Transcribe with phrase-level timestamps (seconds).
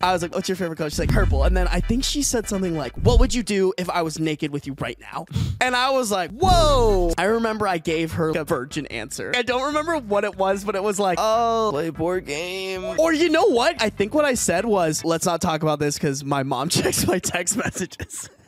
[0.00, 2.22] I was like, "What's your favorite color?" She's like, "Purple." And then I think she
[2.22, 5.26] said something like, "What would you do if I was naked with you right now?"
[5.60, 9.32] And I was like, "Whoa!" I remember I gave her a virgin answer.
[9.34, 12.84] I don't remember what it was, but it was like, Oh, play board game.
[12.84, 13.82] or you know what?
[13.82, 17.04] I think what I said was, "Let's not talk about this because my mom checks
[17.06, 18.30] my text messages."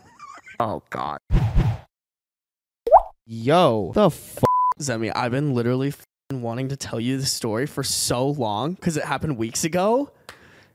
[0.63, 1.19] Oh God.
[3.27, 4.39] Yo, the f-
[4.79, 8.97] Zemmy, I've been literally f***ing wanting to tell you this story for so long because
[8.99, 10.11] it happened weeks ago,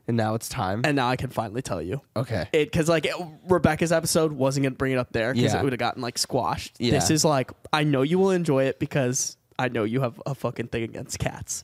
[0.08, 0.82] And now it's time.
[0.84, 2.00] and now I can finally tell you.
[2.16, 2.48] okay.
[2.52, 3.14] it because like it,
[3.48, 5.60] Rebecca's episode wasn't gonna bring it up there because Yeah.
[5.60, 6.76] it would have gotten like squashed.
[6.78, 6.92] Yeah.
[6.92, 10.34] This is like I know you will enjoy it because I know you have a
[10.34, 11.62] fucking thing against cats.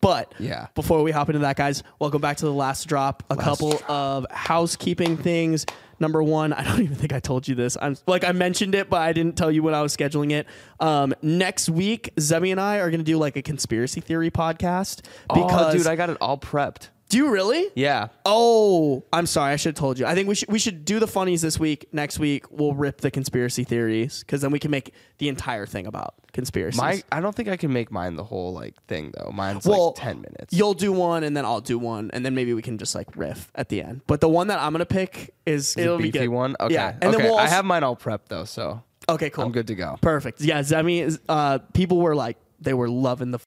[0.00, 0.66] But Yeah.
[0.74, 3.22] before we hop into that, guys, welcome back to the last drop.
[3.30, 5.64] A couple of housekeeping things.
[6.00, 7.76] Number one, I don't even think I told you this.
[7.80, 10.46] I'm like I mentioned it, but I didn't tell you when I was scheduling it.
[10.80, 15.74] Um, next week, Zemmy and I are gonna do like a conspiracy theory podcast because
[15.74, 16.88] oh, dude, I got it all prepped.
[17.14, 17.70] Do you really?
[17.76, 18.08] Yeah.
[18.26, 19.52] Oh, I'm sorry.
[19.52, 20.04] I should have told you.
[20.04, 21.86] I think we should we should do the funnies this week.
[21.92, 25.86] Next week we'll rip the conspiracy theories because then we can make the entire thing
[25.86, 26.80] about conspiracies.
[26.80, 29.30] My, I don't think I can make mine the whole like thing though.
[29.32, 30.52] Mine's well, like ten minutes.
[30.52, 33.16] You'll do one and then I'll do one and then maybe we can just like
[33.16, 34.00] riff at the end.
[34.08, 36.28] But the one that I'm gonna pick is The it'll be good.
[36.30, 36.56] one.
[36.58, 36.74] Okay.
[36.74, 37.16] Yeah, and okay.
[37.16, 39.44] then we'll I have mine all prepped though, so Okay, cool.
[39.44, 39.98] I'm good to go.
[40.00, 40.40] Perfect.
[40.40, 41.20] Yeah, Zemmy is.
[41.28, 43.38] Uh, people were like they were loving the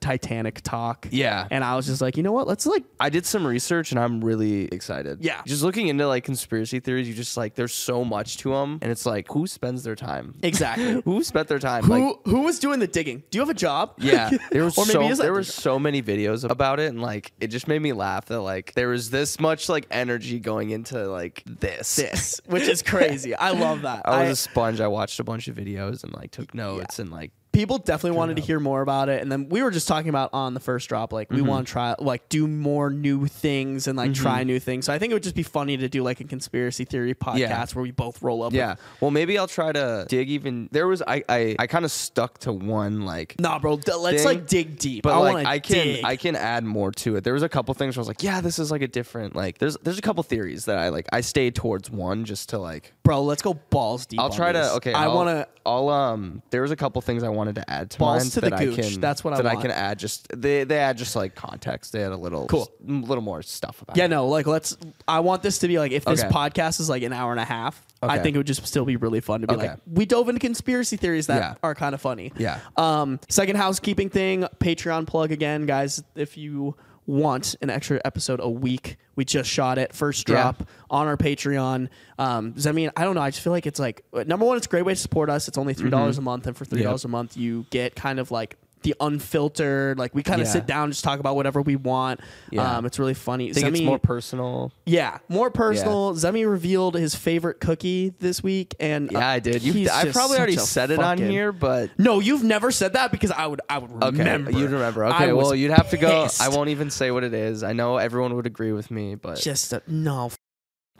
[0.00, 1.08] Titanic talk.
[1.10, 1.48] Yeah.
[1.50, 2.46] and I was just like, you know what?
[2.46, 5.18] Let's like I did some research and I'm really excited.
[5.24, 5.42] Yeah.
[5.46, 8.90] Just looking into like conspiracy theories, you just like there's so much to them, and
[8.92, 10.34] it's like who spends their time?
[10.42, 11.00] exactly.
[11.04, 11.84] who spent their time?
[11.84, 13.22] who Like, who was doing the digging?
[13.30, 13.94] Do you have a job?
[13.98, 17.48] yeah, there was so there the were so many videos about it, and like it
[17.48, 21.42] just made me laugh that like there was this much like energy going into like
[21.46, 21.96] this.
[21.96, 23.34] this, which is crazy.
[23.34, 24.02] I love that.
[24.04, 24.80] I was I- a sponge.
[24.80, 28.36] I watched a bunch of videos and like took notes and like people definitely wanted
[28.36, 30.88] to hear more about it and then we were just talking about on the first
[30.88, 31.42] drop like Mm-hmm.
[31.42, 34.92] we want to try like do more new things and like try new things so
[34.92, 37.66] i think it would just be funny to do like a conspiracy theory podcast Yeah.
[37.74, 38.70] where we both roll up yeah.
[38.70, 40.68] with, Well, maybe I'll try to dig even.
[40.70, 44.22] There was I I, I kind of stuck to one like nah bro d- let's
[44.22, 44.38] Thing.
[44.38, 47.24] like dig deep But i like I can dig I can add more to it.
[47.24, 49.34] There was a couple things where I was like, yeah, this is like a different
[49.34, 52.58] like there's there's a couple theories that I like I stayed towards one just to
[52.58, 54.68] like bro let's go balls deep I'll on try this.
[54.68, 54.92] to okay.
[54.92, 56.42] i I'll- want to I'll um.
[56.50, 58.58] There was a couple things I wanted to add to Balls mine to the that
[58.60, 58.76] I gooch.
[58.92, 59.00] can.
[59.00, 59.58] That's what I that want.
[59.58, 59.98] I can add.
[59.98, 61.92] Just they they add just like context.
[61.92, 62.70] They add a little Cool.
[62.86, 63.96] a little more stuff about.
[63.96, 64.08] yeah it.
[64.08, 64.76] no like let's
[65.06, 66.32] i want this to be like if this Okay.
[66.32, 68.22] podcast is like an hour and a half i Okay.
[68.22, 69.68] think it would just still be really fun to be Okay.
[69.68, 71.54] like we dove into conspiracy theories that Yeah.
[71.62, 72.60] are kind of funny Yeah.
[72.76, 76.02] Um, second housekeeping thing, Patreon plug again, guys.
[76.14, 76.74] If you
[77.08, 80.34] want an extra episode a week, we just shot it first Yeah.
[80.34, 81.88] drop on our Patreon.
[82.18, 83.22] Um, I mean, I don't know.
[83.22, 85.48] I just feel like it's like number one, it's a great way to support us.
[85.48, 86.22] It's only three dollars Mm-hmm.
[86.22, 89.98] a month, and for three dollars a month, you get kind of like the unfiltered.
[89.98, 90.52] Like we kind of Yeah.
[90.52, 92.20] sit down, just talk about whatever we want.
[92.50, 92.78] Yeah.
[92.78, 93.50] Um, it's really funny.
[93.50, 94.72] I think it's more personal.
[94.86, 96.14] yeah, more personal.
[96.14, 99.62] Zemmy revealed his favorite cookie this week, and uh, Yeah, I did.
[99.62, 103.30] You, I probably already said it on here, but no, you've never said that because
[103.30, 104.50] I would I would okay, remember.
[104.50, 105.04] you'd remember.
[105.06, 106.28] Okay, well, you'd have to go.
[106.40, 107.62] I won't even say what it is.
[107.62, 110.30] I know everyone would agree with me, but Just a, no.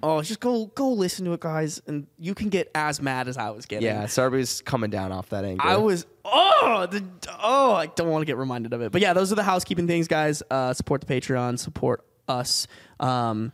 [0.02, 3.36] Oh, just go go listen to it, guys, and you can get as mad as
[3.36, 3.84] I was getting.
[3.86, 5.68] yeah, Sarby's coming down off that angle.
[5.68, 7.04] I was oh the
[7.42, 9.86] oh I don't want to get reminded of it, but yeah, those are the housekeeping
[9.86, 10.42] things, guys.
[10.50, 12.66] Uh, support the Patreon, support us.
[13.00, 13.52] Um,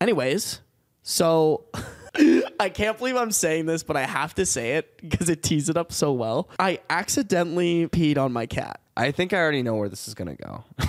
[0.00, 0.60] anyways,
[1.02, 1.66] so
[2.58, 5.68] I can't believe I'm saying this, but I have to say it because it tees
[5.68, 6.48] it up so well.
[6.58, 8.80] I accidentally peed on my cat.
[8.96, 10.64] I think I already know where this is gonna go.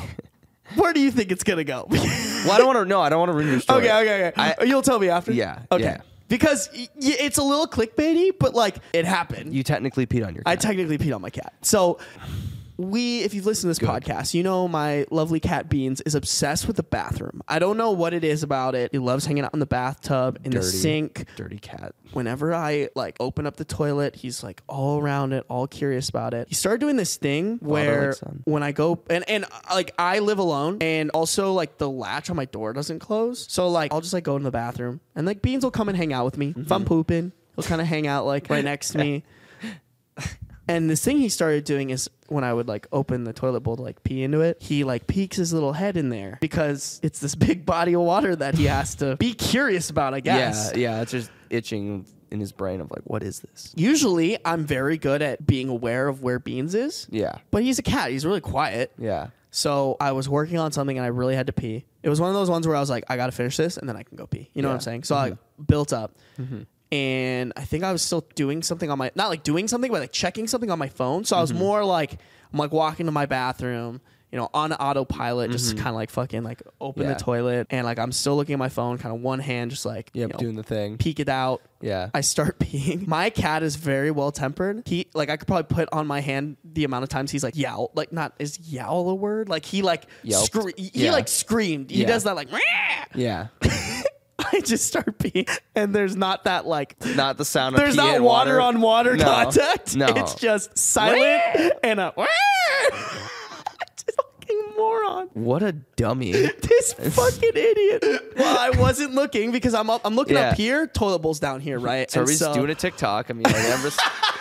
[0.76, 1.86] Where do you think it's gonna go?
[1.90, 2.86] well, I don't want to.
[2.86, 3.90] No, I don't want to ruin your story.
[3.90, 4.56] Okay, okay, okay.
[4.60, 5.32] I- You'll tell me after.
[5.32, 5.84] Yeah, Okay.
[5.84, 6.02] yeah.
[6.28, 9.54] Because y- y- it's a little clickbaity, but like it happened.
[9.54, 10.44] You technically peed on your.
[10.44, 10.52] Cat.
[10.52, 10.62] I cat.
[10.62, 11.54] technically peed on my cat.
[11.62, 12.00] So
[12.82, 16.68] we, if you've listened to this podcast, you know my lovely cat Beans is obsessed
[16.68, 17.42] with the bathroom.
[17.48, 18.92] I don't know what it is about it.
[18.92, 21.26] He loves hanging out in the bathtub, in the sink.
[21.36, 21.94] dirty cat.
[22.14, 26.34] Whenever I like open up the toilet, he's like all around it, all curious about
[26.34, 26.48] it.
[26.50, 30.80] He started doing this thing where when I go and and like I live alone,
[30.82, 34.26] and also like the latch on my door doesn't close, so like I'll just like
[34.26, 36.56] go in the bathroom, and like Beans will come and hang out with me if
[36.58, 36.74] Mm-hmm.
[36.74, 37.32] I'm pooping.
[37.56, 39.24] He'll kind of hang out like right next to me.
[40.68, 43.76] And this thing he started doing is when I would like open the toilet bowl
[43.76, 47.20] to like pee into it, he like peeks his little head in there because it's
[47.20, 50.72] this big body of water that he has to be curious about, I guess.
[50.74, 51.02] Yeah, yeah.
[51.02, 53.74] It's just itching in his brain of like, what is this?
[53.76, 57.84] Usually I'm very good at being aware of where Beans is, Yeah, but he's a
[57.84, 58.12] cat.
[58.12, 58.94] He's really quiet.
[58.98, 59.28] yeah.
[59.54, 61.84] So I was working on something and I really had to pee.
[62.04, 63.76] It was one of those ones where I was like, I got to finish this
[63.78, 64.50] and then I can go pee.
[64.54, 65.04] You know what I'm saying?
[65.04, 65.64] So I mm-hmm.
[65.64, 66.16] built up.
[66.40, 66.62] Mm-hmm.
[66.92, 70.02] And I think I was still doing something on my, not like doing something, but
[70.02, 71.24] like checking something on my phone.
[71.24, 72.18] So I was more like,
[72.52, 76.44] I'm like walking to my bathroom, you know, on autopilot, just kind of like fucking
[76.44, 77.10] like open Mm-hmm.
[77.12, 77.18] Yeah.
[77.18, 79.86] the toilet, and like I'm still looking at my phone, kind of one hand, just
[79.86, 80.98] like Yep, you know, doing the thing.
[80.98, 81.62] peek it out.
[81.82, 82.10] Yeah.
[82.14, 83.08] I start peeing.
[83.08, 84.84] My cat is very well tempered.
[84.86, 87.56] He like I could probably put on my hand the amount of times he's like
[87.58, 89.48] yowl, like not is yowl a word?
[89.50, 91.12] Like he like scre- he Yeah.
[91.14, 91.90] like screamed.
[91.90, 92.08] He Yeah.
[92.08, 92.50] does that like.
[93.16, 93.48] yeah.
[94.54, 96.96] I just start peeing, and there's not that like.
[97.16, 99.24] Not the sound There's of not and water, on water No.
[99.26, 99.96] contact.
[99.96, 100.08] No.
[100.08, 102.14] It's just silent and a.
[104.16, 105.28] fucking moron.
[105.34, 106.32] What a dummy.
[106.72, 108.04] This fucking idiot.
[108.38, 110.02] Well, I wasn't looking because I'm up.
[110.04, 110.50] I'm looking Yeah.
[110.50, 110.88] up here.
[110.88, 112.10] Toilet bowl's down here, right?
[112.10, 113.30] So he's doing a TikTok.
[113.30, 113.92] I mean, it never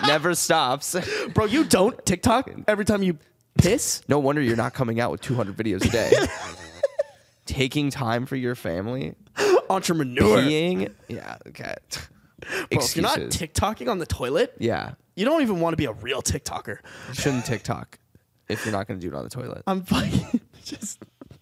[0.06, 0.96] never stops.
[1.34, 1.44] bro.
[1.44, 3.18] You don't TikTok every time you
[3.58, 4.02] piss.
[4.08, 6.12] No wonder you're not coming out with 200 videos a day.
[7.50, 9.14] Taking time for your family,
[9.70, 10.38] Entrepreneur.
[10.38, 10.92] peeing.
[11.08, 11.74] Yeah, okay.
[11.90, 13.50] Bro, if you're not Excuses.
[13.50, 16.78] TikToking on the toilet, yeah, you don't even want to be a real TikToker.
[17.08, 17.98] you shouldn't TikTok
[18.48, 19.62] if you're not going to do it on the toilet.
[19.66, 20.98] I'm fucking just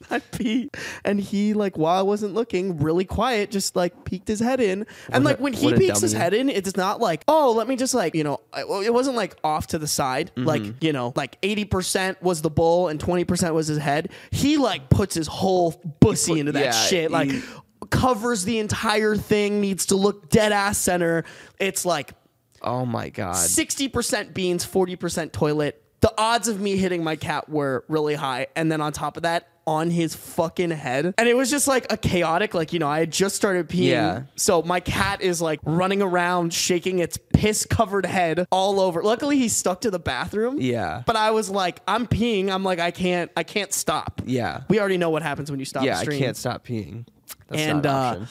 [0.11, 0.71] I pee,
[1.05, 4.87] and he like while I wasn't looking, really quiet, just like peeked his head in,
[5.11, 6.23] and What like a- when he what a peeks his dummy.
[6.25, 8.93] head in, it's not like oh let me just like you know I- well, it
[8.93, 10.47] wasn't like off to the side Mm-hmm.
[10.47, 14.11] like you know like eighty percent was the bull and twenty percent was his head.
[14.31, 17.31] He like puts his whole pussy put- into that yeah, shit like.
[17.31, 17.43] he-
[17.91, 21.25] Covers the entire thing, needs to look dead ass center.
[21.61, 22.13] It's like
[22.61, 23.37] Oh my god.
[23.37, 25.83] 60% beans, 40% toilet.
[26.01, 28.49] The odds of me hitting my cat were really high.
[28.57, 31.15] And then on top of that, on his fucking head.
[31.19, 33.91] And it was just like a chaotic, like, you know, I had just started peeing.
[33.91, 34.23] Yeah.
[34.35, 39.03] So my cat is like running around, shaking its piss covered head all over.
[39.03, 40.57] Luckily, he stuck to the bathroom.
[40.59, 41.03] Yeah.
[41.05, 42.51] But I was like, I'm peeing.
[42.51, 44.23] I'm like, I can't, I can't stop.
[44.25, 44.63] Yeah.
[44.69, 47.05] We already know what happens when you stop Yeah, I can't stop peeing.
[47.49, 48.27] That's and not an uh,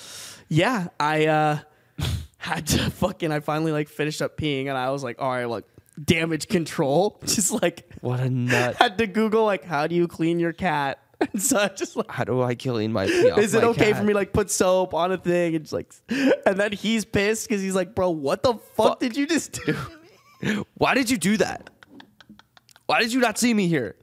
[0.50, 1.60] yeah, I uh,
[2.38, 3.32] had to fucking.
[3.32, 5.66] I finally like finished up peeing, and I was like, all right, like
[6.04, 7.20] damage control.
[7.26, 8.76] Just like What a nut.
[8.80, 11.00] had to Google like how do you clean your cat.
[11.34, 12.12] And so I just like.
[12.12, 13.98] How do I clean my Is it my okay cat?
[13.98, 17.48] for me like put soap on a thing and just like, and then he's pissed
[17.48, 19.00] because he's like, bro, what the fuck, Fuck.
[19.00, 20.66] did you just do?
[20.76, 21.72] Why did you do that?
[22.86, 23.96] Why did you not see me here?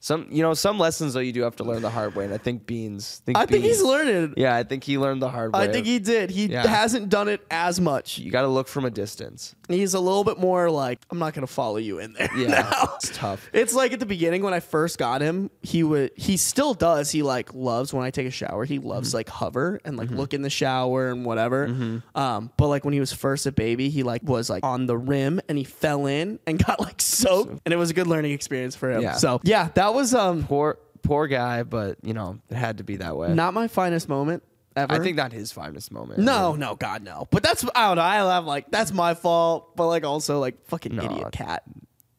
[0.00, 2.32] Some, you know, some lessons though you do have to learn the hard way, and
[2.32, 3.20] I think Beans.
[3.26, 4.34] Think I think he's Beans- learning.
[4.36, 5.60] Yeah, I think he learned the hard way.
[5.60, 6.30] I think he did.
[6.30, 6.66] He Yeah.
[6.66, 8.18] hasn't done it as much.
[8.18, 9.54] You got to look from a distance.
[9.68, 12.30] He's a little bit more like, I'm not gonna follow you in there.
[12.36, 12.94] Yeah, now.
[12.96, 13.50] it's tough.
[13.52, 17.10] It's like at the beginning when I first got him, he would he still does.
[17.10, 18.64] He like loves when I take a shower.
[18.64, 19.16] He loves Mm-hmm.
[19.16, 21.66] like hover and like look in the shower and whatever.
[22.14, 24.96] Um, but like when he was first a baby, he like was like on the
[24.96, 28.32] rim and he fell in and got like soaked, and it was a good learning
[28.32, 29.02] experience for him.
[29.02, 29.12] Yeah.
[29.14, 32.96] So yeah, that was um Poor, poor guy, but you know, it had to be
[32.96, 33.32] that way.
[33.34, 34.42] not my finest moment
[34.76, 34.92] ever.
[34.92, 36.20] I think not his finest moment.
[36.20, 37.26] No, no, God, no.
[37.30, 38.02] But that's I don't know.
[38.02, 41.62] I have like that's my fault, but like also like fucking No, idiot cat.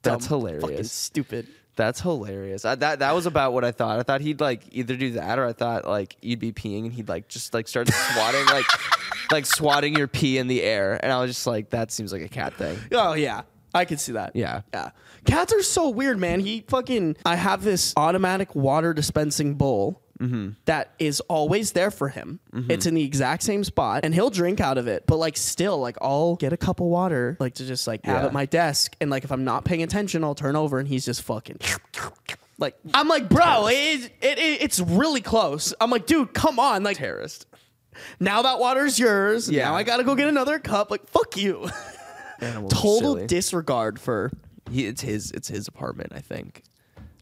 [0.03, 0.63] that's Dumb, hilarious.
[0.63, 1.47] Fucking stupid.
[1.75, 2.65] That's hilarious.
[2.65, 3.99] I, that that was about what I thought.
[3.99, 6.91] I thought he'd like either do that or I thought like you'd be peeing and
[6.93, 8.65] he'd like just like start swatting like
[9.31, 12.21] like swatting your pee in the air, and I was just like, that seems like
[12.23, 12.77] a cat thing.
[12.91, 13.43] Oh yeah,
[13.73, 14.35] I could see that.
[14.35, 14.61] Yeah.
[14.73, 14.91] yeah.
[15.25, 16.39] Cats are so weird, man.
[16.39, 17.17] He fucking.
[17.25, 20.01] I have this automatic water dispensing bowl.
[20.19, 20.49] Mm-hmm.
[20.65, 22.41] that is always there for him.
[22.67, 25.05] It's in the exact same spot, and he'll drink out of it.
[25.07, 28.23] But like, still, like, I'll get a cup of water, like to just like have
[28.23, 28.25] Yeah.
[28.25, 31.05] at my desk, and like if I'm not paying attention, I'll turn over, and he's
[31.05, 31.59] just fucking.
[32.57, 35.73] Like I'm like, bro, it, it, it it's really close.
[35.79, 37.45] I'm like, dude, come on, like Terrorist.
[38.19, 39.49] now that water's yours.
[39.49, 39.69] Yeah.
[39.69, 40.91] Now I gotta go get another cup.
[40.91, 41.69] Like fuck you.
[42.41, 43.27] Animals Total silly.
[43.27, 44.31] disregard for
[44.71, 45.31] He, it's his.
[45.31, 46.13] It's his apartment.
[46.15, 46.63] I think.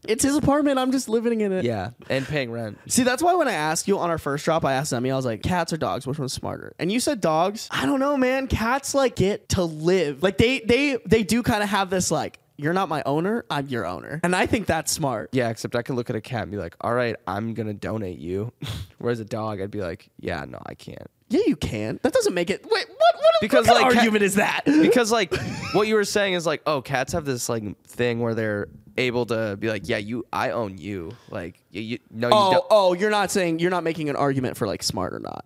[0.06, 0.78] It's his apartment.
[0.78, 1.64] I'm just living in it.
[1.64, 2.78] Yeah, and paying rent.
[2.86, 5.16] See, that's why when I asked you on our first drop, I asked Zemmy, I
[5.16, 6.06] was like, cats or dogs?
[6.06, 6.72] Which one's smarter?
[6.78, 7.66] And you said dogs.
[7.70, 8.46] I don't know, man.
[8.46, 10.22] Cats like get to live.
[10.22, 13.66] Like they they they do kind of have this like, you're not my owner, I'm
[13.66, 14.20] your owner.
[14.22, 15.30] And I think that's smart.
[15.32, 17.74] Yeah, except I could look at a cat and be like, "All right, I'm gonna
[17.74, 18.52] donate you,"
[18.98, 22.00] whereas a dog, I'd be like, "Yeah, no, I can't." Yeah, you can.
[22.02, 22.62] That doesn't make it.
[22.64, 22.88] Wait, what?
[23.14, 24.62] What, Because, what like, cat- argument is that?
[24.66, 25.34] because like
[25.72, 29.26] what you were saying is like oh cats have this like thing where they're able
[29.26, 32.66] to be like yeah you i own you like you, you no you oh, don't
[32.70, 35.44] oh, you're not saying you're not making an argument for like smart or not.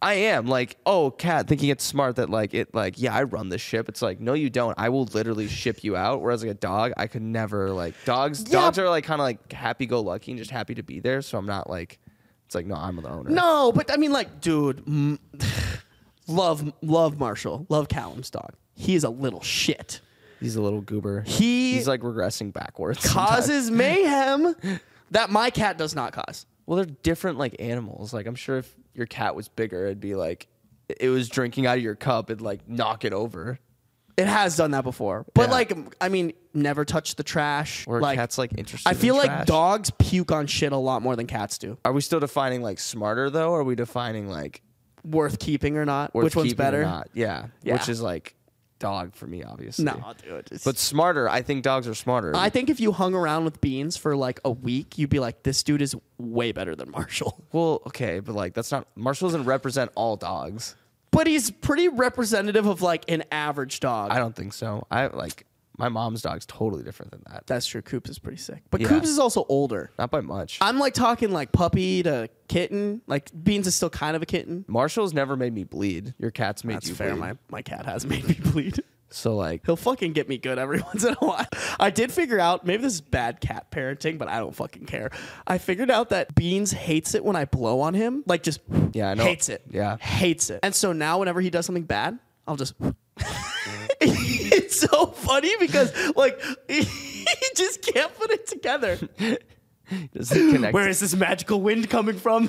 [0.00, 3.50] i am like oh cat thinking it's smart that like it like yeah i run
[3.50, 6.50] this ship it's like no you don't i will literally ship you out whereas like
[6.52, 8.52] a dog i could never like dogs Yeah.
[8.60, 11.46] dogs are like kind of like happy-go-lucky and just happy to be there so i'm
[11.46, 11.98] not like
[12.54, 15.18] it's like no i'm the owner No, but I mean, like, dude, mm,
[16.28, 18.52] love love Marshall, love Callum's dog.
[18.74, 20.00] He is a little shit.
[20.40, 24.54] he's a little goober He he's like regressing backwards causes mayhem
[25.10, 26.46] that my cat does not cause.
[26.66, 28.14] Well, they're different like animals.
[28.14, 30.46] Like I'm sure if your cat was bigger, it'd be like
[30.88, 33.58] it was drinking out of your cup, it'd like knock it over.
[34.16, 35.52] It has done that before, but Yeah.
[35.52, 37.84] like, I mean, never touch the trash.
[37.88, 38.88] Or like, cats like interested.
[38.88, 39.46] I in feel like trash?
[39.46, 41.78] dogs puke on shit a lot more than cats do.
[41.84, 43.50] Are we still defining like smarter though?
[43.50, 44.62] Or are we defining like
[45.04, 46.14] Worth keeping or not?
[46.14, 46.84] worth Which one's keeping or better?
[46.84, 47.08] Not?
[47.12, 47.46] Yeah.
[47.62, 47.72] Yeah.
[47.74, 48.36] Which is like
[48.78, 49.84] dog for me, obviously.
[49.84, 50.32] No, dude.
[50.46, 52.34] it's- But smarter, I think dogs are smarter.
[52.36, 55.42] I think if you hung around with Beans for like a week, you'd be like,
[55.42, 57.44] this dude is way better than Marshall.
[57.52, 60.76] well, okay, but like that's not Marshall doesn't represent all dogs.
[61.14, 64.10] But he's pretty representative of like an average dog.
[64.10, 64.86] I don't think so.
[64.90, 65.46] I like
[65.78, 67.46] my mom's dog's totally different than that.
[67.46, 67.82] That's true.
[67.82, 68.62] Coops is pretty sick.
[68.70, 68.88] But Yeah.
[68.88, 69.90] Coops is also older.
[69.98, 70.58] Not by much.
[70.60, 73.00] I'm like talking like puppy to kitten.
[73.06, 74.64] Like Beans is still kind of a kitten.
[74.68, 76.14] Marshall's never made me bleed.
[76.18, 77.10] Your cat's made That's you fair.
[77.10, 77.20] bleed.
[77.20, 78.82] My my cat has made me bleed.
[79.10, 81.46] So like He'll fucking get me good every once in a while.
[81.78, 85.10] I did figure out maybe this is bad cat parenting, but I don't fucking care.
[85.46, 88.24] I figured out that Beans hates it when I blow on him.
[88.26, 88.60] Like just
[88.92, 89.22] Yeah, I know.
[89.24, 89.62] hates it.
[89.70, 89.96] Yeah.
[89.98, 90.60] hates it.
[90.62, 92.18] And so now whenever he does something bad,
[92.48, 92.74] I'll just.
[94.00, 96.84] it's so funny because like he
[97.54, 98.96] just can't put it together.
[100.12, 100.74] does it connect?
[100.74, 102.48] Where is this magical wind coming from?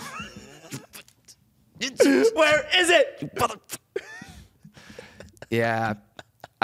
[1.79, 3.31] Where is it?
[5.49, 5.93] Yeah.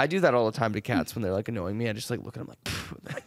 [0.02, 1.88] I do that all the time to cats when they're like annoying me.
[1.88, 2.54] I just like look at them
[3.06, 3.24] like,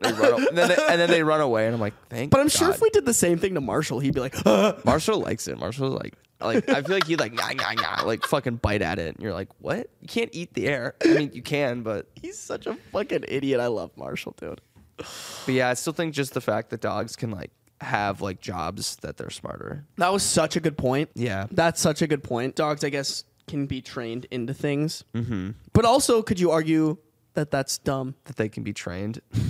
[0.00, 2.30] they run, and, then they, and then they run away, and I'm like, thank.
[2.30, 4.72] But I'm sure if we did the same thing to Marshall, he'd be like, "Uh,
[4.84, 5.58] Marshall likes it.
[5.58, 8.98] Marshall's like, like I feel like he'd like, nah, nah, nah, like fucking bite at
[8.98, 9.90] it, and you're like, what?
[10.00, 10.94] You can't eat the air.
[11.04, 13.60] I mean, you can, but he's such a fucking idiot.
[13.60, 14.62] I love Marshall, dude.
[14.96, 15.08] but
[15.48, 17.50] yeah, I still think just the fact that dogs can like
[17.82, 19.84] have like jobs that they're smarter.
[19.98, 21.10] That was such a good point.
[21.14, 21.46] Yeah.
[21.50, 22.54] That's such a good point.
[22.56, 25.04] Dogs, I guess, can be trained into things.
[25.14, 25.50] Mm-hmm.
[25.72, 26.96] But also, could you argue
[27.34, 28.14] that that's dumb?
[28.24, 29.20] That they can be trained.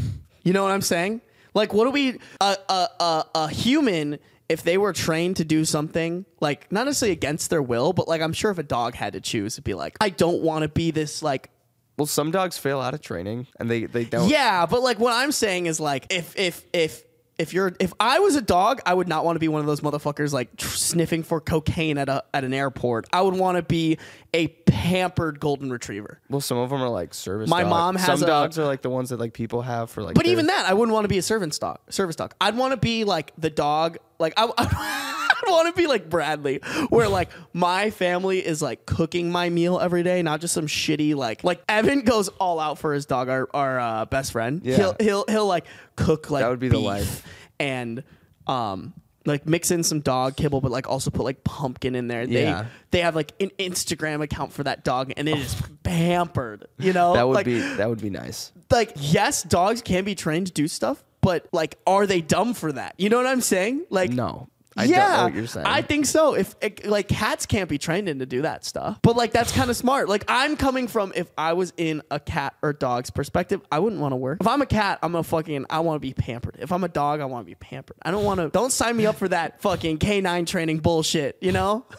[0.45, 1.21] You know what I'm saying?
[1.55, 4.19] Like, what do we a a a, a human
[4.49, 8.21] if they were trained to do something like not necessarily against their will, but like
[8.21, 10.69] I'm sure if a dog had to choose, it'd be like I don't want to
[10.69, 11.51] be this like
[11.97, 14.29] Well, some dogs fail out of training, and they they don't.
[14.29, 17.05] yeah, but like what I'm saying is like if if if
[17.39, 19.67] if you're if I was a dog, I would not want to be one of
[19.67, 23.07] those motherfuckers like tr- sniffing for cocaine at a at an airport.
[23.13, 23.99] I would want to be
[24.35, 26.21] a pampered golden retriever.
[26.29, 27.49] Well, some of them are like service.
[27.49, 27.57] Dogs.
[27.57, 29.91] My dog- mom has some a- dogs are like the ones that like people have
[29.91, 30.15] for like.
[30.15, 31.79] But their- even that, I wouldn't want to be a servant dog.
[31.89, 32.35] Service dog.
[32.41, 33.99] I'd want to be like the dog.
[34.19, 34.47] Like I,
[35.47, 36.59] I'd want to be like Bradley,
[36.89, 41.15] where like my family is like cooking my meal every day, not just some shitty
[41.15, 43.29] like like Evan goes all out for his dog.
[43.29, 44.61] Our our uh, best friend.
[44.65, 44.77] Yeah.
[44.77, 47.27] He'll he'll he'll like cook like That would be the life.
[47.61, 48.03] and
[48.47, 48.95] um.
[49.25, 52.27] Like mix in some dog kibble, but like also put like pumpkin in there.
[52.27, 52.65] They Yeah.
[52.91, 56.67] they have like an Instagram account for that dog, and it is pampered.
[56.79, 58.51] You know, that would Like, be that would be nice.
[58.69, 62.73] like yes, dogs can be trained to do stuff, but like, are they dumb for
[62.73, 62.95] that?
[62.99, 63.87] You know what I'm saying?
[63.91, 65.67] Like, No, I yeah, don't know what you're saying.
[65.67, 66.35] I think so.
[66.35, 69.53] If it- like cats can't be trained in to do that stuff, but like that's
[69.53, 70.09] kind of smart.
[70.09, 74.01] Like I'm coming from if I was in a cat or dog's perspective, I wouldn't
[74.01, 74.39] want to work.
[74.41, 76.57] If I'm a cat, I'm a fucking I want to be pampered.
[76.59, 77.97] If I'm a dog, I want to be pampered.
[78.03, 78.49] I don't want to.
[78.49, 81.37] Don't sign me up for that fucking canine training bullshit.
[81.41, 81.87] You know?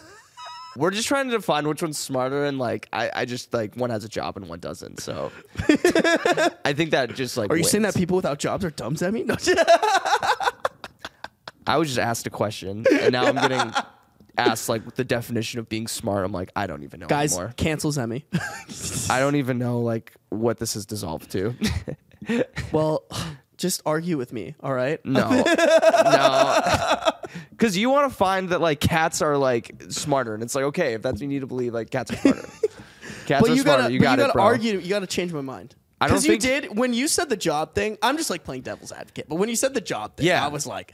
[0.75, 3.91] We're just trying to define which one's smarter, and like I, I just like one
[3.91, 5.01] has a job and one doesn't.
[5.01, 5.31] So
[6.65, 7.51] I think that just like.
[7.51, 9.23] Are you saying that people without jobs are dumb, Zemmy?
[9.23, 9.35] No.
[11.67, 13.71] I was just asked a question, and now I'm getting
[14.37, 16.25] asked like the definition of being smart.
[16.25, 17.53] I'm like, I don't even know Guys, anymore.
[17.57, 18.23] cancel Zemmy.
[19.09, 21.55] I don't even know like what this is dissolved to.
[22.71, 23.05] well,
[23.57, 25.03] just argue with me, all right?
[25.05, 27.09] No, no,
[27.51, 30.93] because you want to find that like cats are like smarter, and it's like okay,
[30.93, 32.49] if that's what you need to believe, like cats are smarter.
[33.25, 33.83] Cats but are you smarter.
[33.83, 34.43] gotta, you got bro.
[34.43, 34.79] argue.
[34.79, 35.75] You gotta change my mind.
[36.01, 37.97] I don't Because you did when you said the job thing.
[38.01, 39.29] I'm just like playing devil's advocate.
[39.29, 40.43] But when you said the job thing, Yeah.
[40.43, 40.91] I was like,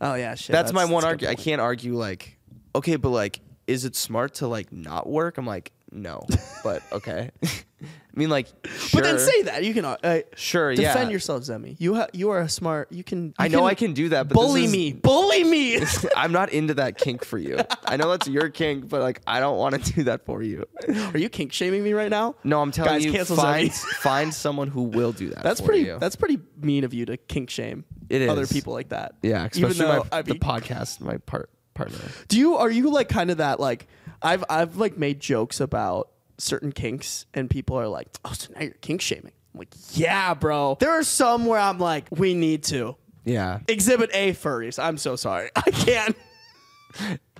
[0.00, 0.52] oh yeah, shit.
[0.52, 1.38] That's, my one argument.
[1.38, 2.38] I can't argue like,
[2.74, 5.38] okay, but like, is it smart to like not work?
[5.38, 6.26] I'm like, no,
[6.62, 7.30] but okay.
[7.80, 9.96] I mean, like, sure, But then say that you can uh,
[10.34, 11.12] sure, defend yeah.
[11.12, 11.76] yourself, Zemmy.
[11.78, 12.90] You ha- you are a smart.
[12.90, 13.26] You can.
[13.26, 15.80] you I know I can do that, but bully is- me, bully me.
[16.16, 17.58] I'm not into that kink for you.
[17.84, 20.64] I know that's your kink, but like, I don't want to do that for you.
[20.88, 22.34] are you kink shaming me right now?
[22.42, 23.84] No, I'm telling Guys, you, cancel find Zemmy.
[24.00, 25.44] find someone who will do that.
[25.44, 25.84] That's for pretty.
[25.84, 25.98] You.
[26.00, 29.14] That's pretty mean of you to kink shame It other people like that.
[29.22, 31.98] yeah, Even especially though my, I the podcast, my part partner.
[32.26, 33.86] Do you are you like kind of that like
[34.22, 38.62] I've I've like made jokes about certain kinks and people are like, "Oh, so now
[38.62, 42.62] you're kink shaming." I'm like, "Yeah, bro." There are some where I'm like, "We need
[42.64, 44.82] to." Yeah, Exhibit A furries.
[44.82, 45.50] I'm so sorry.
[45.56, 46.16] I can't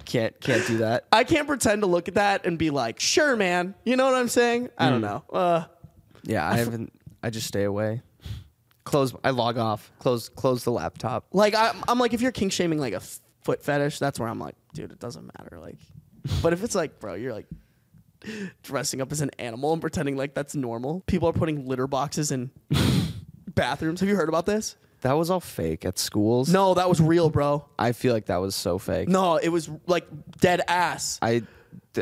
[0.04, 1.06] can't can't do that.
[1.12, 4.14] I can't pretend to look at that and be like, "Sure, man." You know what
[4.14, 4.70] I'm saying?
[4.78, 4.90] I Mm.
[4.90, 5.24] don't know.
[5.32, 5.64] Uh
[6.24, 6.92] Yeah, I haven't.
[7.22, 8.02] I just stay away.
[8.84, 9.14] Close.
[9.24, 9.90] I log off.
[9.98, 10.28] Close.
[10.28, 11.26] Close the laptop.
[11.32, 13.00] like I I'm like if you're kink shaming like a
[13.42, 15.76] foot fetish, that's where I'm like, "Dude, it doesn't matter." Like
[16.42, 17.46] But if it's like, bro, you're like
[18.62, 21.00] dressing up as an animal and pretending like that's normal.
[21.06, 22.50] People are putting litter boxes in
[23.54, 24.00] bathrooms.
[24.00, 24.76] Have you heard about this?
[25.02, 26.48] That was all fake at schools.
[26.52, 27.64] No, that was real, bro.
[27.78, 29.08] I feel like that was so fake.
[29.08, 30.06] No, it was like
[30.40, 31.20] dead ass.
[31.22, 31.42] I,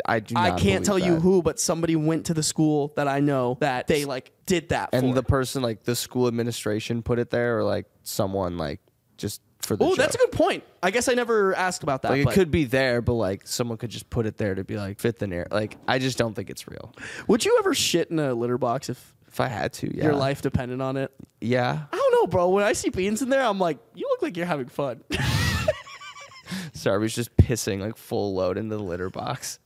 [0.06, 0.34] I do.
[0.34, 1.20] Not I can't tell believe you that.
[1.22, 4.90] who, but somebody went to the school that I know that they like did that
[4.94, 5.14] And for.
[5.14, 8.80] the person, like the school administration, put it there, or like someone, like
[9.18, 9.84] just for the.
[9.84, 10.64] Oh, that's a good point.
[10.82, 12.12] I guess I never asked about that.
[12.12, 14.64] Like it but could be there, but like someone could just put it there to
[14.64, 15.52] be like fit the narrative.
[15.52, 16.92] Like I just don't think it's real.
[17.28, 20.04] Would you ever shit in a litter box if If I had to, yeah.
[20.04, 21.12] your life depended on it?
[21.40, 21.82] Yeah.
[21.92, 22.48] I don't know, bro.
[22.48, 25.02] When I see beans in there, I'm like, you look like you're having fun.
[26.72, 29.58] Sorry, was just pissing like full load into the litter box.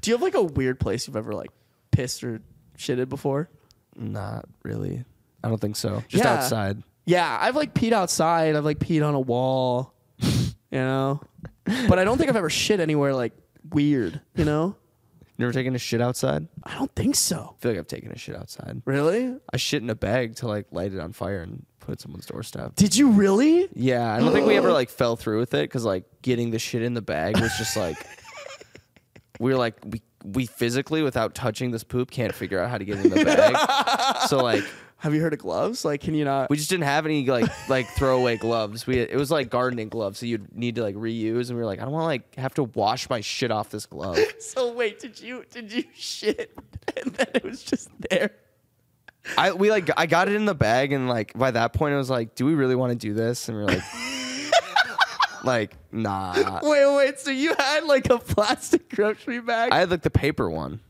[0.00, 1.50] Do you have like a weird place you've ever like
[1.90, 2.40] pissed or
[2.78, 3.48] shitted before?
[3.96, 5.04] Not really.
[5.42, 6.04] I don't think so.
[6.08, 6.34] Just Yeah.
[6.34, 6.82] outside.
[7.06, 8.56] Yeah, I've like peed outside.
[8.56, 11.20] I've like peed on a wall, you know.
[11.64, 13.32] But I don't think I've ever shit anywhere like
[13.70, 14.76] weird, you know.
[15.38, 16.48] Never taken a shit outside?
[16.64, 17.54] I don't think so.
[17.56, 18.80] I feel like I've taken a shit outside.
[18.86, 19.36] Really?
[19.52, 22.26] I shit in a bag to like light it on fire and put it someone's
[22.26, 22.74] doorstep.
[22.74, 23.68] Did you really?
[23.74, 26.58] Yeah, I don't think we ever like fell through with it because like getting the
[26.58, 27.96] shit in the bag was just like
[29.38, 32.84] we were like we we physically without touching this poop can't figure out how to
[32.84, 34.18] get it in the bag.
[34.28, 34.64] so like
[34.98, 35.84] Have you heard of gloves?
[35.84, 36.48] Like, can you not?
[36.48, 38.86] we just didn't have any like like throwaway gloves.
[38.86, 41.48] We it was like gardening gloves, so you'd need to like reuse.
[41.48, 43.68] And we were like, I don't want to like have to wash my shit off
[43.70, 44.18] this glove.
[44.38, 46.56] so wait, did you did you shit
[46.96, 48.30] and then it was just there?
[49.36, 51.98] I we like I got it in the bag, and like by that point, I
[51.98, 53.48] was like, do we really want to do this?
[53.48, 53.82] And we are like,
[55.44, 56.60] like nah.
[56.62, 57.18] Wait, wait.
[57.20, 59.72] So you had like a plastic grocery bag?
[59.72, 60.80] I had like the paper one.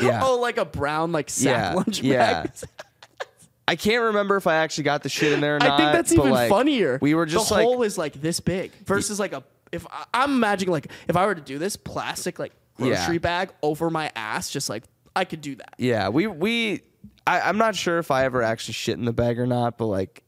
[0.00, 0.20] Yeah.
[0.24, 2.42] Oh, like a brown like sack Yeah, lunch yeah.
[2.44, 2.52] bag.
[3.68, 5.72] I can't remember if I actually got the shit in there or not.
[5.72, 6.98] I think that's even like, funnier.
[7.00, 9.44] We were just the like, hole is like this big versus like a.
[9.70, 13.18] If I, I'm imagining like if I were to do this plastic like grocery Yeah.
[13.18, 14.84] bag over my ass, just like
[15.14, 15.74] I could do that.
[15.78, 16.82] yeah, we we.
[17.26, 19.86] I, I'm not sure if I ever actually shit in the bag or not, but
[19.86, 20.24] like,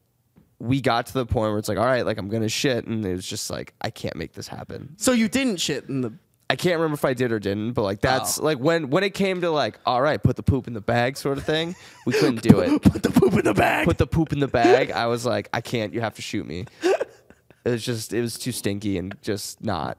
[0.60, 3.04] we got to the point where it's like, all right, like I'm gonna shit, and
[3.04, 4.94] it was just like, I can't make this happen.
[4.96, 6.12] So you didn't shit in the.
[6.50, 8.44] I can't remember if I did or didn't, but like that's Oh.
[8.44, 11.16] like when when it came to like, all right, put the poop in the bag
[11.16, 11.74] sort of thing,
[12.06, 12.82] we couldn't do it.
[12.82, 13.86] Put the poop in the bag.
[13.86, 14.90] put the poop in the bag.
[14.90, 15.94] I was like, I can't.
[15.94, 16.66] You have to shoot me.
[16.82, 19.96] It was just, it was too stinky and just not,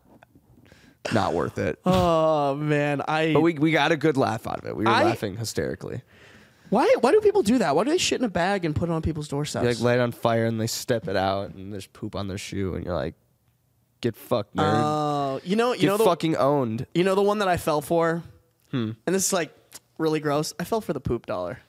[1.13, 1.79] not worth it.
[1.85, 3.33] oh man, I.
[3.33, 4.75] But we, we got a good laugh out of it.
[4.77, 6.01] We were I- laughing hysterically.
[6.69, 7.75] why why do people do that?
[7.75, 9.63] Why do they shit in a bag and put it on people's doorsteps?
[9.63, 12.37] They like light on fire and they step it out and there's poop on their
[12.37, 13.15] shoe and you're like,
[14.01, 14.63] get fucked, nerd.
[14.73, 16.85] Oh, you know, you get know the fucking owned.
[16.93, 18.23] you know the one that I fell for,
[18.71, 18.91] Hmm.
[19.05, 19.53] and this is like
[19.97, 20.53] really gross.
[20.59, 21.59] I fell for the poop dollar.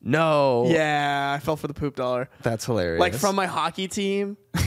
[0.00, 0.66] No.
[0.68, 2.28] Yeah, I fell for the poop dollar.
[2.42, 3.00] That's hilarious.
[3.00, 4.36] Like from my hockey team.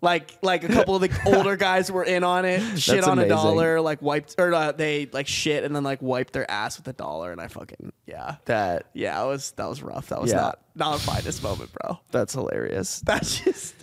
[0.00, 3.18] Like like a couple of the older guys were in on it, shit That's on
[3.18, 3.36] a amazing.
[3.36, 6.86] dollar, like wiped or uh, they like shit and then like wiped their ass with
[6.86, 8.86] a dollar, and I fucking yeah that.
[8.94, 10.10] yeah was that was rough.
[10.10, 10.36] That was Yeah.
[10.36, 11.98] not not a finest moment, bro.
[12.12, 13.00] That's hilarious.
[13.04, 13.74] That's just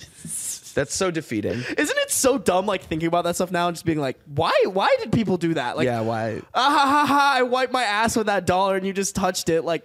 [0.76, 1.54] That's so defeating.
[1.78, 2.66] isn't it so dumb?
[2.68, 5.56] Like thinking about that stuff now and just being like, why why did people do
[5.56, 5.76] that?
[5.78, 6.42] Like yeah, why?
[6.54, 7.34] ah ha ha ha!
[7.38, 9.64] I wiped my ass with that dollar and you just touched it.
[9.64, 9.84] Like,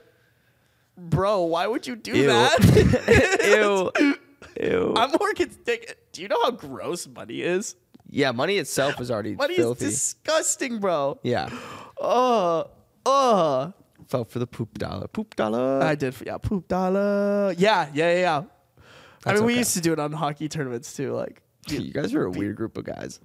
[0.99, 2.27] bro, why would you do Ew.
[2.27, 3.91] that?
[4.01, 4.17] Ew.
[4.69, 4.95] Ew.
[4.97, 7.77] I'm more like, Do you know how gross money is?
[8.13, 9.85] yeah, money itself is already Money filthy.
[9.87, 11.19] is disgusting, bro.
[11.23, 11.49] yeah.
[12.01, 12.65] Uh,
[13.07, 13.71] uh.
[14.09, 15.07] Fell for the poop dollar.
[15.07, 15.81] Poop dollar.
[15.83, 16.15] I did.
[16.27, 17.55] Yeah, poop dollar.
[17.57, 18.43] Yeah, yeah, yeah.
[19.27, 21.13] I mean, we used to do it on hockey tournaments too.
[21.13, 23.21] Like, you guys are a weird group of guys.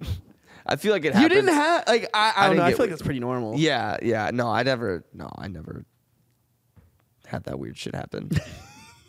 [0.66, 1.32] I feel like it happened.
[1.32, 2.62] you didn't have like I, I, I don't know.
[2.64, 2.90] I feel like weird.
[2.92, 3.56] that's pretty normal.
[3.56, 4.30] Yeah, yeah.
[4.32, 5.04] No, I never.
[5.14, 5.84] No, I never
[7.26, 8.30] had that weird shit happen.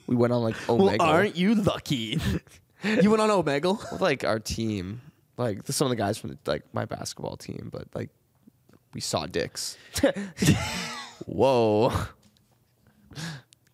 [0.08, 1.02] we went on like Well, Omegle.
[1.02, 2.20] aren't you lucky?
[2.84, 3.92] you went on Omegle.
[3.92, 5.02] with, like our team,
[5.38, 8.10] like some of the guys from the, like my basketball team, but like
[8.94, 9.78] we saw dicks.
[11.26, 11.92] Whoa.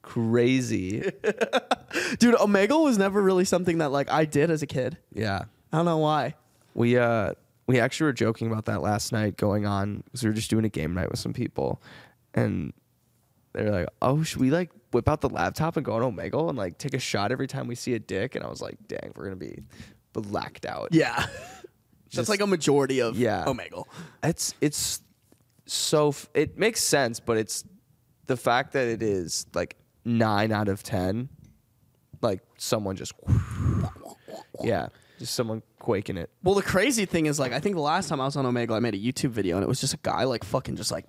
[0.03, 0.99] Crazy.
[2.19, 4.97] Dude, Omegle was never really something that like I did as a kid.
[5.13, 5.45] Yeah.
[5.71, 6.35] I don't know why.
[6.75, 7.33] We uh
[7.65, 10.65] we actually were joking about that last night going on because we were just doing
[10.65, 11.81] a game night with some people
[12.35, 12.73] and
[13.53, 16.57] they're like, Oh, should we like whip out the laptop and go on Omegle and
[16.57, 18.35] like take a shot every time we see a dick?
[18.35, 19.59] And I was like, dang, we're gonna be
[20.13, 20.89] blacked out.
[20.91, 21.25] Yeah.
[22.13, 23.45] That's like a majority of Yeah.
[23.45, 23.85] Omegle.
[24.21, 25.01] It's it's
[25.65, 27.63] so f- it makes sense, but it's
[28.27, 31.29] the fact that it is like nine out of ten,
[32.21, 33.13] like someone just
[34.61, 34.87] yeah,
[35.19, 36.29] just someone quaking it.
[36.43, 38.71] Well, the crazy thing is, like, I think the last time I was on Omegle,
[38.75, 41.05] I made a YouTube video, and it was just a guy, like, fucking just like,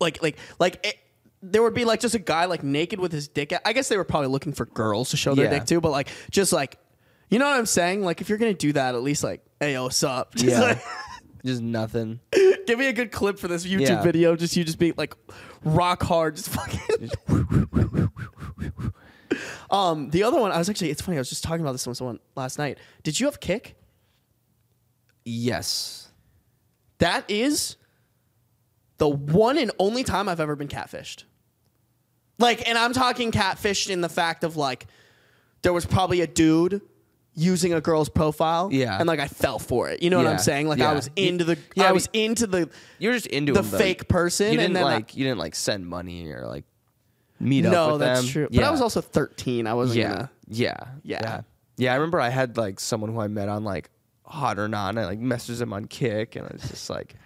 [0.00, 0.96] like, like, like, it,
[1.42, 3.52] there would be like just a guy like naked with his dick.
[3.52, 3.60] out.
[3.64, 5.58] I guess they were probably looking for girls to show their Yeah.
[5.58, 6.78] dick to, but like, just like,
[7.30, 8.04] you know what I'm saying?
[8.04, 10.34] Like, if you're gonna do that, at least like, hey, yo, what's up?
[10.36, 10.60] Just Yeah.
[10.60, 10.82] like-
[11.44, 12.20] just nothing.
[12.66, 14.02] Give me a good clip for this YouTube Yeah.
[14.02, 14.36] video.
[14.36, 15.14] Just you just being like
[15.64, 17.10] rock hard, just fucking.
[19.70, 20.90] um, the other one, I was actually.
[20.90, 21.16] It's funny.
[21.18, 22.78] I was just talking about this with someone last night.
[23.02, 23.76] Did you have Kik?
[25.24, 26.08] Yes.
[26.98, 27.76] That is
[28.98, 31.24] the one and only time I've ever been catfished.
[32.38, 34.86] Like, and I'm talking catfished in the fact of like,
[35.62, 36.80] there was probably a dude
[37.34, 38.68] using a girl's profile.
[38.72, 38.96] Yeah.
[38.98, 40.02] And like, I fell for it.
[40.02, 40.68] You know what I'm saying?
[40.68, 42.68] Like, I was into the, Yeah, I but- was into the,
[42.98, 43.78] You're just into the though.
[43.78, 44.46] fake person.
[44.52, 46.64] You didn't and then I- like you didn't like send money or like
[47.40, 48.28] meet up no, with that's them.
[48.30, 48.48] true.
[48.52, 49.66] But I was also 13.
[49.66, 50.08] I wasn't yeah.
[50.08, 50.30] gonna.
[50.48, 50.74] yeah.
[51.02, 51.20] Yeah.
[51.22, 51.40] Yeah.
[51.78, 53.88] Yeah, I remember I had like someone who I met on like
[54.26, 57.16] Hot or Not and I like messaged him on Kik and I was just like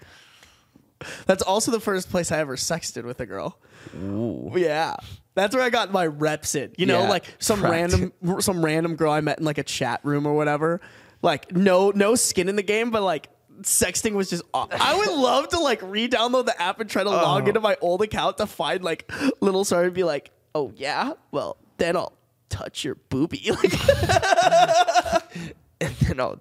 [1.26, 3.58] That's also the first place I ever sexted with a girl.
[3.96, 4.52] Ooh.
[4.56, 4.94] Yeah.
[5.36, 6.72] That's where I got my reps in.
[6.76, 7.70] You know, Yeah, like some prepped.
[7.70, 10.80] random some random girl I met in like a chat room or whatever.
[11.22, 13.28] Like no no skin in the game, but like
[13.62, 17.10] sexting was just aw- I would love to like re-download the app and try to
[17.10, 17.46] log Oh.
[17.48, 21.12] into my old account to find like little sorry and be like, "Oh yeah?
[21.30, 22.12] Well, then I'll
[22.48, 25.34] touch your boobie." Like
[25.80, 26.40] and then I'll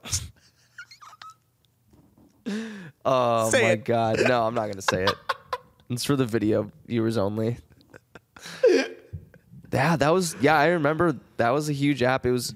[3.04, 3.86] Oh Say my it.
[3.86, 4.20] god.
[4.28, 5.14] No, I'm not gonna say it.
[5.90, 7.58] It's for the video viewers only.
[9.72, 12.26] Yeah, that was yeah, I remember that was a huge app.
[12.26, 12.56] It was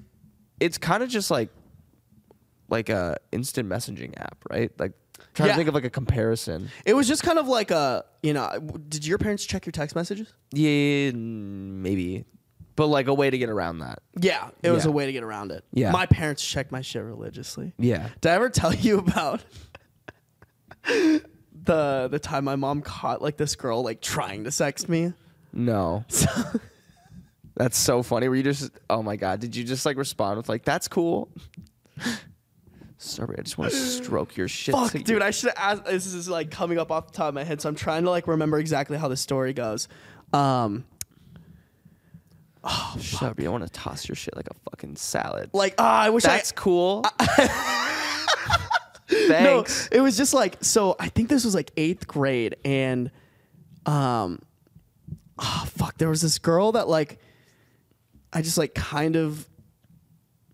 [0.58, 1.50] it's kind of just like
[2.68, 4.70] like a instant messaging app, right?
[4.78, 4.92] Like
[5.34, 5.52] trying Yeah.
[5.54, 6.70] to think of like a comparison.
[6.86, 9.94] it was just kind of like a, you know, did your parents check your text
[9.96, 10.32] messages?
[10.52, 12.24] Yeah, maybe.
[12.76, 13.98] But like a way to get around that.
[14.18, 14.90] Yeah, it was Yeah.
[14.90, 15.64] a way to get around it.
[15.72, 15.90] Yeah.
[15.90, 17.74] My parents checked my shit religiously.
[17.78, 18.08] Yeah.
[18.22, 19.42] Did I ever tell you about
[20.86, 25.12] the the time my mom caught like this girl like trying to sext me?
[25.52, 26.04] No.
[27.56, 28.28] That's so funny.
[28.28, 31.28] Were you just oh my god, did you just like respond with like that's cool?
[32.96, 34.74] Sorry, I just want to stroke your shit.
[34.74, 35.84] Fuck, to you." dude, I should have asked.
[35.84, 38.10] This is like coming up off the top of my head, so I'm trying to
[38.10, 39.88] like remember exactly how the story goes.
[40.32, 40.84] Um,
[42.98, 45.50] Shelby, I want to toss your shit like a fucking salad.
[45.52, 46.54] like, ah, I wish That's I.
[46.54, 47.04] cool.
[49.12, 49.88] No, Thanks.
[49.90, 50.94] it was just like so.
[51.00, 53.10] I think this was like eighth grade, and
[53.84, 54.38] um,
[55.40, 57.18] oh fuck, there was this girl that like,
[58.32, 59.46] I just like kind of.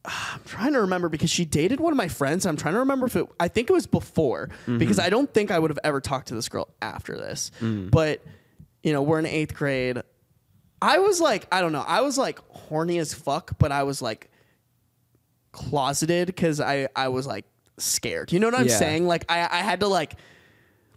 [0.08, 2.46] Ah, I'm trying to remember because she dated one of my friends.
[2.46, 3.26] I'm trying to remember if it.
[3.40, 4.78] I think it was before mm-hmm.
[4.78, 7.50] because I don't think I would have ever talked to this girl after this.
[7.60, 7.90] Mm.
[7.90, 8.22] But
[8.84, 10.00] you know, we're in eighth grade.
[10.80, 11.84] I was like, I don't know.
[11.84, 14.30] I was like horny as fuck, but I was like
[15.50, 17.46] closeted because I I was like
[17.78, 18.32] scared.
[18.32, 18.78] You know what I'm Yeah.
[18.78, 19.06] saying?
[19.08, 20.14] Like I I had to like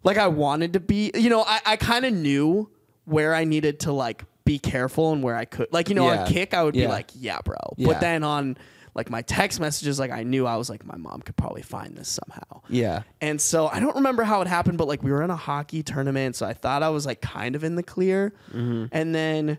[0.03, 1.11] like I wanted to be.
[1.15, 2.69] You know, I I kind of knew
[3.09, 6.21] where I needed to like be careful and where I could like you know Yeah.
[6.23, 7.87] on Kik I would be like yeah bro, Yeah.
[7.87, 8.57] but then on
[8.95, 11.95] like my text messages like I knew I was like my mom could probably find
[11.95, 12.61] this somehow.
[12.69, 13.03] yeah.
[13.21, 15.83] And so I don't remember how it happened, but like we were in a hockey
[15.83, 18.33] tournament, so I thought I was like kind of in the clear.
[18.51, 18.85] Mm-hmm.
[18.91, 19.57] And then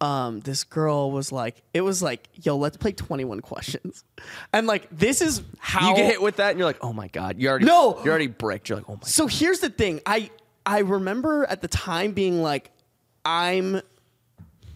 [0.00, 4.04] um this girl was like it was like, yo, let's play 21 questions.
[4.52, 7.08] And like this is how You get hit with that and you're like, oh my
[7.08, 7.38] god.
[7.38, 7.98] You already No.
[8.04, 8.68] You're already bricked.
[8.68, 10.00] You're like, oh my So here's the thing.
[10.04, 10.30] I
[10.66, 12.70] I remember at the time being like,
[13.24, 13.80] I'm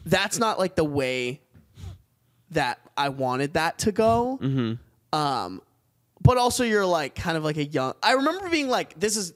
[0.05, 1.41] that's not like the way
[2.51, 4.39] that I wanted that to go.
[4.41, 5.19] Mm-hmm.
[5.19, 5.63] Um,
[6.21, 7.95] but also you're like kind of like a young.
[8.03, 9.33] I remember being like, this is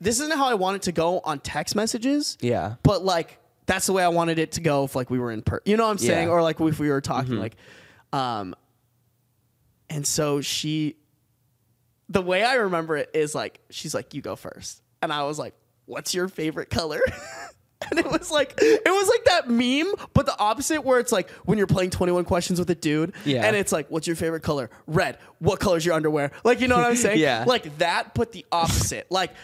[0.00, 2.38] this isn't how I want it to go on text messages.
[2.40, 2.74] Yeah.
[2.82, 5.42] But like that's the way I wanted it to go if like we were in
[5.42, 5.60] per.
[5.64, 6.10] You know what I'm saying?
[6.10, 6.24] Yeah.
[6.24, 6.32] Mm-hmm.
[6.32, 7.56] Or like if we were talking like,
[8.12, 8.54] um.
[9.88, 10.96] And so she,
[12.08, 15.38] the way I remember it is like she's like, you go first, and I was
[15.38, 15.54] like,
[15.86, 17.00] what's your favorite color?
[17.90, 21.28] And it was like it was like that meme, but the opposite where it's like
[21.44, 23.46] when you're playing 21 questions with a dude, Yeah.
[23.46, 24.70] and it's like, what's your favorite color?
[24.86, 25.18] Red.
[25.40, 26.30] What color's your underwear?
[26.42, 27.18] Like, you know what I'm saying?
[27.20, 27.44] Yeah.
[27.46, 29.06] Like that, but the opposite.
[29.10, 29.34] like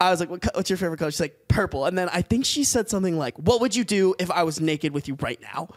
[0.00, 1.10] I was like, what, co- what's your favorite color?
[1.10, 1.84] She's like, purple.
[1.84, 4.60] And then I think she said something like, what would you do if I was
[4.60, 5.68] naked with you right now?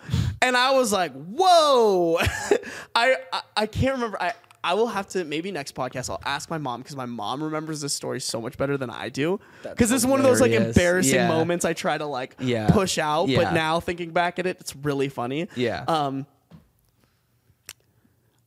[0.41, 2.19] And I was like, whoa.
[2.95, 4.21] I, I I can't remember.
[4.21, 4.33] I
[4.65, 7.81] I will have to maybe next podcast I'll ask my mom because my mom remembers
[7.81, 9.39] this story so much better than I do.
[9.61, 11.27] Because this is one of those like embarrassing Yeah.
[11.27, 12.69] moments I try to like Yeah.
[12.69, 13.43] push out, Yeah.
[13.43, 15.49] but now thinking back at it, it's really funny.
[15.55, 15.83] Yeah.
[15.87, 16.25] Um,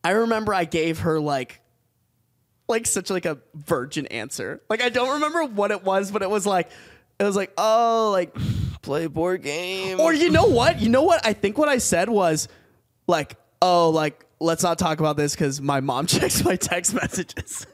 [0.03, 1.61] I remember I gave her like,
[2.67, 4.61] like such like a virgin answer.
[4.69, 6.69] Like I don't remember what it was, but it was like,
[7.19, 8.35] it was like, oh, like,
[8.81, 9.99] Play board game.
[9.99, 10.79] or you know what?
[10.79, 11.25] You know what?
[11.25, 12.47] I think what I said was
[13.05, 17.65] like, oh, like let's not talk about this because my mom checks my text messages.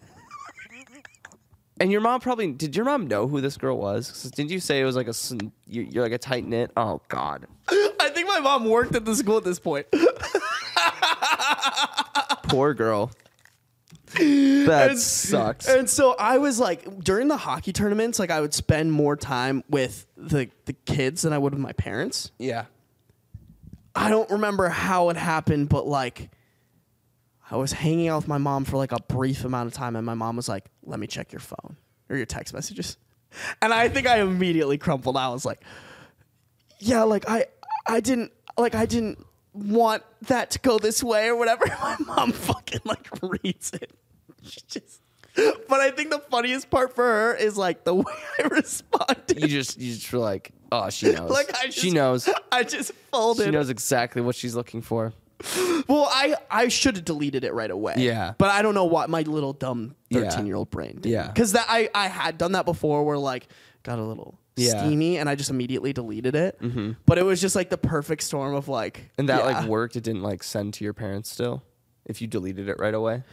[1.80, 2.76] And your mom probably did.
[2.76, 4.30] Your mom know who this girl was?
[4.36, 5.14] Didn't you say it was like a
[5.68, 6.72] you're, you're like a tight knit?
[6.78, 9.88] Oh God, I think my mom worked at the school at this point.
[12.44, 13.12] poor girl.
[14.16, 15.68] That And- sucks.
[15.68, 19.64] And so I was like, during the hockey tournaments, like I would spend more time
[19.70, 22.32] with the the kids than I would with my parents.
[22.38, 22.66] yeah.
[23.96, 26.32] I don't remember how it happened, but like
[27.54, 30.04] I was hanging out with my mom for like a brief amount of time, and
[30.04, 31.78] my mom was like, "Let me check your phone
[32.10, 32.98] or your text messages,"
[33.62, 35.16] and I think I immediately crumpled.
[35.18, 35.64] I was like,
[36.80, 37.46] "Yeah, like I,
[37.86, 42.32] I didn't, like I didn't want that to go this way or whatever." My mom
[42.32, 43.92] fucking like reads it.
[44.42, 45.02] She just.
[45.36, 49.40] But I think the funniest part for her is like the way I responded.
[49.40, 51.30] You just you just were like, oh, she knows.
[51.30, 52.28] like I just, she knows.
[52.52, 53.46] I just folded.
[53.46, 55.14] She knows exactly what she's looking for.
[55.88, 57.96] Well, I I should have deleted it right away.
[57.98, 58.34] Yeah.
[58.38, 61.12] but I don't know what my little dumb thirteen year old brain did.
[61.12, 61.28] Yeah.
[61.28, 63.48] because that I I had done that before, where like
[63.84, 64.74] got a little Yeah.
[64.76, 64.86] Mm-hmm.
[64.88, 66.58] steamy, and I just immediately deleted it.
[67.06, 69.60] But it was just like the perfect storm of like, And that yeah.
[69.60, 69.96] like worked.
[69.96, 71.64] It didn't like send to your parents still.
[72.06, 73.24] If you deleted it right away.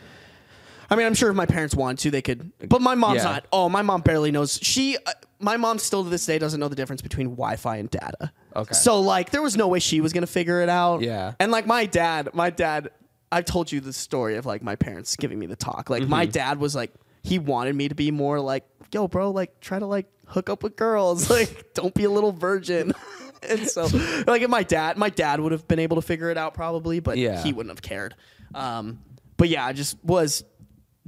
[0.91, 2.51] I mean, I'm sure if my parents wanted to, they could.
[2.69, 3.25] But my mom's Yeah.
[3.31, 3.47] not.
[3.53, 4.59] Oh, my mom barely knows.
[4.61, 7.89] She, uh, my mom, still to this day doesn't know the difference between Wi-Fi and
[7.89, 8.33] data.
[8.57, 8.75] Okay.
[8.75, 11.03] So like, there was no way she was gonna figure it out.
[11.03, 11.35] Yeah.
[11.39, 12.91] And like my dad, my dad,
[13.33, 15.89] I've told you the story of like my parents giving me the talk.
[15.91, 16.33] Like my Mm-hmm.
[16.33, 19.87] dad was like, he wanted me to be more like, yo, bro, like try to
[19.87, 21.31] like hook up with girls.
[21.31, 22.93] Like, don't be a little virgin.
[23.49, 23.85] and so,
[24.27, 26.99] like, if my dad, my dad would have been able to figure it out probably,
[26.99, 27.41] but Yeah.
[27.43, 28.17] he wouldn't have cared.
[28.55, 29.01] Um,
[29.37, 30.43] but yeah, I just was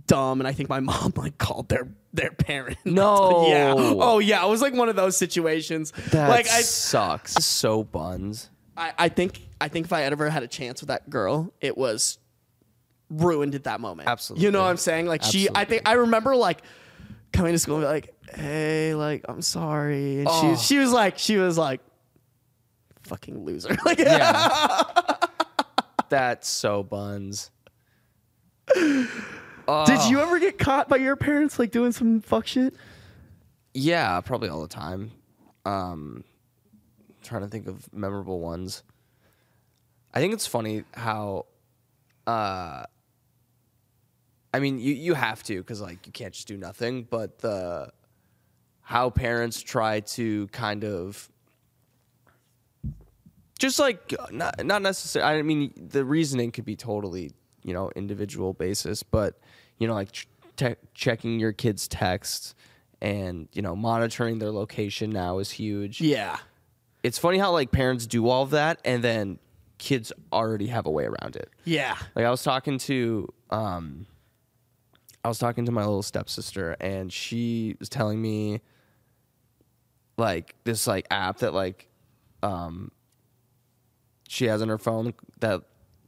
[0.06, 2.78] dumb, and I think my mom like called their their parent.
[2.84, 3.46] No.
[3.48, 3.74] yeah.
[3.76, 5.92] Oh yeah, it was like one of those situations.
[6.10, 7.32] That like I, sucks.
[7.44, 8.50] So buns.
[8.76, 11.52] I, I think I think if I had ever had a chance with that girl,
[11.60, 12.18] it was
[13.10, 14.08] ruined at that moment.
[14.08, 14.44] Absolutely.
[14.46, 15.06] You know what I'm saying?
[15.06, 16.62] Like she, I think I remember like
[17.32, 20.56] coming to school and be like, "Hey, like I'm sorry," and Oh.
[20.56, 21.80] she she was like she was like,
[23.04, 24.88] "Fucking loser." like Yeah.
[26.08, 27.50] That's so buns.
[29.86, 32.74] Did you ever get caught by your parents like doing some fuck shit?
[33.74, 35.12] Yeah, probably all the time.
[35.64, 36.24] Um,
[37.22, 38.82] trying to think of memorable ones.
[40.12, 41.46] I think it's funny how,
[42.26, 42.84] uh,
[44.52, 47.04] I mean, you you have to because like you can't just do nothing.
[47.08, 47.90] But the
[48.82, 51.30] how parents try to kind of
[53.58, 55.38] just like not not necessarily.
[55.38, 59.40] I mean, the reasoning could be totally you know individual basis, but
[59.82, 62.54] you know like te- checking your kids' texts
[63.00, 66.00] and you know monitoring their location now is huge.
[66.00, 66.38] Yeah.
[67.02, 69.40] It's funny how like parents do all of that and then
[69.78, 71.50] kids already have a way around it.
[71.64, 71.96] Yeah.
[72.14, 74.06] Like I was talking to um
[75.24, 78.60] I was talking to my little stepsister and she was telling me
[80.16, 81.88] like this like app that like
[82.44, 82.92] um
[84.28, 85.62] she has on her phone that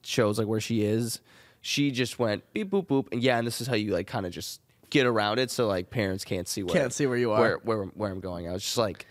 [0.05, 1.21] shows like where she is.
[1.66, 4.27] She just went beep boop boop and yeah, and this is how you like kind
[4.27, 7.33] of just get around it so like parents can't see where Can't see where you
[7.33, 7.40] are.
[7.40, 8.46] where where, where I'm going.
[8.46, 9.07] I was just like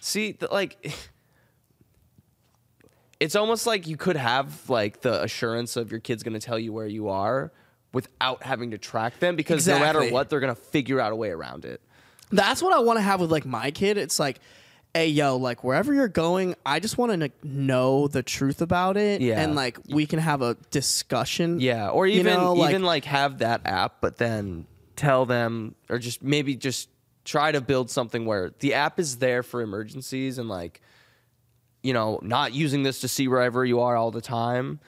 [0.00, 0.92] see the, like
[3.20, 6.58] it's almost like you could have like the assurance of your kid's going to tell
[6.58, 7.52] you where you are
[7.92, 11.16] without having to track them because no matter what they're going to figure out a
[11.16, 11.80] way around it.
[12.32, 13.96] That's what I want to have with like my kid.
[13.96, 14.40] It's like,
[14.94, 18.96] hey, yo, like wherever you're going, I just want to like, know the truth about
[18.96, 19.20] it.
[19.22, 19.40] Yeah.
[19.40, 21.60] And like we can have a discussion.
[21.60, 25.74] Yeah, or You even know, like- even like have that app but then tell them
[25.88, 26.88] or just maybe just
[27.24, 30.80] try to build something where the app is there for emergencies and like
[31.82, 34.78] you know, not using this to see wherever you are all the time.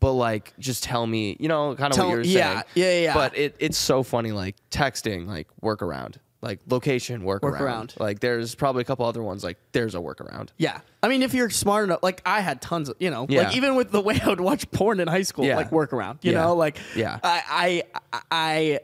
[0.00, 2.64] But like, just tell me, you know, kind of Tell- what you're yeah, saying.
[2.74, 3.14] yeah, yeah, yeah.
[3.14, 7.40] But it, it's so funny, like texting, like workaround, like location workaround.
[7.58, 7.98] Workaround.
[7.98, 9.42] Like there's probably a couple other ones.
[9.42, 10.50] Like there's a workaround.
[10.58, 10.78] Yeah.
[11.02, 13.44] I mean, if you're smart enough, like I had tons of, you know, Yeah.
[13.44, 15.56] like even with the way I would watch porn in high school, Yeah.
[15.56, 16.42] like workaround, you Yeah.
[16.42, 17.18] know, like Yeah.
[17.24, 18.80] I, I, I,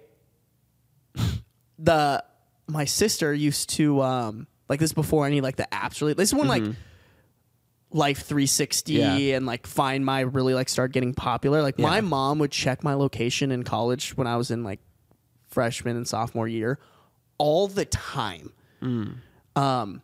[1.78, 2.24] the,
[2.66, 6.34] my sister used to, um, like this before any like the apps really, this is
[6.34, 6.62] when like
[7.92, 9.18] Life 360 Mm-hmm.
[9.18, 9.36] Yeah.
[9.36, 11.60] and like Find My really like start getting popular.
[11.62, 14.78] Like my mom would check my location in college when I was in like
[15.48, 16.78] freshman and sophomore year
[17.40, 18.52] all the time.
[18.82, 19.14] Mm.
[19.56, 20.02] Um,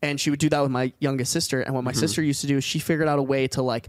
[0.00, 1.60] and she would do that with my youngest sister.
[1.60, 1.86] And what Mm-hmm.
[1.86, 3.88] my sister used to do is she figured out a way to like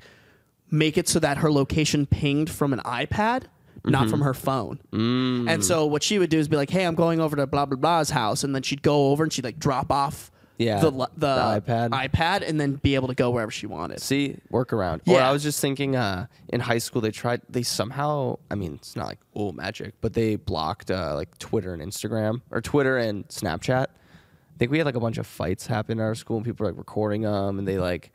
[0.71, 3.43] make it so that her location pinged from an iPad,
[3.85, 4.11] not Mm-hmm.
[4.11, 4.79] from her phone.
[4.91, 5.49] Mm.
[5.49, 7.65] And so what she would do is be like, "Hey, I'm going over to blah
[7.65, 10.91] blah blah's house," and then she'd go over and she'd like drop off Yeah, the,
[10.91, 11.89] the the iPad.
[11.91, 14.01] iPad, and then be able to go wherever she wanted.
[14.01, 14.97] See, workaround.
[15.07, 15.29] Or Yeah.
[15.29, 17.41] I was just thinking, uh, in high school they tried.
[17.49, 21.73] They somehow, I mean, it's not like oh magic, but they blocked uh, like Twitter
[21.73, 23.87] and Instagram or Twitter and Snapchat.
[23.87, 26.65] I think we had like a bunch of fights happen in our school, and people
[26.65, 28.11] were like recording them, and they like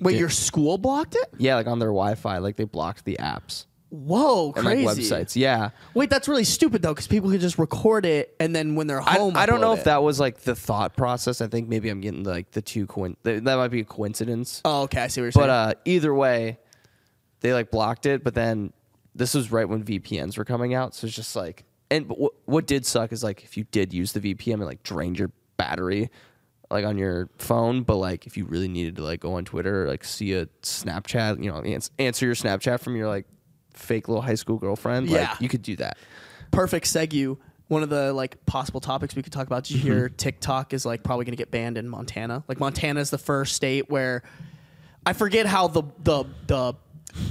[0.00, 1.28] Wait, your school blocked it?
[1.38, 3.66] yeah, like on their Wi-Fi, like they blocked the apps.
[3.92, 5.02] Whoa, and like crazy.
[5.02, 5.36] websites.
[5.36, 5.68] Yeah.
[5.92, 9.02] Wait, that's really stupid though, because people could just record it and then when they're
[9.02, 9.84] I, home, I don't know upload if it.
[9.84, 11.42] that was like the thought process.
[11.42, 13.18] I think maybe I'm getting like the two coin.
[13.24, 14.62] That that might be a coincidence.
[14.64, 15.46] Oh, okay, I see what you're saying.
[15.46, 16.58] But uh, either way,
[17.40, 18.24] they like blocked it.
[18.24, 18.72] But then
[19.14, 22.66] this was right when VPNs were coming out, so it's just like, and what what
[22.66, 26.10] did suck is like if you did use the VPN, it like drained your battery,
[26.70, 27.82] like on your phone.
[27.82, 30.46] But like if you really needed to like go on Twitter or like see a
[30.62, 33.26] Snapchat, you know, ans- answer your Snapchat from your like
[33.74, 35.30] fake little high school girlfriend, Yeah.
[35.30, 35.96] like you could do that.
[36.50, 37.36] perfect segue.
[37.68, 39.64] One of the like possible topics we could talk about.
[39.64, 40.16] Did you hear Mm-hmm.
[40.16, 42.44] TikTok is like probably going to get banned in Montana?
[42.46, 44.22] Like Montana is the first state where
[45.06, 46.74] I forget how the the the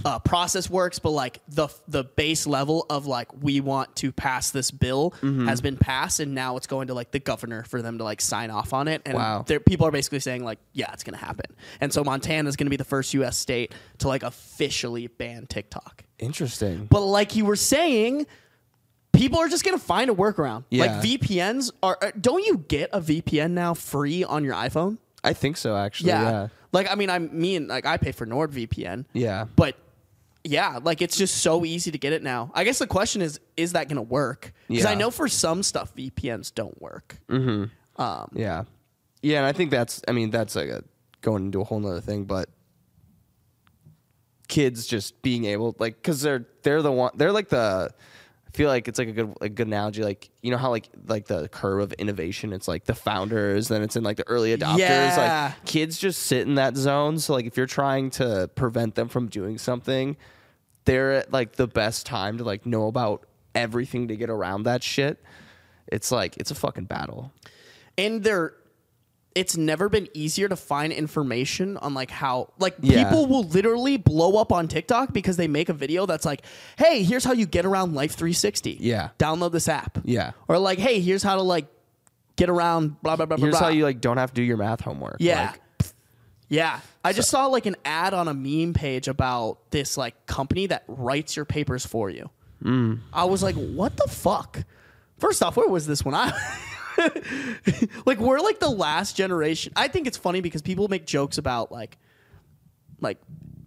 [0.05, 4.51] uh, process works, but like the the base level of like we want to pass
[4.51, 5.47] this bill Mm-hmm.
[5.47, 8.21] has been passed, and now it's going to like the governor for them to like
[8.21, 9.01] sign off on it.
[9.05, 9.45] And Wow.
[9.65, 11.45] people are basically saying like, yeah, it's going to happen.
[11.79, 13.37] And so Montana is going to be the first U.S.
[13.37, 16.03] state to like officially ban TikTok.
[16.19, 16.85] Interesting.
[16.85, 18.27] But like you were saying,
[19.13, 20.65] people are just gonna find a workaround.
[20.69, 20.85] Yeah.
[20.85, 21.97] Like VPNs are.
[22.01, 24.97] uh, Don't you get a VPN now free on your iPhone?
[25.23, 25.75] I think so.
[25.75, 26.47] Actually, yeah.
[26.71, 29.05] Like I mean, I'm me and like I pay for NordVPN.
[29.13, 29.45] Yeah.
[29.55, 29.75] But
[30.43, 32.51] yeah, like it's just so easy to get it now.
[32.55, 34.53] I guess the question is, is that gonna work?
[34.67, 37.17] Because I know for some stuff VPNs don't work.
[37.29, 37.69] Um,
[38.33, 38.63] Yeah,
[39.21, 40.01] yeah, and I think that's.
[40.07, 40.83] I mean, that's like a
[41.21, 42.49] going into a whole nother thing, but
[44.47, 47.11] kids just being able, like, because they're they're the one.
[47.15, 47.91] They're like the.
[48.53, 50.03] I feel like it's like a good a good analogy.
[50.03, 52.51] Like you know how like like the curve of innovation.
[52.51, 54.79] It's like the founders, then it's in like the early adopters.
[54.79, 55.53] Yeah.
[55.55, 57.17] Like kids just sit in that zone.
[57.19, 60.17] So like if you're trying to prevent them from doing something,
[60.85, 64.83] they're at like the best time to like know about everything to get around that
[64.83, 65.23] shit.
[65.87, 67.31] It's like it's a fucking battle.
[67.97, 68.53] and they're
[69.33, 73.03] it's never been easier to find information on like how like Yeah.
[73.03, 76.41] people will literally blow up on TikTok because they make a video that's like,
[76.77, 79.09] "Hey, here's how you get around Life 360." Yeah.
[79.19, 79.99] Download this app.
[80.03, 80.31] Yeah.
[80.47, 81.67] Or like, "Hey, here's how to like
[82.35, 83.67] get around blah blah blah blah." Here's blah.
[83.67, 85.17] how you like don't have to do your math homework.
[85.19, 85.51] Yeah.
[85.51, 85.61] Like,
[86.49, 86.79] yeah.
[87.05, 90.83] I just saw like an ad on a meme page about this like company that
[90.87, 92.29] writes your papers for you.
[92.63, 92.99] Mm.
[93.13, 94.63] I was like, what the fuck?
[95.19, 96.31] First off, where was this when I
[98.05, 99.73] like we're like the last generation.
[99.75, 101.97] I think it's funny because people make jokes about like
[102.99, 103.17] like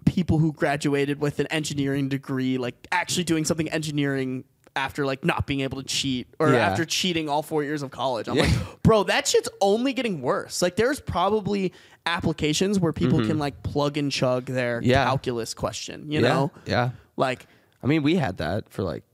[0.05, 4.45] people who graduated with an engineering degree, like actually doing something engineering
[4.77, 6.59] after like not being able to cheat or Yeah.
[6.69, 8.29] after cheating all four years of college.
[8.29, 8.43] I'm Yeah.
[8.43, 10.61] like, bro, that shit's only getting worse.
[10.63, 11.73] Like there's probably
[12.07, 14.91] applications where people can like plug and chug their Mm-hmm.
[14.91, 15.05] Yeah.
[15.05, 16.29] calculus question, you yeah.
[16.29, 16.53] know?
[16.67, 16.91] Yeah.
[17.17, 17.47] Like
[17.83, 19.05] I mean, we had that for like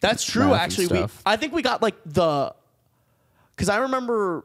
[0.00, 0.54] that's true.
[0.54, 1.06] Actually, we.
[1.26, 2.54] I think we got like the
[3.58, 4.44] because I remember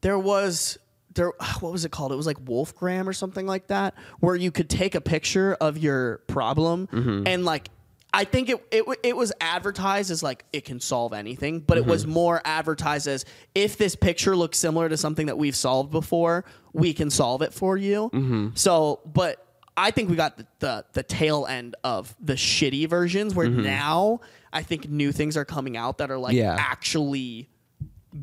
[0.00, 0.78] there was
[1.14, 2.12] there what was it called?
[2.12, 5.78] It was like Wolfgram or something like that, where you could take a picture of
[5.78, 7.26] your problem Mm-hmm.
[7.26, 7.68] and like.
[8.14, 11.84] I think it, it it was advertised as like it can solve anything, but it
[11.84, 12.12] was Mm-hmm.
[12.12, 16.94] more advertised as if this picture looks similar to something that we've solved before, we
[16.94, 18.08] can solve it for you.
[18.14, 18.48] Mm-hmm.
[18.54, 19.44] So, but
[19.76, 24.20] I think we got the, the the tail end of the shitty versions where now
[24.56, 26.42] I think new things are coming out that are like Mm-hmm.
[26.44, 26.56] Yeah.
[26.58, 27.48] actually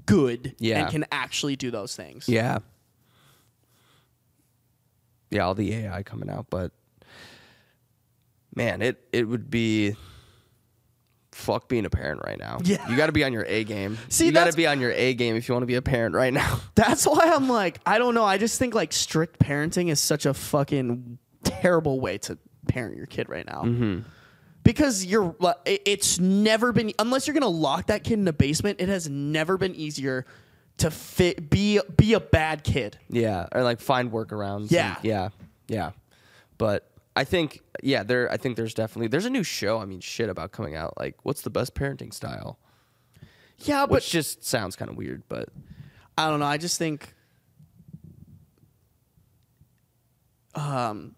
[0.05, 0.81] good Yeah.
[0.83, 2.27] and can actually do those things.
[2.27, 2.59] yeah,
[5.29, 6.71] yeah, all the AI coming out, but
[8.55, 9.95] man, it it would be
[11.31, 12.59] fuck being a parent right now.
[12.63, 12.87] Yeah.
[12.89, 13.97] you got to be on your A game.
[14.09, 15.75] See, you got that's- to be on your A game if you want to be
[15.75, 16.59] a parent right now.
[16.75, 18.23] That's why I'm like, I don't know.
[18.23, 23.07] I just think like strict parenting is such a fucking terrible way to parent your
[23.07, 24.03] kid right now.
[24.63, 28.79] Because you're, it's never been unless you're gonna lock that kid in the basement.
[28.79, 30.25] It has never been easier
[30.77, 32.97] to fit be be a bad kid.
[33.09, 34.71] Yeah, or like find workarounds.
[34.71, 34.95] Yeah.
[34.95, 35.29] and- yeah,
[35.67, 35.91] yeah.
[36.57, 38.31] But I think, yeah, there.
[38.31, 39.79] I think there's definitely there's a new show.
[39.79, 40.97] I mean, shit about coming out.
[40.97, 42.57] Like, what's the best parenting style?
[43.59, 45.49] Yeah, but Which just sounds kind of weird, but
[46.17, 46.45] I don't know.
[46.45, 47.13] I just think
[50.55, 51.15] um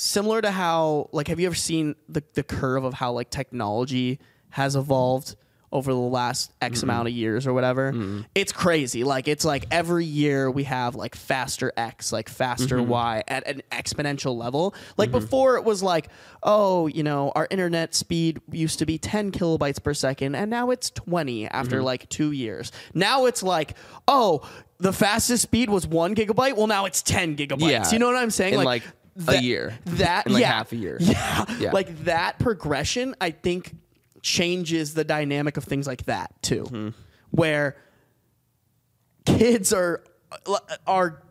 [0.00, 4.18] similar to how like have you ever seen the the curve of how like technology
[4.48, 5.36] has evolved
[5.72, 7.92] over the last X amount of years or whatever?
[8.34, 9.04] It's crazy.
[9.04, 13.62] Like it's like every year we have like faster X, like faster Y at an
[13.70, 14.74] exponential level.
[14.96, 16.08] Like before it was like,
[16.42, 20.70] oh, you know, our internet speed used to be 10 kilobytes per second and now
[20.70, 22.72] it's 20 after like 2 years.
[22.92, 23.76] Now it's like,
[24.08, 24.40] oh,
[24.78, 27.70] the fastest speed was 1 gigabyte, well now it's 10 gigabytes.
[27.70, 27.90] Yeah.
[27.92, 28.54] You know what I'm saying?
[28.54, 28.82] In, like,
[29.28, 29.78] a year.
[29.86, 30.48] That like, yeah.
[30.52, 30.98] half a year.
[31.00, 31.44] Yeah.
[31.58, 31.72] Yeah.
[31.72, 33.74] Like that progression I think
[34.22, 36.64] changes the dynamic of things like that too.
[36.64, 36.88] Mm-hmm.
[37.30, 37.76] Where
[39.26, 40.02] kids are
[40.86, 41.22] are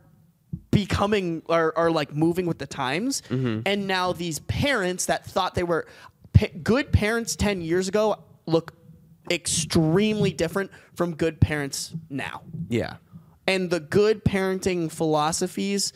[0.71, 3.61] becoming are, are like moving with the times Mm-hmm.
[3.65, 5.87] and now these parents that thought they were
[6.33, 8.73] pa- good parents 10 years ago look
[9.31, 12.95] extremely different from good parents now Yeah.
[13.47, 15.93] and the good parenting philosophies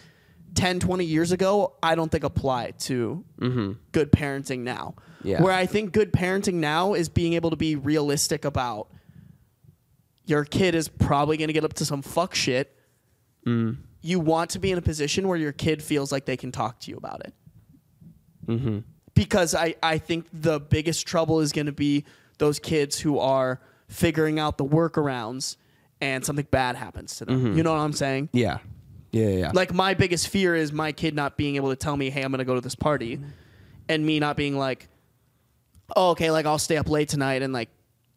[0.55, 3.71] 10 20 years ago i don't think apply to mm-hmm.
[3.91, 5.41] good parenting now Yeah.
[5.41, 8.87] where i think good parenting now is being able to be realistic about
[10.25, 12.75] your kid is probably going to get up to some fuck shit
[13.45, 13.77] mm.
[14.01, 16.79] you want to be in a position where your kid feels like they can talk
[16.81, 17.33] to you about it
[18.45, 18.79] mm-hmm.
[19.15, 22.05] because I, I think the biggest trouble is going to be
[22.37, 25.57] those kids who are figuring out the workarounds
[26.01, 27.39] and something bad happens to them.
[27.39, 27.57] Mm-hmm.
[27.57, 28.29] You know what I'm saying?
[28.33, 28.59] Yeah.
[29.13, 29.29] Yeah.
[29.29, 29.51] Yeah.
[29.53, 32.31] Like my biggest fear is my kid not being able to tell me, "Hey, I'm
[32.31, 33.29] going to go to this party," mm-hmm.
[33.87, 34.89] and me not being like,
[35.95, 37.69] "Oh, okay, like I'll stay up late tonight and like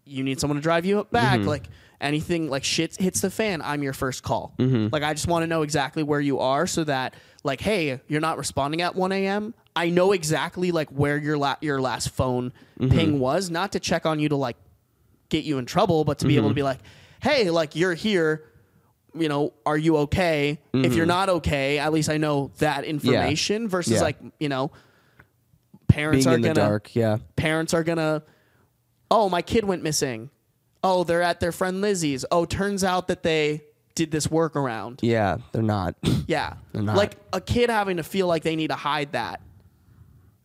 [0.05, 1.49] you need someone to drive you back." Mm-hmm.
[1.49, 1.69] Like
[2.01, 4.55] anything like shit hits the fan, I'm your first call.
[4.59, 4.89] Mm-hmm.
[4.91, 8.21] Like I just want to know exactly where you are so that like, hey, you're
[8.21, 9.55] not responding at 1 a.m.
[9.75, 14.07] I know exactly like where your la- your last phone ping was, not to check
[14.07, 14.57] on you to like
[15.29, 16.81] get you in trouble, but to be able to be like,
[17.23, 18.45] hey, like you're here.
[19.19, 20.61] You know, are you okay?
[20.73, 21.09] If you're mm-hmm.
[21.09, 23.69] not okay, at least I know that information.
[23.69, 24.03] Versus Yeah.
[24.03, 24.71] like you know,
[25.89, 26.95] parents Being are in gonna dark.
[26.95, 27.19] Yeah.
[27.37, 28.23] parents are gonna.
[29.11, 30.31] Oh, my kid went missing.
[30.83, 32.25] Oh, they're at their friend Lizzie's.
[32.31, 33.63] Oh, turns out that they
[33.95, 35.01] did this workaround.
[35.03, 35.39] Yeah.
[35.53, 35.97] They're not.
[36.29, 36.97] Yeah, They're not.
[36.97, 39.41] like a kid having to feel like they need to hide that.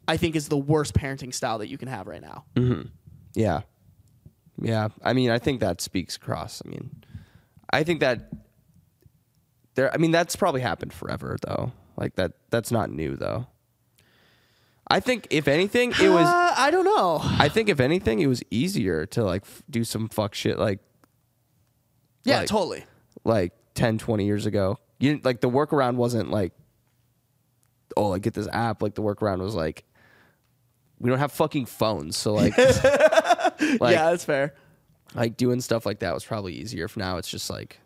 [0.08, 2.46] I think is the worst parenting style that you can have right now.
[2.56, 2.90] Mm-hmm.
[3.34, 3.62] Yeah.
[4.62, 4.90] Yeah.
[5.04, 6.62] I mean, I think that speaks across.
[6.64, 7.04] I mean,
[7.72, 8.30] I think that
[9.76, 11.72] there I mean, that's probably happened forever though.
[11.98, 13.48] Like that that's not new though.
[14.88, 17.20] I think if anything, it was Uh, I don't know.
[17.24, 20.80] I think if anything, it was easier to like f- do some fuck shit like
[22.24, 22.86] Yeah, Like- totally.
[23.24, 24.78] like 10, 20 years ago.
[25.00, 26.54] You didn't, like the workaround wasn't like
[27.98, 28.82] oh, like get this app.
[28.82, 29.84] Like the workaround was like
[31.00, 34.54] we don't have fucking phones, so like like yeah, that's fair.
[35.16, 36.86] like doing stuff like that was probably easier.
[36.86, 37.80] If now it's just like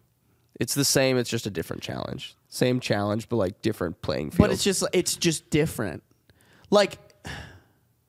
[0.59, 2.35] it's the same, it's just a different challenge.
[2.47, 4.49] Same challenge, but like different playing field.
[4.49, 6.03] But it's just it's just different.
[6.69, 6.97] Like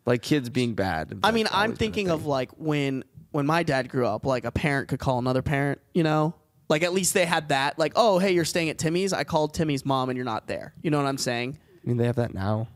[0.07, 1.19] like kids being bad.
[1.23, 4.25] I mean, I'm always been a thinking of like when when my dad grew up,
[4.25, 6.35] like a parent could call another parent, you know?
[6.69, 7.79] Like at least they had that.
[7.79, 9.13] Like, oh, hey, you're staying at Timmy's.
[9.13, 10.73] I called Timmy's mom and you're not there.
[10.83, 11.59] You know what I'm saying?
[11.85, 12.69] I mean, they have that now.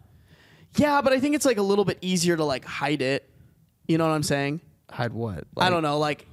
[0.76, 3.28] Yeah, but I think it's like a little bit easier to like hide it.
[3.88, 4.60] You know what I'm saying?
[4.90, 5.44] Hide what?
[5.56, 6.26] I don't know, like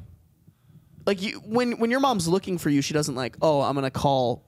[1.08, 3.84] like you when when your mom's looking for you, she doesn't like, "Oh, I'm going
[3.86, 4.44] to call."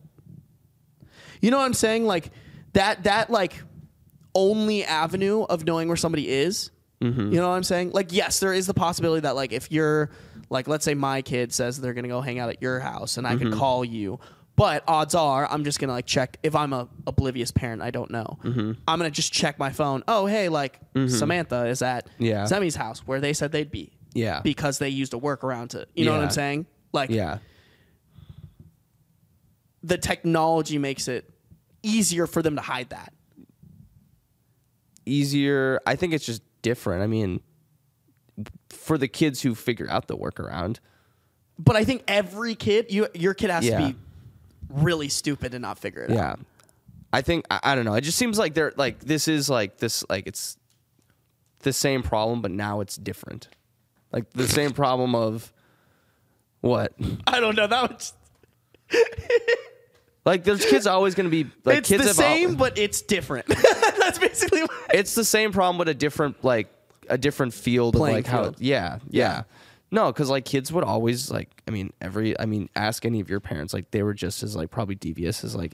[1.42, 2.06] You know what I'm saying?
[2.06, 2.32] Like
[2.74, 3.54] that that like
[4.36, 6.70] only avenue of knowing where somebody is.
[7.02, 7.32] Mm-hmm.
[7.32, 7.92] You know what I'm saying?
[7.92, 10.12] Like yes, there is the possibility that like if you're
[10.50, 13.18] like let's say my kid says they're going to go hang out at your house
[13.18, 13.52] and I Mm-hmm.
[13.52, 14.20] could call you.
[14.58, 17.82] But odds are, I'm just gonna like check if I'm a oblivious parent.
[17.82, 18.38] I don't know.
[18.44, 18.74] Mm-hmm.
[18.90, 20.04] I'm gonna just check my phone.
[20.06, 22.44] Oh, hey, like Samantha is at Yeah.
[22.44, 24.42] Zemmy's house where they said they'd be Yeah.
[24.42, 26.24] because they used a workaround to you know what Yeah.
[26.24, 26.66] I'm saying?
[26.92, 27.38] Like yeah.
[29.84, 31.30] the technology makes it
[31.84, 33.14] easier for them to hide that.
[35.06, 35.80] Easier.
[35.88, 37.04] I think it's just different.
[37.04, 37.42] I mean,
[38.70, 40.78] for the kids who figure out the workaround.
[41.58, 43.80] But I think every kid, you your kid has Yeah.
[43.80, 44.00] to be
[44.70, 46.16] really stupid to not figure it out.
[46.16, 46.36] Yeah.
[47.12, 47.96] I think I, I don't know.
[47.96, 50.58] It just seems like they're like this is like this like it's
[51.60, 53.48] the same problem, but now it's different.
[54.12, 55.52] Like the same problem of
[56.62, 56.94] what?
[57.28, 57.68] I don't know.
[57.68, 58.14] That was
[60.26, 62.78] Like there's kids always going to be like it's kids the have al- same, but
[62.78, 63.48] it's different.
[64.00, 66.68] That's basically what it's the same problem, with a different like
[67.08, 68.44] a different field Playing of like how.
[68.44, 68.56] field.
[68.60, 69.44] Yeah, yeah.
[69.92, 71.50] No, because like kids would always like.
[71.68, 72.40] I mean, every.
[72.40, 73.74] I mean, ask any of your parents.
[73.74, 75.74] Like they were just as like probably devious as like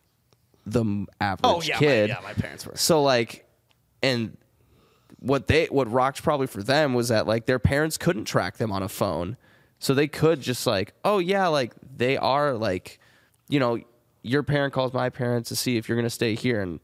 [0.66, 2.10] the m- average Oh yeah, kid.
[2.12, 2.76] My, yeah, my parents were.
[2.78, 3.46] So like,
[4.04, 4.38] and
[5.20, 8.72] what they what rocked probably for them was that like their parents couldn't track them
[8.72, 9.38] on a phone,
[9.80, 13.00] so they could just like, oh yeah, like they are like,
[13.50, 13.80] you know,
[14.22, 16.80] your parent calls my parents to see if you're gonna stay here, and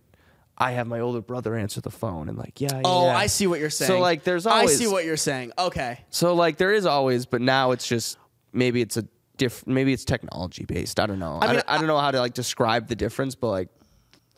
[0.58, 2.82] I have my older brother answer the phone, and like, yeah, yeah.
[2.86, 3.18] Oh, yeah.
[3.18, 3.88] I see what you're saying.
[3.88, 5.54] So like, there's I always see what you're saying.
[5.58, 6.00] Okay.
[6.10, 8.18] so like there is always, but now it's just
[8.54, 9.06] maybe it's a
[9.38, 9.66] diff.
[9.68, 11.00] Maybe it's technology based.
[11.00, 11.40] I don't know.
[11.42, 13.70] I, mean, don't, I don't know how to like describe the difference, but like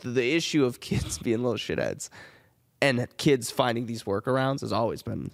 [0.02, 2.10] the issue of kids being little shitheads
[2.84, 5.32] and kids finding these workarounds has always been.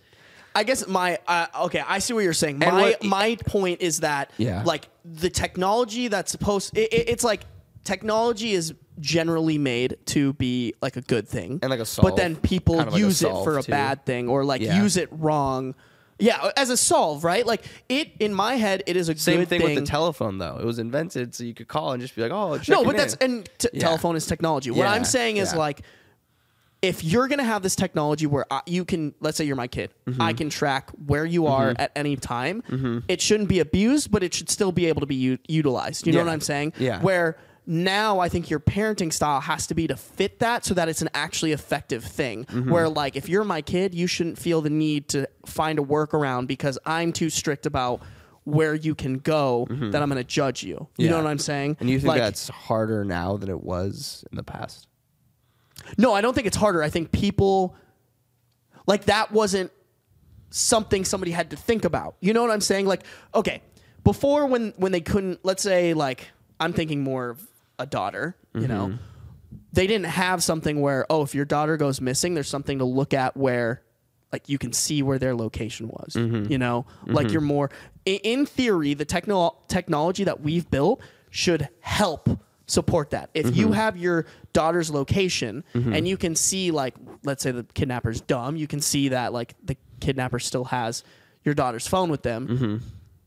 [0.55, 2.61] I guess my uh, okay, I see what you're saying.
[2.63, 4.63] And my what- my point is that Yeah.
[4.65, 7.41] like the technology that's supposed it, it- it's like
[7.83, 12.03] technology is generally made to be like a good thing And like a solve.
[12.09, 13.71] but then people kind of like a use it solve, for a too.
[13.71, 14.81] bad thing or like Yeah.
[14.81, 15.75] use it wrong
[16.21, 17.45] Yeah, as a solve, right?
[17.45, 20.37] Like it in my head, it is a Same good thing, thing with the telephone,
[20.37, 20.57] though.
[20.59, 22.97] It was invented so you could call and just be like, "Oh, No, checking but
[22.97, 23.31] that's in.
[23.31, 24.69] and t- telephone is technology.
[24.69, 25.59] What Yeah, I'm saying is yeah.
[25.59, 25.81] like
[26.81, 29.67] if you're going to have this technology where I, you can let's say you're my
[29.67, 30.21] kid, Mm-hmm.
[30.21, 33.03] I can track where you are at any time.
[33.07, 36.07] It shouldn't be abused, but it should still be able to be u- utilized.
[36.07, 36.73] You know what I'm saying?
[36.79, 37.01] Yeah.
[37.01, 40.89] Where now I think your parenting style has to be to fit that so that
[40.89, 42.45] it's an actually effective thing.
[42.45, 42.71] Mm-hmm.
[42.71, 46.47] Where like if you're my kid, you shouldn't feel the need to find a workaround
[46.47, 48.01] because I'm too strict about
[48.45, 50.87] where you can go that I'm going to judge you.
[50.97, 51.23] You know Mm-hmm.
[51.25, 51.77] What I'm saying?
[51.79, 54.87] And you think Like- that's harder now than it was in the past?
[55.97, 56.83] No, I don't think it's harder.
[56.83, 57.75] I think people
[58.87, 59.71] like that wasn't
[60.49, 62.15] something somebody had to think about.
[62.21, 62.85] You know what I'm saying?
[62.85, 63.61] Like, okay,
[64.03, 66.29] before when when they couldn't, let's say like
[66.59, 68.87] I'm thinking more of a daughter, you know.
[68.87, 69.03] Mm-hmm.
[69.71, 73.13] They didn't have something where oh, if your daughter goes missing, there's something to look
[73.13, 73.83] at where
[74.31, 76.13] like you can see where their location was.
[76.13, 76.51] Mm-hmm.
[76.51, 77.13] You know, mm-hmm.
[77.13, 77.69] like you're more
[78.05, 82.29] in theory, the techno- technology that we've built should help
[82.65, 83.29] support that.
[83.33, 85.93] If you have your daughter's location mm-hmm.
[85.93, 89.55] and you can see like let's say the kidnapper's dumb, you can see that like
[89.63, 91.03] the kidnapper still has
[91.43, 92.47] your daughter's phone with them.
[92.47, 92.77] Mm-hmm.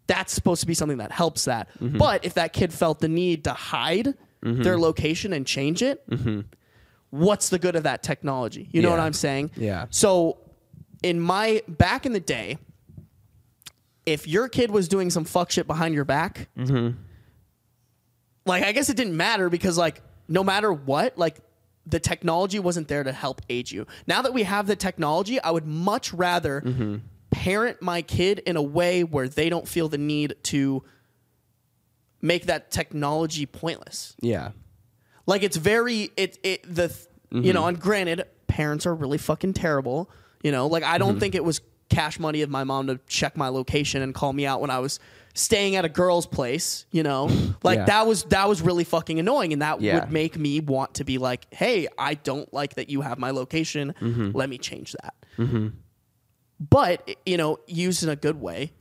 [0.07, 1.68] That's supposed to be something that helps that.
[1.81, 1.99] Mm-hmm.
[1.99, 6.05] But if that kid felt the need to hide their location and change it,
[7.11, 8.68] what's the good of that technology?
[8.73, 9.53] You know what I'm saying?
[9.57, 9.87] Yeah.
[9.91, 10.39] So
[11.03, 12.59] in my back in the day,
[14.05, 16.49] if your kid was doing some fuck shit behind your back,
[18.45, 21.41] like I guess it didn't matter because like no matter what, like
[21.87, 23.87] the technology wasn't there to help aid you.
[24.07, 26.99] Now that we have the technology, I would much rather mm-hmm.
[27.31, 30.85] parent my kid in a way where they don't feel the need to
[32.20, 34.14] make that technology pointless.
[34.20, 34.53] Yeah.
[35.27, 37.53] Like it's very it it the th- you mm-hmm.
[37.53, 40.11] know, and granted, parents are really fucking terrible.
[40.43, 41.18] You know, like I don't mm-hmm.
[41.18, 44.47] think it was cash money of my mom to check my location and call me
[44.47, 44.99] out when I was
[45.35, 47.28] staying at a girl's place, you know?
[47.62, 47.85] Like Yeah.
[47.87, 50.01] that was that was really fucking annoying and that Yeah.
[50.01, 53.30] would make me want to be like, "Hey, I don't like that you have my
[53.30, 53.95] location.
[54.01, 54.30] Mm-hmm.
[54.37, 55.68] Let me change that." Mm-hmm.
[56.70, 58.72] But, you know, used in a good way,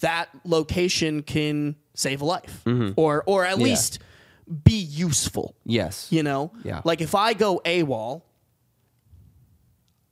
[0.00, 2.92] that location can save a life mm-hmm.
[2.96, 3.64] or or at Yeah.
[3.64, 3.98] least
[4.64, 6.08] be useful Yes.
[6.10, 6.80] you know Yeah.
[6.84, 8.22] like if i go awol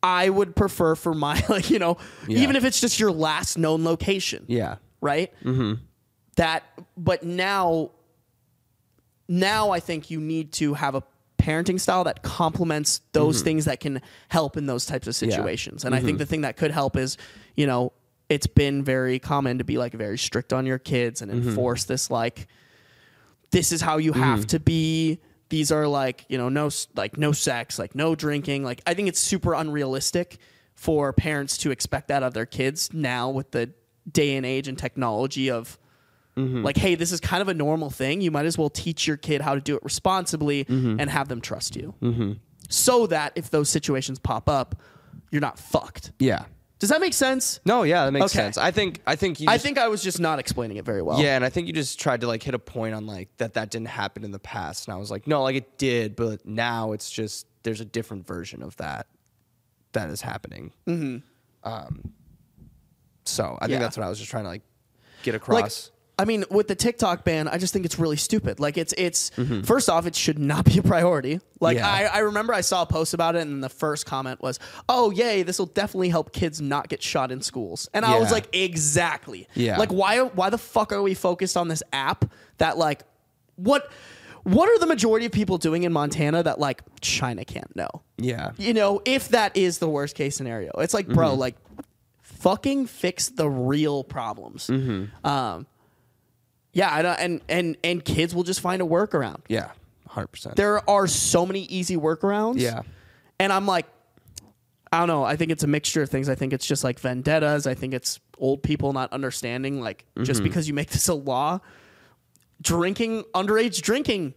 [0.02, 1.96] i would prefer for my like you know
[2.28, 2.40] Yeah.
[2.40, 4.76] even if it's just your last known location Yeah.
[5.00, 5.74] right mm-hmm.
[6.36, 6.64] that
[6.96, 7.90] but now
[9.28, 11.02] now i think you need to have a
[11.38, 13.44] parenting style that complements those Mm-hmm.
[13.44, 16.56] things that can help in those types of situations and i think the thing that
[16.56, 17.16] could help is
[17.56, 17.92] you know
[18.28, 21.48] it's been very common to be like very strict on your kids and Mm-hmm.
[21.48, 22.46] enforce this like
[23.50, 25.18] this is how you have to be
[25.50, 29.08] these are like you know no like no sex like no drinking like i think
[29.08, 30.38] it's super unrealistic
[30.80, 33.70] for parents to expect that of their kids now with the
[34.10, 35.78] day and age and technology of
[36.38, 36.62] mm-hmm.
[36.62, 38.22] like hey this is kind of a normal thing.
[38.22, 40.98] You might as well teach your kid how to do it responsibly mm-hmm.
[40.98, 41.94] and have them trust you.
[42.00, 42.32] Mm-hmm.
[42.70, 44.80] So that if those situations pop up
[45.30, 46.12] you're not fucked.
[46.18, 46.44] Yeah.
[46.80, 48.38] Does that make sense No, yeah, that makes Okay.
[48.40, 48.58] sense.
[48.58, 51.02] I think I think you i just- think i was just not explaining it very
[51.02, 53.28] well Yeah, and I think you just tried to like hit a point on like
[53.36, 56.16] that that didn't happen in the past, and I was like, no, like it did,
[56.16, 59.06] but now it's just there's a different version of that
[59.92, 60.72] that is happening.
[60.88, 61.18] Mm-hmm.
[61.70, 62.12] Um,
[63.24, 64.62] so I think that's what I was just trying to like
[65.22, 65.90] get across.
[66.20, 68.60] I mean, with the TikTok ban, I just think it's really stupid.
[68.60, 69.30] Like it's it's
[69.64, 71.40] first off, it should not be a priority.
[71.60, 71.84] Like Mm-hmm.
[72.04, 72.10] Yeah.
[72.12, 74.58] I, I remember I saw a post about it, and the first comment was,
[74.88, 78.30] "Oh yay, this will definitely help kids not get shot in schools." And I was
[78.32, 79.48] like, exactly.
[79.54, 79.78] Yeah.
[79.78, 82.24] Like why why the fuck are we focused on this app
[82.58, 83.02] that like
[83.56, 83.90] what
[84.42, 87.88] what are the majority of people doing in Montana that like China can't know?
[88.16, 91.40] yeah, you know, if that is the worst case scenario, it's like, bro, Mm-hmm.
[91.40, 91.56] like,
[92.22, 94.66] fucking fix the real problems.
[94.68, 95.26] Mm-hmm.
[95.26, 95.66] Um,
[96.72, 99.40] yeah, I don't, and and and kids will just find a workaround.
[99.48, 99.70] yeah,
[100.08, 100.56] hundred percent.
[100.56, 102.60] There are so many easy workarounds.
[102.60, 102.82] Yeah.
[103.38, 103.86] and I'm like,
[104.92, 105.24] I don't know.
[105.24, 106.28] I think it's a mixture of things.
[106.28, 107.66] I think it's just like vendettas.
[107.66, 110.24] I think it's old people not understanding, like, Mm-hmm.
[110.24, 111.60] just because you make this a law,
[112.60, 114.34] drinking underage drinking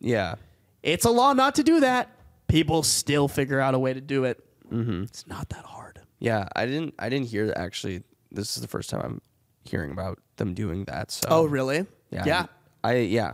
[0.00, 0.34] Yeah,
[0.82, 2.08] it's a law not to do that.
[2.48, 4.44] People still figure out a way to do it.
[4.70, 5.04] Mm-hmm.
[5.04, 6.00] It's not that hard.
[6.18, 6.48] yeah.
[6.54, 8.02] I didn't I didn't hear that actually.
[8.30, 9.20] This is the first time I'm
[9.64, 11.10] hearing about them doing that.
[11.10, 11.86] So Oh, really?
[12.10, 12.46] yeah, Yeah.
[12.82, 13.32] I yeah.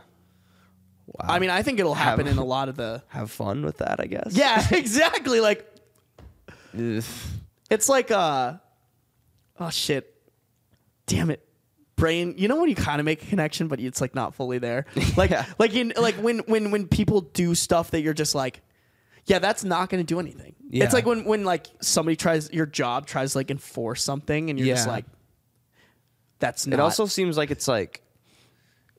[1.06, 1.26] Wow.
[1.34, 3.02] I mean, I think it'll happen Have- in a lot of the.
[3.08, 4.28] have fun with that, I guess.
[4.32, 5.40] Yeah, exactly.
[5.40, 5.66] Like
[6.78, 7.02] Ugh.
[7.70, 8.54] it's like uh
[9.58, 10.14] oh shit.
[11.06, 11.44] Damn it.
[11.96, 14.58] Brain, you know when you kind of make a connection, but it's like not fully
[14.58, 14.86] there.
[15.16, 15.44] Like, Yeah.
[15.58, 18.62] like in like when when when people do stuff that you're just like,
[19.26, 20.54] yeah, that's not going to do anything.
[20.70, 20.84] Yeah.
[20.84, 24.58] It's like when when like somebody tries your job tries to like enforce something and
[24.58, 24.92] you're just Yeah.
[24.92, 25.04] like
[26.40, 28.02] that's not It also seems like it's like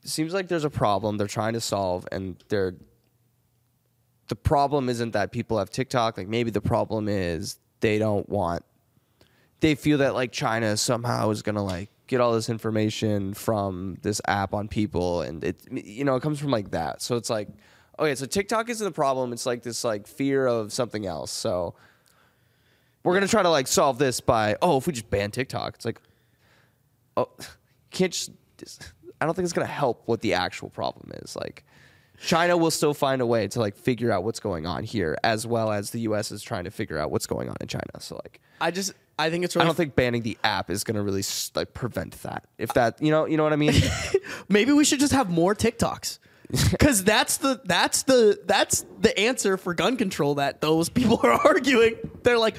[0.03, 2.75] seems like there's a problem they're trying to solve and they're
[4.29, 8.63] the problem isn't that people have TikTok, like maybe the problem is they don't want
[9.59, 13.97] they feel that like China somehow is going to like get all this information from
[14.01, 17.01] this app on people and it you know, it comes from like that.
[17.01, 17.49] So it's like
[17.99, 21.31] okay, so TikTok isn't the problem, it's like this like fear of something else.
[21.31, 21.75] So
[23.03, 25.75] we're going to try to like solve this by oh, if we just ban TikTok.
[25.75, 25.99] It's like
[27.21, 27.43] oh,
[27.89, 28.11] can't
[28.57, 28.93] just.
[29.19, 31.35] I don't think it's gonna help what the actual problem is.
[31.35, 31.63] Like,
[32.19, 35.45] China will still find a way to like figure out what's going on here, as
[35.45, 36.31] well as the U.S.
[36.31, 37.99] is trying to figure out what's going on in China.
[37.99, 41.03] So like, I just I think it's I don't think banning the app is gonna
[41.03, 41.23] really
[41.55, 42.45] like prevent that.
[42.57, 43.73] If that, you know, you know what I mean?
[44.49, 46.19] maybe we should just have more TikToks.
[46.79, 51.31] Cuz that's the that's the that's the answer for gun control that those people are
[51.45, 51.95] arguing.
[52.23, 52.55] They're like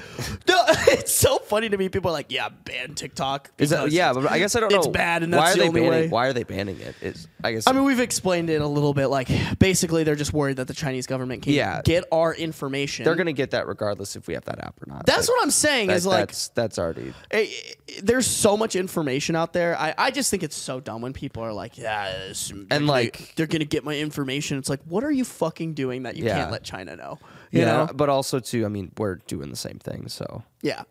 [0.47, 4.11] no, it's so funny to me people are like, "Yeah, ban TikTok." Is that yeah?
[4.13, 4.79] But I guess I don't know.
[4.79, 6.01] It's bad and why that's are the they only banning?
[6.05, 6.07] way.
[6.09, 6.95] Why are they banning it?
[7.01, 9.07] Is I guess I mean, we've explained it a little bit.
[9.07, 9.29] Like,
[9.59, 11.81] basically, they're just worried that the Chinese government can Yeah.
[11.83, 13.05] get our information.
[13.05, 15.05] they're gonna get that regardless if we have that app or not.
[15.05, 15.87] That's Like, what I'm saying.
[15.87, 17.47] that- is like, that's that's already eh,
[17.87, 19.77] eh, there's so much information out there.
[19.77, 22.11] I, I just think it's so dumb when people are like, yeah,
[22.69, 24.57] they're like- they're gonna get my information.
[24.57, 26.37] It's like, what are you fucking doing that you Yeah.
[26.37, 27.19] can't let China know?
[27.51, 27.65] You yeah.
[27.85, 27.89] know?
[27.93, 30.07] But also too, I mean, we're doing the same thing.
[30.07, 30.83] So Yeah.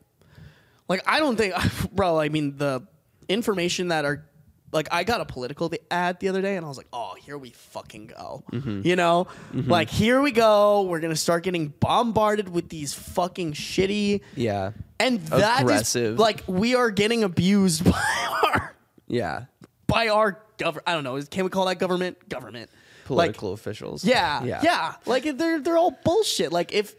[0.89, 1.55] Like I don't think,
[1.93, 2.19] bro.
[2.19, 2.87] I mean, the
[3.29, 4.25] information that are
[4.73, 7.37] like I got a political ad the other day, and I was like, oh, here
[7.39, 8.43] we fucking go.
[8.53, 8.87] Mm-hmm.
[8.87, 10.83] You know, like here we go.
[10.83, 16.19] We're gonna start getting bombarded with these fucking shitty, yeah, and that is Aggressive.
[16.19, 18.75] like we are getting abused by our
[19.07, 19.45] yeah.
[19.87, 20.85] by our government.
[20.89, 21.21] I don't know.
[21.23, 22.29] Can we call that government?
[22.29, 22.71] Government.
[23.09, 24.05] Like, Political officials.
[24.05, 26.53] yeah, yeah, Like they're they're all bullshit.
[26.53, 26.95] Like if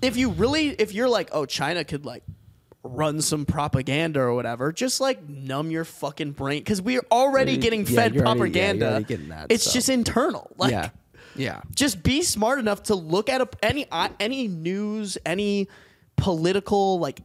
[0.00, 2.22] if you really if you're like, oh, China could like
[2.84, 7.58] run some propaganda or whatever, just like numb your fucking brain because we're already Yeah,
[7.58, 9.04] getting yeah, fed you're already- yeah, propaganda.
[9.06, 9.72] getting that, it's so.
[9.72, 10.50] just internal.
[10.56, 10.88] Like yeah,
[11.36, 11.60] yeah.
[11.74, 15.68] just be smart enough to look at a, any uh, any news, any
[16.16, 17.20] political like.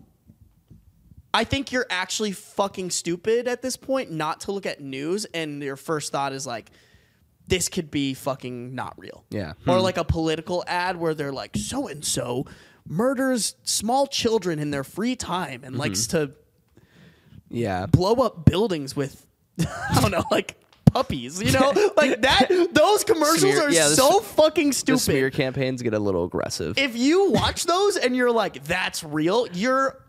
[1.34, 5.61] I think you're actually fucking stupid at this point not to look at news and
[5.61, 6.72] your first thought is like,
[7.48, 9.24] this could be fucking not real.
[9.30, 9.54] Yeah.
[9.66, 9.82] Or hmm.
[9.82, 12.45] like a political ad where they're like, so and so
[12.86, 16.32] murders small children in their free time and likes mm-hmm.
[16.32, 16.32] to
[17.50, 17.86] Yeah.
[17.86, 19.26] blow up buildings with,
[19.60, 20.56] I don't know, like
[20.91, 21.74] puppies, you know?
[21.98, 25.00] like that, those commercials Smear- are yeah, the so fucking The stupid.
[25.00, 26.78] smear campaigns get a little aggressive.
[26.78, 30.02] if you watch those and you're like, that's real, you're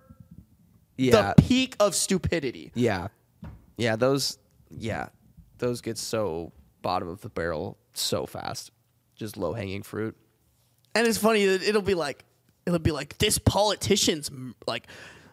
[0.97, 1.35] yeah.
[1.35, 2.73] the peak of stupidity.
[2.75, 3.09] yeah.
[3.77, 4.39] Yeah, those
[4.71, 5.11] yeah.
[5.59, 8.71] Those get so bottom of the barrel so fast.
[9.17, 10.17] Just low hanging fruit.
[10.95, 12.25] And it's funny that it'll be like,
[12.67, 14.31] it'll be like this politician's
[14.67, 14.87] like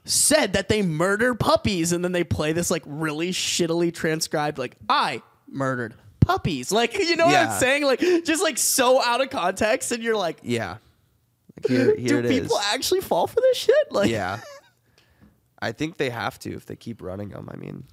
[0.03, 4.75] said that they murdered puppies, and then they play this like really shittily transcribed like
[4.87, 9.29] I murdered puppies, like you know what I'm saying, like just like so out of
[9.29, 10.77] context, and you're like, Yeah.
[11.57, 12.41] Like here here do it is.
[12.41, 13.91] people actually fall for this shit?
[13.91, 14.39] Like, yeah.
[15.61, 17.49] I think they have to if they keep running them.
[17.51, 17.85] I mean,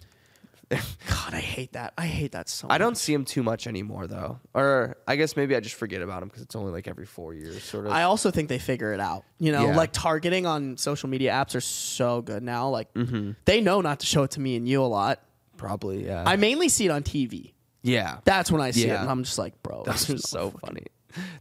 [1.08, 1.92] God, I hate that.
[1.98, 2.66] I hate that so.
[2.68, 2.78] I much.
[2.80, 4.40] don't see them too much anymore though.
[4.54, 7.34] Or I guess maybe I just forget about them because it's only like every four
[7.34, 7.92] years, sort of.
[7.92, 9.24] I also think they figure it out.
[9.38, 9.76] You know, Yeah.
[9.76, 12.68] like targeting on social media apps are so good now.
[12.68, 13.32] Like Mm-hmm.
[13.44, 15.20] they know not to show it to me and you a lot.
[15.56, 16.24] Probably, yeah.
[16.26, 17.52] I mainly see it on TV.
[17.82, 18.18] yeah.
[18.24, 20.86] That's when I see it, and I'm just like, bro, That's just so funny.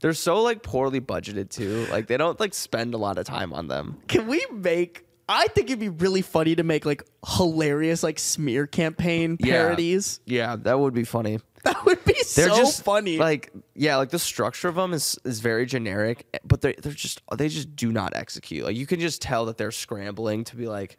[0.02, 1.88] They're so like poorly budgeted too.
[1.90, 4.00] Like they don't like spend a lot of time on them.
[4.08, 5.06] Can we make?
[5.32, 9.54] I think it'd be really funny to make like hilarious like smear campaign Yeah.
[9.54, 10.20] parodies.
[10.26, 11.40] Yeah, that would be funny.
[11.64, 13.20] That would be They're so just funny.
[13.20, 17.22] Like yeah, like the structure of them is is very generic, but they they're just
[17.38, 18.66] they just do not execute.
[18.66, 20.98] Like you can just tell that they're scrambling to be like,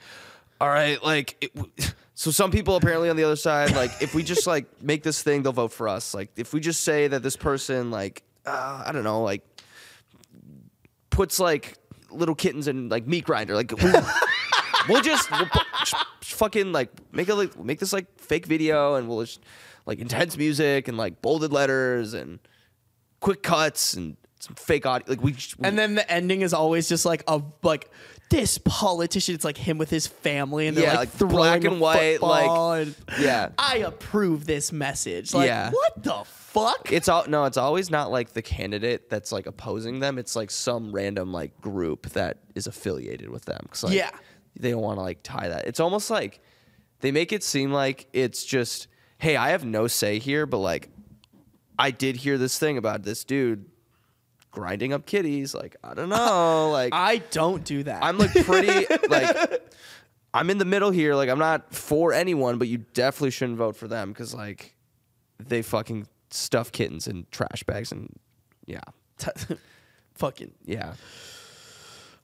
[0.60, 1.36] all right, like.
[1.40, 1.72] It, w-
[2.14, 5.20] so some people apparently on the other side, like if we just like make this
[5.20, 6.14] thing, they'll vote for us.
[6.14, 9.42] Like if we just say that this person, like uh, I don't know, like
[11.10, 11.76] puts like
[12.12, 13.90] little kittens and like meat grinder, like we,
[14.88, 15.48] we'll just we'll
[16.22, 19.40] fucking like make a like make this like fake video and we'll just
[19.86, 22.38] like intense music and like bolded letters and
[23.20, 26.52] quick cuts and some fake audio like we, just- we and then the ending is
[26.52, 27.90] always just like a like
[28.30, 29.34] this politician.
[29.34, 32.22] It's like him with his family, and they're Yeah, like, like throwing black and white,
[32.22, 33.50] like- and yeah.
[33.58, 35.34] I approve this message.
[35.34, 35.70] Like, Yeah.
[35.70, 36.92] what the fuck?
[36.92, 40.50] it's all no it's always not like the candidate that's like opposing them it's like
[40.50, 44.10] some random like group that is affiliated with them 'Cause, like, Yeah.
[44.58, 46.40] they don't want to like tie that it's almost like
[47.00, 48.86] they make it seem like it's just
[49.18, 50.88] hey i have no say here but like
[51.78, 53.64] i did hear this thing about this dude
[54.50, 55.54] grinding up kitties.
[55.54, 56.68] Like I don't know.
[56.72, 58.04] Like I don't do that.
[58.04, 59.62] I'm like pretty like
[60.34, 61.14] I'm in the middle here.
[61.14, 64.74] Like I'm not for anyone, but you definitely shouldn't vote for them because like
[65.38, 68.18] they fucking stuff kittens in trash bags and
[68.66, 68.80] yeah,
[70.14, 70.52] fucking.
[70.64, 70.94] yeah.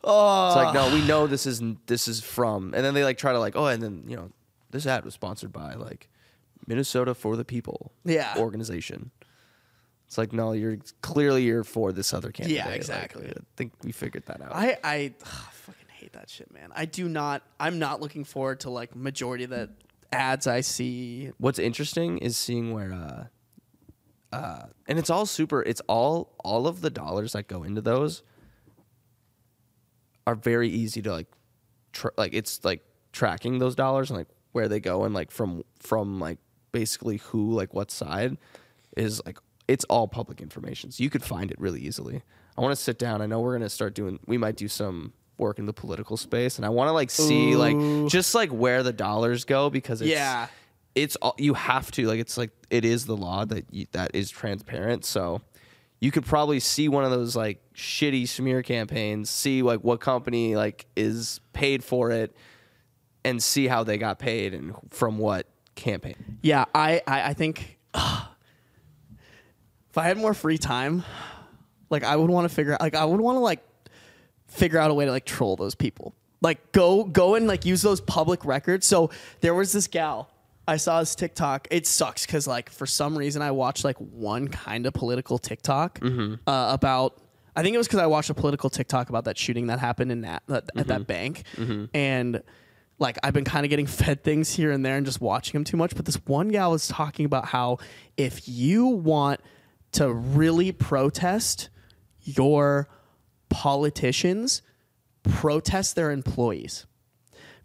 [0.05, 1.87] Oh, It's like no, we know this isn't.
[1.87, 4.31] this is from, and then they like try to like oh, and then you know
[4.71, 6.09] this ad was sponsored by like
[6.67, 8.35] Minnesota for the People Yeah.
[8.39, 9.11] organization.
[10.07, 12.57] It's like no, you're clearly you're for this other candidate.
[12.65, 13.29] Yeah, exactly.
[13.29, 14.53] I think we figured that out.
[14.55, 16.71] I I ugh, fucking hate that shit, man.
[16.75, 17.43] I do not.
[17.59, 19.69] I'm not looking forward to like majority of the
[20.13, 21.33] ads I see.
[21.39, 23.25] What's interesting is seeing where uh
[24.33, 28.23] uh and it's all super it's all all of the dollars that go into those
[30.27, 31.27] are very easy to like
[31.93, 35.63] tr like it's like tracking those dollars and like where they go and like from
[35.79, 36.39] from like
[36.73, 38.37] basically who like what side
[38.97, 42.23] is like it's all public information so you could find it really easily
[42.57, 44.69] i want to sit down i know we're going to start doing we might do
[44.69, 47.59] some work in the political space and i want to like see Ooh.
[47.59, 50.49] like just like where the dollars go because it's Yeah.
[51.03, 54.11] It's all you have to like it's like it is the law that you, that
[54.15, 55.41] is transparent so
[56.01, 60.57] you could probably see one of those like shitty smear campaigns see like what company
[60.57, 62.35] like is paid for it
[63.25, 67.79] and see how they got paid and from what campaign Yeah, I I, I think
[67.95, 71.05] if I had more free time,
[71.91, 73.65] like I would want to figure out like I would want to like
[74.47, 76.15] figure out a way to like troll those people.
[76.41, 78.87] Like go go and like use those public records.
[78.87, 80.31] So there was this gal
[80.69, 81.67] I saw this TikTok.
[81.71, 85.99] It sucks because like for some reason I watched like one kind of political TikTok
[86.01, 86.35] mm-hmm.
[86.47, 87.23] uh, about.
[87.57, 90.13] I think it was because I watched a political TikTok about that shooting that happened
[90.13, 91.03] in that at, at that mm-hmm.
[91.05, 91.87] bank, mm-hmm.
[91.95, 92.43] and
[92.99, 95.65] like I've been kind of getting fed things here and there and just watching them
[95.65, 95.97] too much.
[95.97, 97.79] But this one gal was talking about how
[98.19, 99.41] if you want
[99.93, 101.71] to really protest
[102.21, 102.89] your
[103.49, 104.61] politicians,
[105.25, 106.87] protest their employees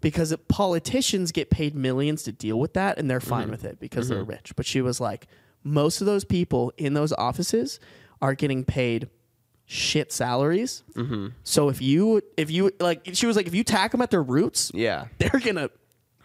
[0.04, 3.52] because politicians get paid millions to deal with that and they're fine mm-hmm.
[3.52, 4.32] with it because they're mm-hmm.
[4.32, 4.52] rich.
[4.54, 5.26] But she was like,
[5.62, 7.80] most of those people in those offices
[8.20, 9.08] are getting paid
[9.64, 10.84] shit salaries.
[10.94, 11.28] Mm-hmm.
[11.42, 14.22] So if you if you like, she was like, if you tack them at their
[14.22, 15.70] roots, yeah they're gonna.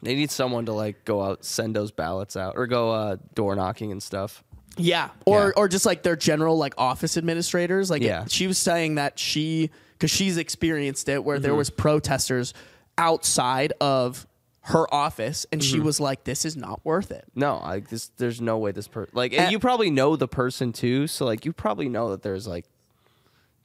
[0.03, 3.55] they need someone to like go out send those ballots out or go uh door
[3.55, 4.43] knocking and stuff
[4.75, 5.51] Yeah, or Yeah.
[5.55, 7.89] or just like their general like office administrators.
[7.89, 8.25] Like Yeah.
[8.27, 12.53] she was saying that she because she's experienced it where there was protesters
[12.99, 14.27] outside of
[14.61, 15.85] her office, and she mm-hmm.
[15.85, 19.11] was like, "This is not worth it." no like this there's no way this person
[19.15, 22.45] like and you probably know the person too so like you probably know that there's
[22.45, 22.65] like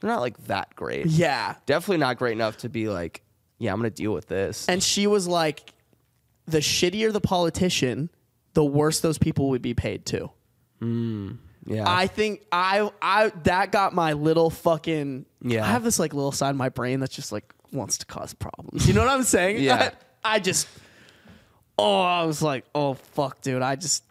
[0.01, 3.23] they're not like that great Yeah, definitely not great enough to be like,
[3.59, 4.69] yeah, I'm gonna deal with this.
[4.69, 5.73] and she was like,
[6.47, 8.11] "The shittier the politician,
[8.55, 10.31] the worse those people would be paid too."
[10.81, 15.65] Mm, yeah, I think I I that got my little fucking Yeah.
[15.65, 18.33] I have this like little side of my brain that's just like wants to cause
[18.35, 18.87] problems.
[18.89, 19.63] You know what I'm saying?
[19.63, 19.91] Yeah.
[20.25, 20.69] I, I just
[21.79, 24.05] oh I was like oh fuck dude I just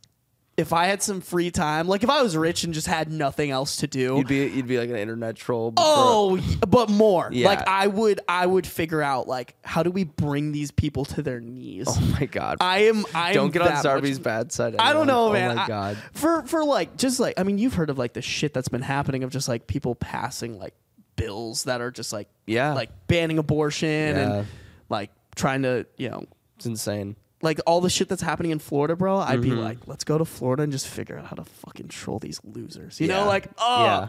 [0.55, 3.49] if I had some free time like if I was rich and just had nothing
[3.49, 5.71] else to do you'd be you'd be like an internet troll.
[5.71, 7.47] before- oh but more Yeah.
[7.47, 11.21] like I would I would figure out like how do we bring these people to
[11.23, 11.85] their knees.
[11.89, 12.57] oh my god!
[12.61, 14.75] I am I Don't get on much- Sarby's bad side.
[14.77, 15.55] I don't know, oh man.
[15.55, 15.97] my I- god!
[16.13, 18.81] for for like just like I mean, you've heard of like the shit that's been
[18.83, 20.73] happening of just like people passing like
[21.15, 22.73] bills that are just like Yeah.
[22.73, 24.33] like banning abortion Yeah.
[24.39, 24.47] and
[24.89, 26.25] like trying to you know
[26.57, 27.15] It's insane.
[27.41, 29.17] like all the shit that's happening in Florida, bro.
[29.17, 29.59] I'd be Mm-hmm.
[29.59, 32.99] like, let's go to Florida and just figure out how to fucking troll these losers.
[33.01, 34.07] You know, like oh Yeah.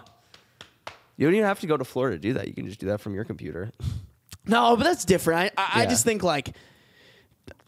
[1.17, 2.49] You don't even have to go to Florida to do that.
[2.49, 3.71] You can just do that from your computer.
[4.47, 5.53] no, but that's different.
[5.57, 6.57] I I, I just think like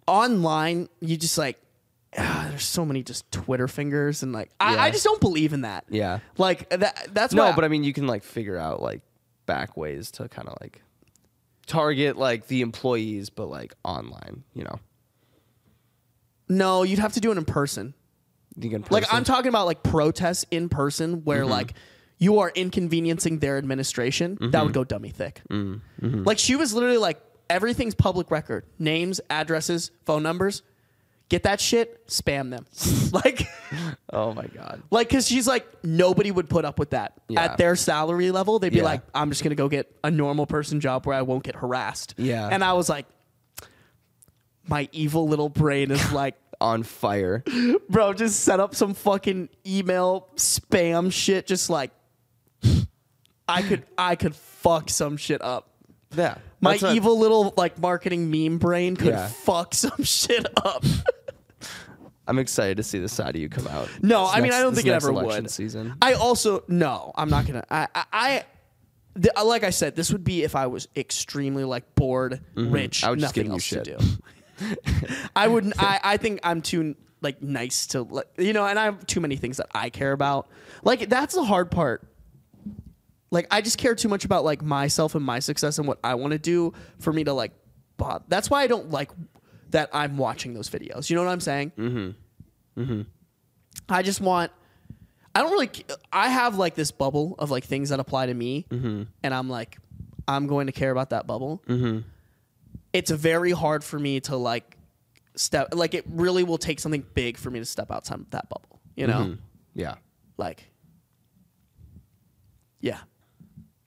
[0.06, 1.58] online, you just like.
[2.18, 4.82] ah, there's so many just Twitter fingers and like I, Yeah.
[4.84, 5.84] I just don't believe in that.
[5.90, 6.20] Yeah.
[6.38, 7.08] Like that.
[7.12, 9.02] That's No, but I mean, you can like figure out like
[9.46, 10.82] back ways to kind of like
[11.66, 14.44] target like the employees, but like online.
[14.54, 14.78] You know,
[16.48, 17.94] no, you'd have to do it in person.
[18.90, 21.50] Like I'm talking about like protests in person where Mm-hmm.
[21.50, 21.74] like
[22.18, 24.38] you are inconveniencing their administration.
[24.40, 24.64] That Mm-hmm.
[24.64, 25.42] would go dummy thick.
[26.00, 27.20] Like she was literally like
[27.50, 28.64] everything's public record.
[28.78, 30.62] Names, addresses, phone numbers.
[31.28, 32.66] Get that shit, spam them.
[33.24, 33.48] like
[34.12, 34.82] Oh my god.
[34.90, 37.14] like cuz she's like nobody would put up with that.
[37.28, 37.42] Yeah.
[37.44, 38.84] At their salary level, they'd be Yeah.
[38.84, 42.14] like I'm just to go get a normal person job where I won't get harassed.
[42.16, 42.48] Yeah.
[42.50, 43.06] And I was like
[44.68, 47.42] my evil little brain is like On fire.
[47.90, 51.46] bro, just set up some fucking email spam shit.
[51.46, 51.90] Just like
[53.48, 55.68] I could, I could fuck some shit up.
[56.16, 56.38] Yeah.
[56.60, 59.26] My what- evil little like marketing meme brain could Yeah.
[59.28, 60.84] fuck some shit up.
[62.28, 63.88] I'm excited to see the side of you come out.
[64.02, 65.50] No, This I mean I don't this think it next ever election would.
[65.50, 65.94] Season.
[66.02, 67.64] I also no, I'm not gonna.
[67.70, 68.44] I, I, I
[69.14, 72.98] th- uh, like I said, this would be if I was extremely like bored, rich,
[73.02, 73.06] Mm-hmm.
[73.06, 73.84] I would just nothing give you else shit.
[73.84, 74.76] to do.
[75.36, 75.74] I wouldn't.
[75.80, 79.20] I, I think I'm too like nice to like you know, and I have too
[79.20, 80.48] many things that I care about.
[80.82, 82.08] Like that's the hard part.
[83.36, 86.14] Like I just care too much about like myself and my success and what I
[86.14, 87.52] want to do for me to like.
[87.98, 88.24] Bob.
[88.28, 89.10] That's why I don't like
[89.70, 91.08] that I'm watching those videos.
[91.08, 91.72] You know what I'm saying?
[91.78, 92.80] Mm-hmm.
[92.82, 93.00] Mm-hmm.
[93.88, 94.52] I just want.
[95.34, 95.70] I don't really.
[96.12, 99.78] I have like this bubble of like things that apply to me, and I'm like,
[100.28, 101.62] I'm going to care about that bubble.
[101.68, 102.00] Mm-hmm.
[102.92, 104.76] It's very hard for me to like
[105.34, 105.74] step.
[105.74, 108.80] Like it really will take something big for me to step outside of that bubble.
[108.94, 109.36] You know,
[109.74, 109.94] Yeah.
[110.38, 110.64] like,
[112.80, 112.98] yeah.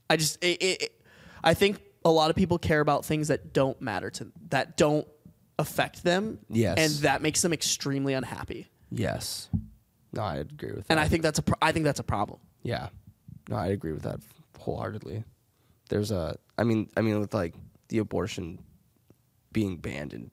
[0.09, 0.43] I just.
[0.43, 1.01] It, it, it-
[1.41, 5.07] I think a lot of people care about things that don't matter to that don't
[5.57, 6.39] affect them.
[6.49, 6.77] Yes.
[6.77, 8.67] and that makes them extremely unhappy.
[8.91, 9.49] Yes.
[10.11, 10.91] No, I agree with that.
[10.91, 11.43] And I think that's a.
[11.43, 12.39] Pro- I think that's a problem.
[12.63, 12.89] Yeah.
[13.49, 14.19] No, I agree with that
[14.57, 15.23] wholeheartedly.
[15.89, 17.55] There's a I mean I mean with like
[17.87, 18.59] the abortion
[19.53, 20.29] being banned in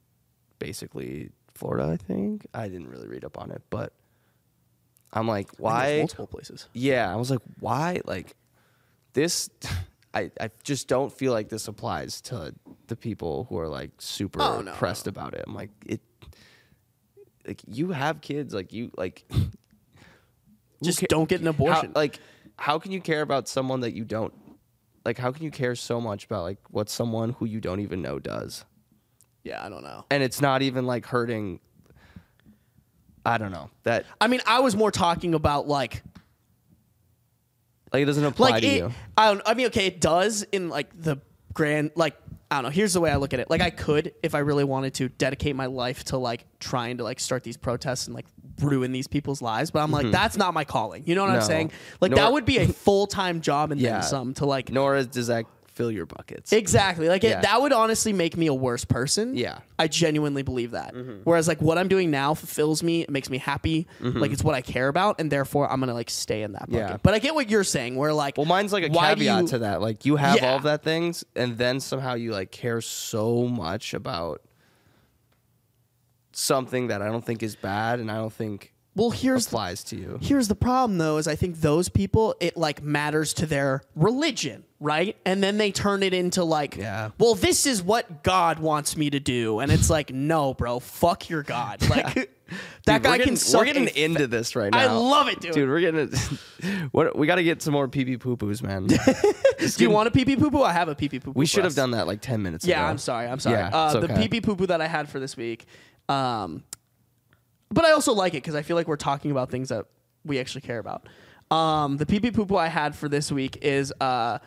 [0.58, 2.46] basically Florida, I think.
[2.52, 3.92] I didn't really read up on it, but
[5.12, 6.68] I'm like, I think there's why multiple places.
[6.72, 8.34] Yeah, I was like, why like
[9.16, 9.50] this
[10.14, 12.54] I, I just don't feel like this applies to
[12.86, 15.44] the people who are like super Oh, no, pressed about it.
[15.46, 16.00] I'm like it
[17.46, 19.24] like you have kids, like you like
[20.82, 21.86] Just ca- don't get an abortion.
[21.94, 22.18] how, like,
[22.58, 24.32] how can you care about someone that you don't
[25.04, 25.18] like?
[25.18, 28.18] How can you care so much about like what someone who you don't even know
[28.18, 28.64] does?
[29.44, 30.04] yeah, I don't know.
[30.10, 31.60] And it's not even like hurting.
[33.24, 36.02] I don't know that I mean, I was more talking about like
[37.96, 38.92] like it doesn't apply like to it, you.
[39.16, 39.42] I don't.
[39.46, 41.16] I mean, okay, it does in like the
[41.52, 42.16] grand like
[42.50, 42.70] I don't know.
[42.70, 43.50] Here's the way I look at it.
[43.50, 47.04] Like I could, if I really wanted to, dedicate my life to like trying to
[47.04, 48.26] like start these protests and like
[48.60, 49.70] ruin these people's lives.
[49.72, 51.02] But I'm like, that's not my calling.
[51.06, 51.46] You know what I'm Mm-hmm.
[51.46, 51.72] Saying?
[52.00, 53.94] Like Nor- that would be a full time job and Yeah.
[53.94, 56.52] then some to like Nor is, does that fill your buckets.
[56.54, 57.06] Exactly.
[57.08, 57.38] Like Yeah.
[57.38, 59.36] it, that would honestly make me a worse person.
[59.36, 59.58] Yeah.
[59.78, 60.94] I genuinely believe that.
[60.94, 61.20] Mm-hmm.
[61.24, 63.86] Whereas like what I'm doing now fulfills me, it makes me happy.
[64.00, 66.62] Like it's what I care about and therefore I'm going to like stay in that
[66.70, 66.74] bucket.
[66.76, 66.90] Mm-hmm.
[66.92, 66.96] Yeah.
[67.02, 69.58] But I get what you're saying where like well, mine's like a caveat you- to
[69.58, 69.82] that.
[69.82, 70.50] Like you have Yeah.
[70.52, 74.40] all of that things, and then somehow you like care so much about
[76.32, 79.96] something that I don't think is bad, and I don't think Well, here's the, to
[79.96, 80.18] you.
[80.22, 84.64] here's the problem though is I think those people it like matters to their religion,
[84.80, 85.16] right?
[85.26, 87.10] And then they turn it into like Yeah.
[87.18, 89.60] well, this is what God wants me to do.
[89.60, 91.86] And it's like, no, bro, fuck your God.
[91.88, 92.14] Like
[92.86, 94.78] that Dude, guy getting, can suck We're getting into this right now.
[94.78, 95.52] I love it, dude.
[95.52, 95.68] dude.
[95.68, 96.08] We're getting.
[96.12, 96.88] It.
[96.92, 98.86] what we got to get some more pee pee poo poos, man.
[99.76, 100.62] Do you want a pee pee poo poo?
[100.62, 101.38] I have a pee pee poo poo.
[101.38, 102.72] we should have done that like ten minutes ago.
[102.72, 103.26] Yeah, I'm sorry.
[103.26, 103.56] I'm sorry.
[103.58, 105.66] Yeah, uh, it's The pee pee poo poo that I had for this week.
[106.08, 106.62] Um,
[107.76, 109.84] but I also like it because I feel like we're talking about things that
[110.24, 111.06] we actually care about.
[111.50, 114.38] Um, the pee pee poo poo I had for this week is uh,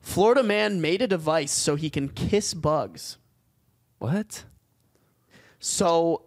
[0.00, 3.18] Florida man made a device so he can kiss bugs.
[4.00, 4.42] What?
[5.60, 6.22] So,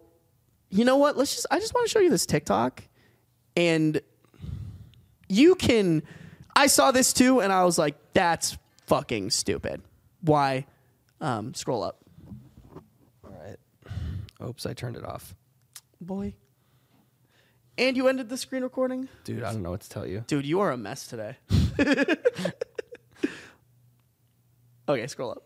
[0.70, 1.18] you know what?
[1.18, 1.46] Let's just.
[1.50, 2.82] I just want to show you this TikTok,
[3.54, 4.00] and
[5.28, 6.04] you can.
[6.56, 9.82] I saw this too, and I was like, "That's fucking stupid."
[10.22, 10.64] Why?
[11.20, 11.98] Um, scroll up,
[13.22, 13.58] All right.
[14.42, 15.34] Oops, I turned it off,
[16.00, 16.34] boy.
[17.78, 19.42] And you ended the screen recording, dude.
[19.42, 20.24] I don't know what to tell you.
[20.26, 20.46] dude.
[20.46, 21.36] You are a mess today.
[24.88, 25.42] okay, scroll up.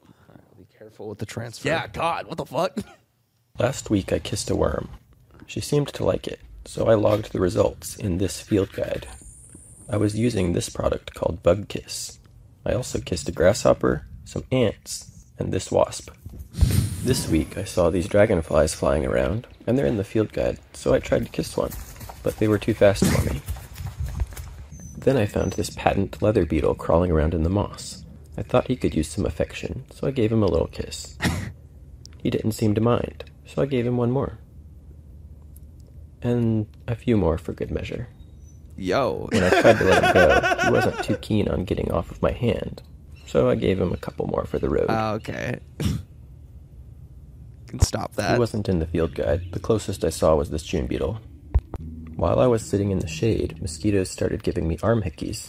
[0.57, 1.67] Be careful with the transfer.
[1.69, 2.79] Yeah, God, what the fuck?
[3.59, 4.89] Last week I kissed a worm.
[5.47, 9.09] She seemed to like it, so I logged the results in this field guide.
[9.89, 12.19] I was using this product called Bug Kiss.
[12.65, 16.11] I also kissed a grasshopper, some ants, and this wasp.
[17.03, 20.95] This week I saw these dragonflies flying around, and they're in the field guide, so
[20.95, 21.73] I tried to kiss one,
[22.23, 23.41] but they were too fast for me.
[24.99, 28.05] Then I found this patent leather beetle crawling around in the moss.
[28.37, 31.17] I thought he could use some affection, so I gave him a little kiss.
[32.19, 34.39] He didn't seem to mind, so I gave him one more.
[36.23, 38.09] And a few more for good measure.
[38.77, 39.29] Yo.
[39.33, 42.21] When I tried to let him go, he wasn't too keen on getting off of
[42.23, 42.83] my hand,
[43.27, 44.87] so I gave him a couple more for the road.
[44.91, 45.61] Ah, okay.
[47.69, 48.33] Can stop that.
[48.35, 49.53] he wasn't in the field guide.
[49.53, 51.21] The closest I saw was this June beetle.
[52.21, 55.49] While I was sitting in the shade, mosquitoes started giving me arm hickeys.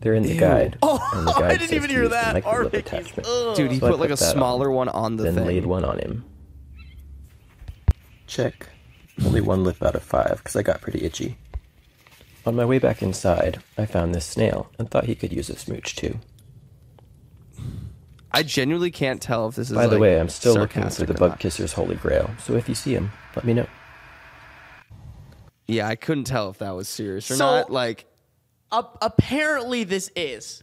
[0.00, 0.40] They're in the Ew.
[0.40, 0.78] guide.
[0.82, 2.42] Oh, and the I guide didn't says even to hear that.
[2.46, 2.78] Arm microlip hickeys.
[2.78, 3.56] attachment.
[3.56, 5.46] Dude, he So I put like a smaller on, one on the then thing.
[5.46, 6.24] laid one on him.
[8.26, 8.66] Check.
[9.26, 11.36] Only one lip out of five, because I got pretty itchy.
[12.46, 15.56] On my way back inside, I found this snail and thought he could use a
[15.58, 16.18] smooch too.
[18.32, 19.76] I genuinely can't tell if this is.
[19.76, 21.40] By the like, way, I'm still looking for the bug not.
[21.40, 23.66] kisser's holy grail, so if you see him, let me know.
[25.68, 27.70] Yeah, I couldn't tell if that was serious or So- not.
[27.70, 28.06] Like,
[28.70, 30.62] Uh, apparently, this is.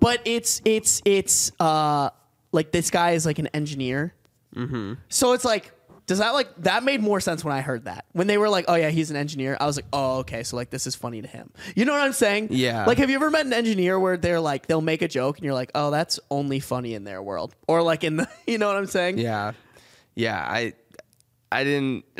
[0.00, 2.10] but it's it's it's uh
[2.52, 4.12] like this guy is like an engineer.
[4.56, 4.94] Mm-hmm.
[5.08, 5.70] So it's like,
[6.06, 8.64] does that like that made more sense when I heard that when they were like,
[8.68, 9.56] oh yeah, he's an engineer.
[9.60, 11.50] I was like, oh okay, so like this is funny to him.
[11.76, 12.48] You know what I'm saying?
[12.50, 12.84] Yeah.
[12.86, 15.44] Like, have you ever met an engineer where they're like they'll make a joke and
[15.44, 18.66] you're like, oh, that's only funny in their world, or like in the, you know
[18.66, 19.18] what I'm saying?
[19.18, 19.52] Yeah,
[20.16, 20.44] yeah.
[20.44, 20.74] I
[21.52, 22.04] I didn't.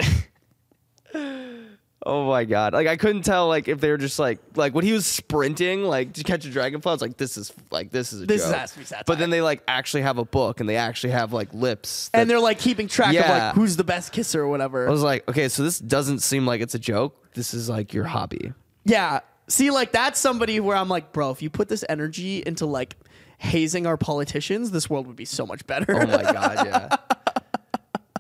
[2.07, 2.73] oh my god!
[2.73, 5.85] Like I couldn't tell like if they were just like like when he was sprinting
[5.85, 6.91] like to catch a dragonfly.
[6.91, 8.55] I was like, this is like this is a This joke.
[8.55, 9.05] has to be satire.
[9.07, 12.11] But then they like actually have a book and they actually have like lips.
[12.15, 13.47] And they're like keeping track of Yeah.
[13.49, 14.87] like who's the best kisser or whatever.
[14.87, 17.17] I was like, okay, so this doesn't seem like it's a joke.
[17.35, 18.53] This is like your hobby.
[18.85, 19.21] Yeah.
[19.49, 22.97] See, like that's somebody where I'm like, bro, if you put this energy into like
[23.39, 25.95] hazing our politicians, this world would be so much better.
[26.01, 26.97] Oh my god, yeah.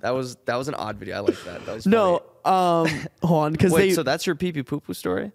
[0.04, 1.16] That was that was an odd video.
[1.16, 1.64] I like that.
[1.64, 2.86] That was no, um,
[3.22, 5.32] hold on, because Wait, they so that's your pee pee poo poo story?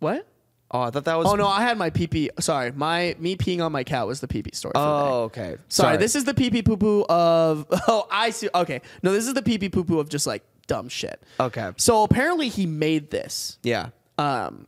[0.00, 0.26] what?
[0.72, 1.28] Oh, I thought that was.
[1.28, 2.30] Oh no, I had my pee pee.
[2.40, 4.72] Sorry, my me peeing on my cat was the pee pee story.
[4.72, 5.08] for the day.
[5.08, 5.56] Oh, okay.
[5.68, 7.64] Sorry, this is the pee pee poo poo of.
[7.86, 8.48] Oh, I see.
[8.52, 11.22] Okay, no, this is the pee pee poo poo of just like dumb shit.
[11.38, 11.70] Okay.
[11.76, 13.90] So apparently he made this, Yeah.
[14.18, 14.66] um,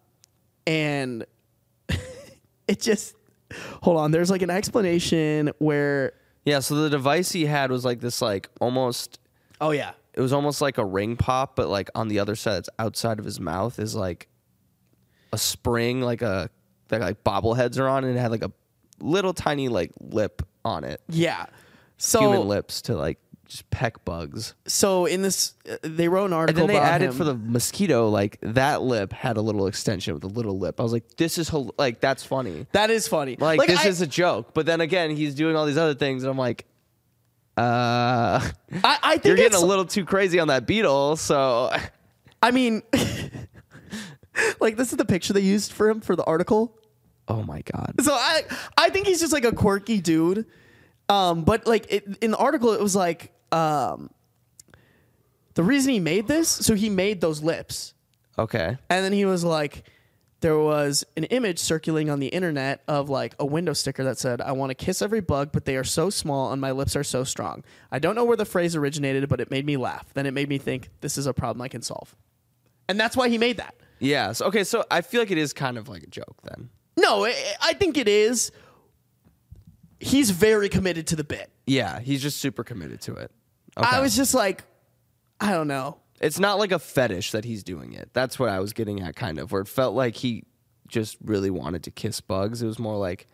[0.65, 1.27] and
[2.69, 3.17] it just.
[3.83, 6.13] Hold on, there's like an explanation where.
[6.45, 9.19] Yeah, so the device he had was like this like almost
[9.61, 12.55] Oh yeah, it was almost like a ring pop, but like on the other side
[12.55, 14.29] that's outside of his mouth is like
[15.33, 16.51] a spring, like a
[16.89, 18.53] that like bobbleheads are on and it had like a
[19.01, 21.01] little tiny like lip on it.
[21.09, 21.47] yeah.
[21.99, 23.19] So Human lips to like
[23.51, 24.55] just peck bugs.
[24.67, 26.63] so in this, uh, they wrote an article.
[26.63, 27.15] And article then they about added him.
[27.15, 30.79] for the mosquito, like that lip had a little extension with a little lip.
[30.79, 32.67] I was like, this is hel- like that's funny.
[32.73, 33.37] that is funny.
[33.39, 34.55] Like, this I, is a joke.
[34.55, 36.65] But then again, he's doing all these other things, and I'm like,
[37.57, 37.61] uh,
[38.85, 41.17] I, I think you're getting it's, a little too crazy on that beetle.
[41.17, 41.71] So
[42.43, 42.83] I mean,
[44.61, 46.79] like this is the picture they used for him for the article.
[47.27, 47.97] Oh my god.
[48.01, 48.43] So I
[48.79, 50.47] I think he's just like a quirky dude.
[51.09, 54.11] Um, but like it, in the article, it was like um,
[55.55, 56.49] the reason he made this.
[56.49, 57.95] So he made those lips,
[58.39, 58.77] Okay.
[58.89, 59.85] and then he was like,
[60.41, 64.41] there was an image circulating on the internet of like a window sticker that said,
[64.41, 67.05] "I want to kiss every bug, but they are so small and my lips are
[67.05, 70.07] so strong." I don't know where the phrase originated, but it made me laugh.
[70.15, 72.17] Then it made me think, this is a problem I can solve,
[72.89, 73.75] and that's why he made that.
[73.99, 74.33] Yeah.
[74.33, 74.65] So, okay.
[74.65, 76.71] So I feel like it is kind of like a joke then.
[76.97, 78.51] No, I, I think it is.
[79.99, 81.51] He's very committed to the bit.
[81.67, 82.01] Yeah.
[82.01, 83.31] He's just super committed to it.
[83.77, 83.89] Okay.
[83.89, 84.65] I was just like,
[85.41, 85.99] I don't know.
[86.21, 88.11] It's not like a fetish that he's doing it.
[88.13, 90.45] That's what I was getting at, kind of, where it felt like he
[90.87, 92.63] just really wanted to kiss bugs.
[92.63, 93.27] It was more like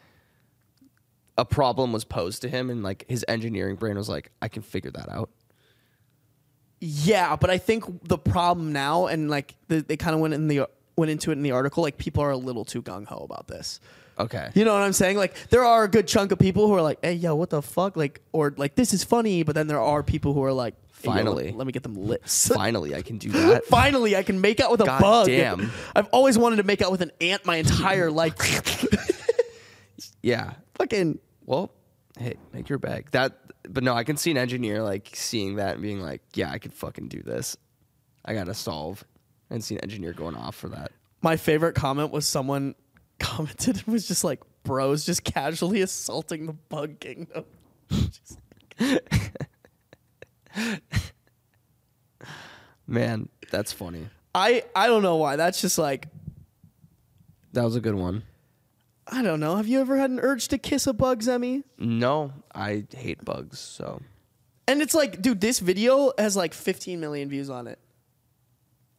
[1.36, 4.62] a problem was posed to him, and like his engineering brain was like, I can
[4.62, 5.30] figure that out.
[6.80, 10.46] Yeah, but I think the problem now, and like the, they kind of went in
[10.46, 13.18] the went into it in the article, like people are a little too gung ho
[13.18, 13.80] about this.
[14.18, 14.50] Okay.
[14.54, 15.16] You know what I'm saying?
[15.18, 17.60] Like there are a good chunk of people who are like, "Hey, yo, what the
[17.62, 20.74] fuck?" Like, or like this is funny, but then there are people who are like,
[21.02, 21.52] "Hey, yo, let- Finally.
[21.52, 23.64] let, me get them lips." Finally, I can do that.
[23.68, 25.26] Finally, I can make out with a God bug.
[25.26, 25.70] damn.
[25.94, 28.34] I've always wanted to make out with an ant my entire life.
[30.22, 30.54] Yeah.
[30.74, 31.70] Fucking Well,
[32.18, 33.10] hey, make your bag.
[33.12, 33.38] That,
[33.68, 36.58] but no, I can see an engineer like seeing that and being like, yeah, I
[36.58, 37.56] could fucking do this.
[38.24, 39.04] I gotta solve,
[39.50, 40.90] and see an engineer going off for that.
[41.22, 42.74] my favorite comment was someone
[43.18, 47.44] commented it was just like bros just casually assaulting the bug kingdom.
[52.86, 54.08] Man, that's funny.
[54.34, 55.36] I I don't know why.
[55.36, 56.08] That's just like
[57.52, 58.22] That was a good one.
[59.08, 59.56] I don't know.
[59.56, 61.62] Have you ever had an urge to kiss a bug, Zemmy?
[61.78, 63.58] No, I hate bugs.
[63.58, 64.02] So
[64.66, 67.78] And it's like, dude, this video has like 15 million views on it.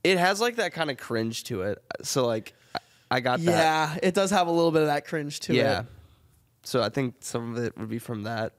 [0.03, 1.83] it has like that kind of cringe to it.
[2.03, 2.53] So like,
[3.09, 3.45] I- got that.
[3.45, 5.81] Yeah, it does have a little bit of that cringe to Yeah.
[5.81, 5.85] it.
[6.63, 8.53] So I think some of it would be from that.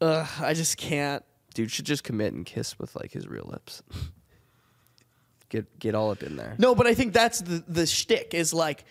[0.00, 1.24] Ugh, I just can't.
[1.54, 3.82] Dude should just commit and kiss with like his real lips.
[5.48, 6.54] get get all up in there.
[6.58, 8.84] No, but I think that's the the shtick is like,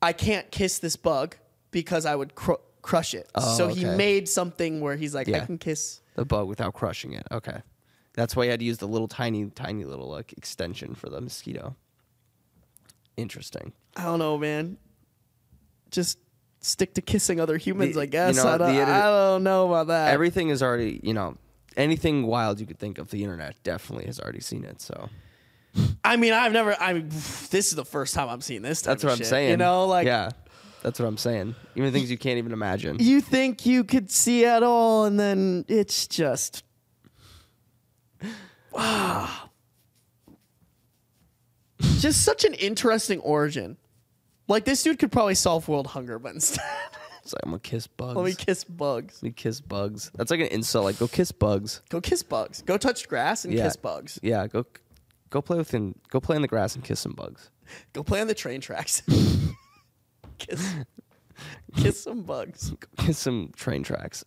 [0.00, 1.36] I can't kiss this bug
[1.70, 3.28] because I would cr- crush it.
[3.34, 6.00] Oh, so he oh, made something where he's like, I can kiss.
[6.14, 7.26] The bug without crushing it.
[7.32, 7.60] Okay.
[8.18, 11.20] That's why you had to use the little tiny, tiny little like extension for the
[11.20, 11.76] mosquito.
[13.16, 13.72] Interesting.
[13.96, 14.76] I don't know, man.
[15.92, 16.18] Just
[16.58, 18.34] stick to kissing other humans, The- I guess.
[18.36, 20.12] you know, I, don't, the I don't know about that.
[20.12, 21.36] Everything is already, you know,
[21.76, 24.80] anything wild you could think of, the internet definitely has already seen it.
[24.80, 25.08] So
[26.02, 26.74] I mean, I've never.
[26.80, 28.82] I mean, this is the first time I'm seeing this.
[28.82, 29.50] Type that's of what I'm shit, saying.
[29.50, 30.30] You know, like yeah,
[30.82, 31.54] that's what I'm saying.
[31.76, 32.96] Even things you can't even imagine.
[32.98, 36.64] you think you could see at all, and then it's just.
[42.00, 43.76] just such an interesting origin.
[44.46, 46.64] Like this dude could probably solve world hunger, but instead,
[47.22, 48.16] It's like I'm gonna kiss bugs.
[48.16, 49.16] let me kiss bugs.
[49.16, 50.10] Let me kiss bugs.
[50.14, 50.84] That's like an insult.
[50.86, 51.82] Like go kiss bugs.
[51.90, 52.62] Go kiss bugs.
[52.62, 53.64] Go touch grass and Yeah.
[53.64, 54.18] kiss bugs.
[54.22, 54.64] Yeah, go
[55.28, 57.50] go play within go play in the grass and kiss some bugs.
[57.92, 59.02] Go play on the train tracks.
[60.38, 60.74] kiss,
[61.76, 62.70] kiss some bugs.
[62.70, 64.24] Go kiss some train tracks.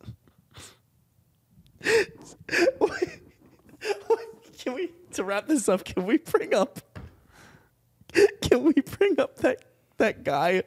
[5.31, 5.83] Can we to wrap this up?
[5.85, 6.79] Can we bring up?
[8.41, 9.63] Can we bring up that
[9.97, 10.63] that guy?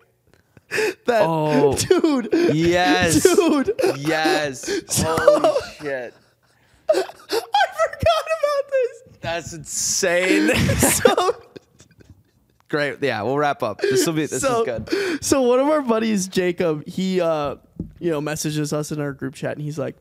[1.06, 1.76] That Oh.
[1.76, 3.22] dude, Yes.
[3.22, 3.72] dude.
[3.98, 4.66] Yes.
[5.02, 6.14] Holy shit.
[6.90, 9.02] I forgot about this.
[9.20, 10.54] That's insane.
[10.78, 11.42] So,
[12.68, 12.98] Great.
[13.02, 13.80] Yeah, we'll wrap up.
[13.80, 15.24] This will be this so, is good.
[15.24, 17.56] so one of our buddies, Jacob, he uh,
[18.00, 19.96] you know, messages us in our group chat, and he's like,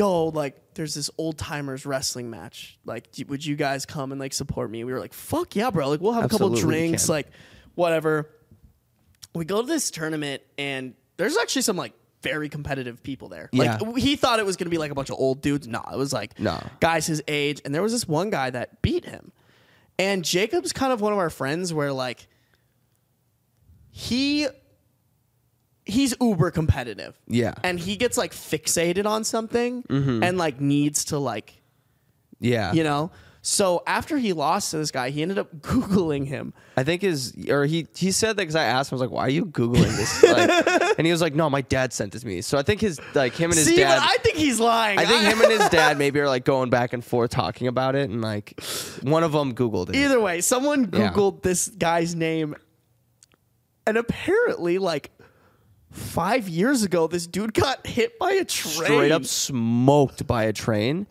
[0.00, 2.78] "Yo, like, there's this old timers wrestling match.
[2.84, 5.88] Like, would you guys come and like support me?" We were like, "Fuck yeah, bro!
[5.90, 7.28] Like, we'll have a couple drinks, like,
[7.74, 8.30] whatever."
[9.34, 11.92] We go to this tournament, and there's actually some like
[12.22, 13.48] very competitive people there.
[13.52, 13.78] Yeah.
[13.80, 15.68] Like, he thought it was gonna be like a bunch of old dudes.
[15.68, 16.58] No, it was like No.
[16.80, 19.32] guys his age, and there was this one guy that beat him.
[19.98, 22.26] And Jacob's kind of one of our friends where like
[23.90, 24.48] he
[25.90, 27.18] he's uber competitive.
[27.26, 27.54] Yeah.
[27.62, 30.22] And he gets like fixated on something mm-hmm.
[30.22, 31.60] and like needs to like,
[32.38, 32.72] Yeah.
[32.72, 33.10] you know.
[33.42, 36.52] So after he lost to this guy, he ended up googling him.
[36.76, 39.16] I think his or he he said that because I asked him, I was like,
[39.16, 42.20] "Why are you googling this?" Like, and he was like, "No, my dad sent this
[42.20, 43.98] to me." So I think his like him and his See, dad.
[44.02, 44.98] I think he's lying.
[44.98, 47.94] I think him and his dad maybe are like going back and forth talking about
[47.94, 48.60] it, and like
[49.02, 49.96] one of them googled it.
[49.96, 51.10] Either way, someone Yeah.
[51.10, 52.54] googled this guy's name,
[53.86, 55.12] and apparently, like
[55.90, 58.84] five years ago, this dude got hit by a train.
[58.84, 61.06] Straight up smoked by a train,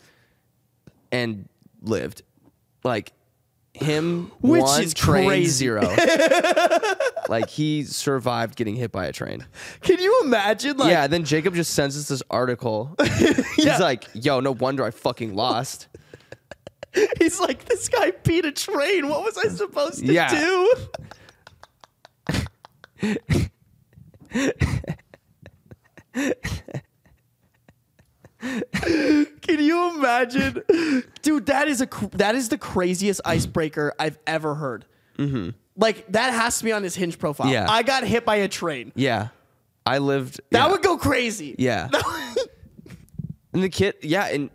[1.11, 1.47] and
[1.81, 2.21] lived.
[2.83, 3.11] Like
[3.73, 5.49] him, Which one is train crazy.
[5.49, 5.81] zero.
[7.29, 9.45] like he survived getting hit by a train.
[9.81, 10.77] Can you imagine?
[10.77, 11.07] Like, yeah.
[11.07, 12.95] Then Jacob just sends us this article.
[13.57, 13.73] Yeah.
[13.73, 15.89] He's like, "Yo, no wonder I fucking lost."
[17.19, 19.09] he's like, this guy beat a train.
[19.09, 20.29] What was I supposed to Yeah.
[20.29, 20.73] do?
[28.41, 30.63] Can you imagine,
[31.21, 31.47] dude?
[31.47, 34.85] That is a that is the craziest icebreaker I've ever heard.
[35.75, 37.47] Like that has to be on his Hinge profile.
[37.47, 37.53] Mm-hmm.
[37.53, 37.67] Yeah.
[37.69, 38.91] I got hit by a train.
[38.95, 39.29] Yeah,
[39.85, 40.39] I lived.
[40.51, 40.71] That yeah.
[40.71, 41.55] would go crazy.
[41.57, 41.89] Yeah.
[43.51, 44.51] And the kid, yeah, and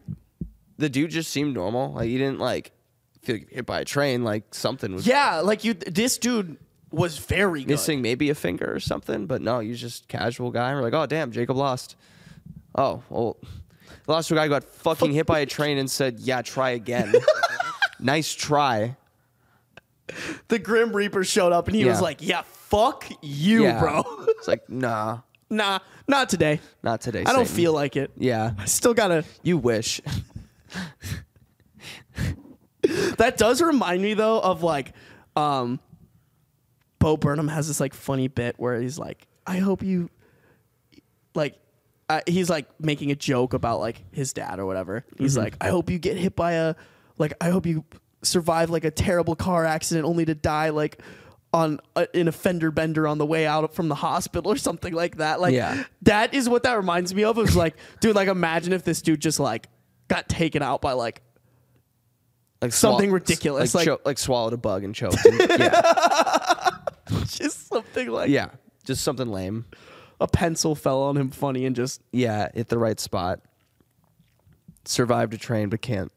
[0.78, 1.94] the dude just seemed normal.
[1.94, 2.70] Like he didn't like
[3.22, 4.22] feel hit by a train.
[4.22, 5.74] Like something was Yeah, like you.
[5.74, 6.56] This dude
[6.94, 7.70] was very good.
[7.70, 9.26] missing, maybe a finger or something.
[9.26, 10.70] But no, he's just casual guy.
[10.70, 11.96] And we're like, oh damn, Jacob lost.
[12.74, 13.36] Oh well,
[14.06, 17.12] lost to a guy got fucking hit by a train and said, yeah, try again.
[18.00, 18.96] nice try.
[20.48, 24.04] The Grim Reaper showed up and he was like, "Yeah, fuck you, Yeah, bro.
[24.28, 25.20] it's like nah,
[25.50, 26.60] nah, not today.
[26.82, 27.20] not today.
[27.20, 28.10] I don't Satan." feel like it.
[28.18, 30.00] Yeah, I still gotta." you wish.
[33.16, 34.92] That does remind me though of like,
[35.36, 35.80] um,
[37.04, 40.08] Bo Burnham has this like funny bit where he's like, "I hope you,"
[41.34, 41.58] like,
[42.08, 45.04] uh, he's like making a joke about like his dad or whatever.
[45.18, 46.74] He's like, "I hope you get hit by a,
[47.18, 47.84] like, I hope you
[48.22, 51.02] survive like a terrible car accident only to die like."
[51.52, 54.92] On a, in a fender bender on the way out from the hospital or something
[54.92, 55.40] like that.
[55.40, 55.84] Like Yeah.
[56.02, 57.38] that is what that reminds me of.
[57.38, 59.68] It was like, dude, like imagine if this dude just like
[60.08, 61.22] got taken out by like
[62.64, 65.22] Like Something swall- ridiculous, like like- cho- like swallowed a bug and choked.
[65.26, 66.70] and- yeah,
[67.26, 68.48] just something like yeah,
[68.84, 69.66] just something lame.
[70.20, 73.40] a pencil fell on him funny and just Yeah, hit the right spot.
[74.86, 76.10] Survived a train but can't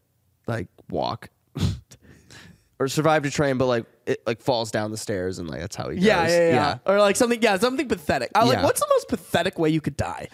[0.47, 1.29] like walk.
[2.79, 5.75] or survived a train but like it like falls down the stairs and like that's
[5.75, 6.31] how he yeah, goes.
[6.31, 8.31] yeah, yeah, or like something, yeah, something pathetic.
[8.35, 8.63] I was like, Yeah.
[8.63, 10.29] what's the most pathetic way you could die?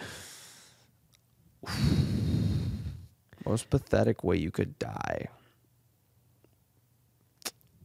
[3.46, 5.26] Most pathetic way you could die.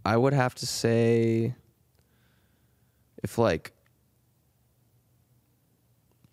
[0.09, 1.53] I would have to say
[3.21, 3.73] if like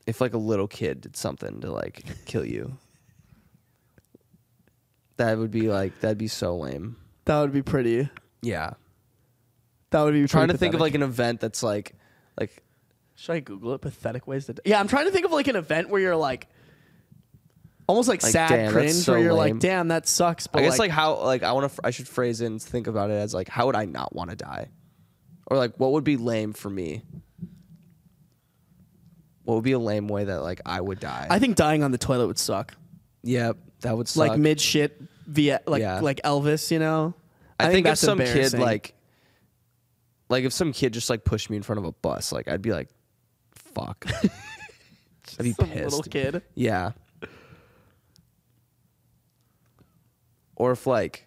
[0.07, 2.79] if like a little kid did something to like kill you.
[5.19, 6.97] That would be like that'd be so lame.
[7.27, 8.09] That would be pretty.
[8.41, 8.71] Yeah.
[9.91, 11.97] That would be trying pretty to think of like an event that's like
[12.41, 12.63] like
[13.15, 13.83] Should I Google it?
[13.83, 14.63] Pathetic ways to die.
[14.65, 16.49] Yeah, I'm trying to think of like an event where you're like
[17.87, 19.55] almost like, Like, sad damn, cringe, so where you're lame.
[19.55, 20.47] like, damn, that sucks.
[20.47, 22.87] But I guess like, how like I want to I should phrase it and think
[22.87, 24.69] about it as like how would I not want to die?
[25.47, 27.03] Or like what would be lame for me?
[29.45, 31.27] What would be a lame way that like I would die?
[31.31, 32.75] I think dying on the toilet would suck.
[33.23, 34.29] yep, that would suck.
[34.29, 36.01] Like mid shit via like Yeah.
[36.01, 37.15] like Elvis, you know.
[37.59, 38.95] I, think, if that's some kid like
[40.29, 42.61] like if some kid just like pushed me in front of a bus, like I'd
[42.63, 42.89] be like,
[43.55, 44.05] fuck.
[45.39, 45.97] I'd be pissed.
[45.97, 46.43] little kid.
[46.55, 46.93] Yeah.
[50.57, 51.27] Or if like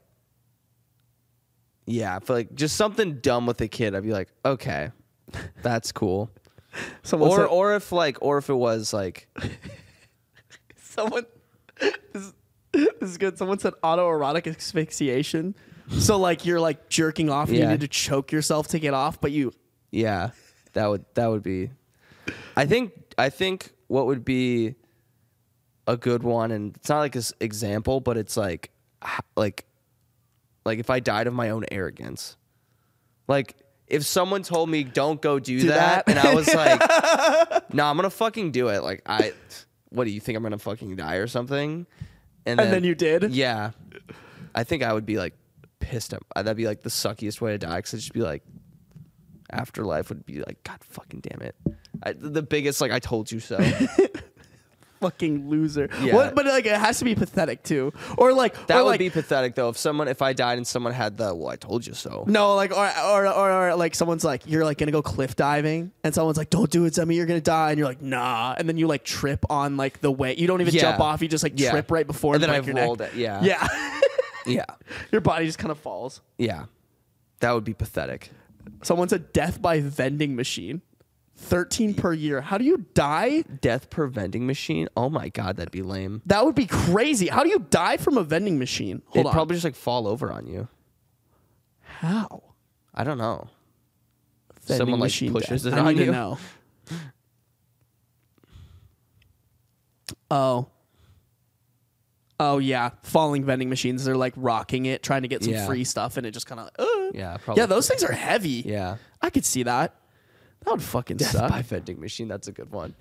[1.86, 4.92] Yeah, if like just something dumb with a kid, I'd be like, okay,
[5.62, 6.30] that's cool.
[7.04, 9.28] Someone or said, or if like or if it was like
[10.76, 11.26] someone
[11.80, 12.34] this,
[12.72, 13.38] this is good.
[13.38, 15.56] Someone said autoerotic asphyxiation.
[15.98, 19.20] So like you're like jerking off and you need to choke yourself to get off,
[19.20, 19.52] but you
[19.92, 20.32] Yeah,
[20.74, 21.72] that would that would be.
[22.56, 24.76] I think I think what would be
[25.88, 28.70] a good one, and it's not like this example, but it's like
[29.36, 29.66] like
[30.66, 32.36] like if I died of my own arrogance,
[33.28, 33.56] like
[33.88, 36.10] if someone told me don't go do, Do that, that.
[36.18, 38.84] and I was like, no, I'm gonna fucking do it.
[38.84, 39.34] Like I,
[39.90, 41.86] what do you think I'm gonna fucking die or something?
[42.46, 43.32] and then you did.
[43.34, 43.72] yeah,
[44.56, 45.34] I think I would be like
[45.80, 46.14] pissed.
[46.14, 48.44] At, that'd be like the suckiest way to die because it'd just be like
[49.52, 51.56] afterlife would be like God fucking damn it.
[52.04, 53.58] I, the biggest like I told you so.
[55.02, 55.90] Fucking loser.
[56.02, 56.14] Yeah.
[56.14, 57.94] What, but like it has to be pathetic too.
[58.18, 59.70] Or like That or would like, be pathetic though.
[59.70, 62.26] If someone if I died and someone had the well I told you so.
[62.28, 65.92] No, like or, or or or like someone's like you're like gonna go cliff diving
[66.04, 68.68] and someone's like don't do it, Zemmy, you're gonna die, and you're like nah, and
[68.68, 70.82] then you like trip on like the way you don't even Yeah.
[70.82, 71.72] jump off, you just like Yeah.
[71.72, 72.84] trip right before And then I've your neck.
[72.86, 73.14] rolled it.
[73.16, 73.42] Yeah.
[73.42, 73.68] Yeah,
[74.46, 74.66] Yeah.
[75.12, 76.20] your body just kind of falls.
[76.38, 76.66] Yeah.
[77.40, 78.32] That would be pathetic.
[78.84, 80.82] Someone said death by vending machine,
[81.40, 82.42] thirteen per year.
[82.42, 83.42] How do you die?
[83.42, 84.88] Death per vending machine.
[84.96, 86.22] Oh my god, that'd be lame.
[86.26, 87.28] That would be crazy.
[87.28, 89.02] How do you die from a vending machine?
[89.08, 89.34] Hold It'd on.
[89.34, 90.68] probably just like fall over on you.
[91.82, 92.44] how
[92.94, 93.48] I don't know.
[94.66, 95.74] vending Someone like machine pushes death.
[95.74, 96.12] it I on need you.
[96.12, 96.38] know.
[100.32, 100.68] Oh.
[102.42, 104.06] Oh yeah, falling vending machines.
[104.06, 105.66] They're like rocking it, trying to get some Yeah.
[105.66, 106.70] free stuff, and it just kind of.
[106.80, 107.12] Uh.
[107.14, 107.62] Yeah, probably.
[107.62, 108.64] Yeah, those things are heavy.
[108.66, 108.96] Yeah.
[109.22, 109.96] I could see that.
[110.66, 111.50] That would fucking Death suck.
[111.50, 112.28] by vending machine.
[112.28, 112.94] That's a good one.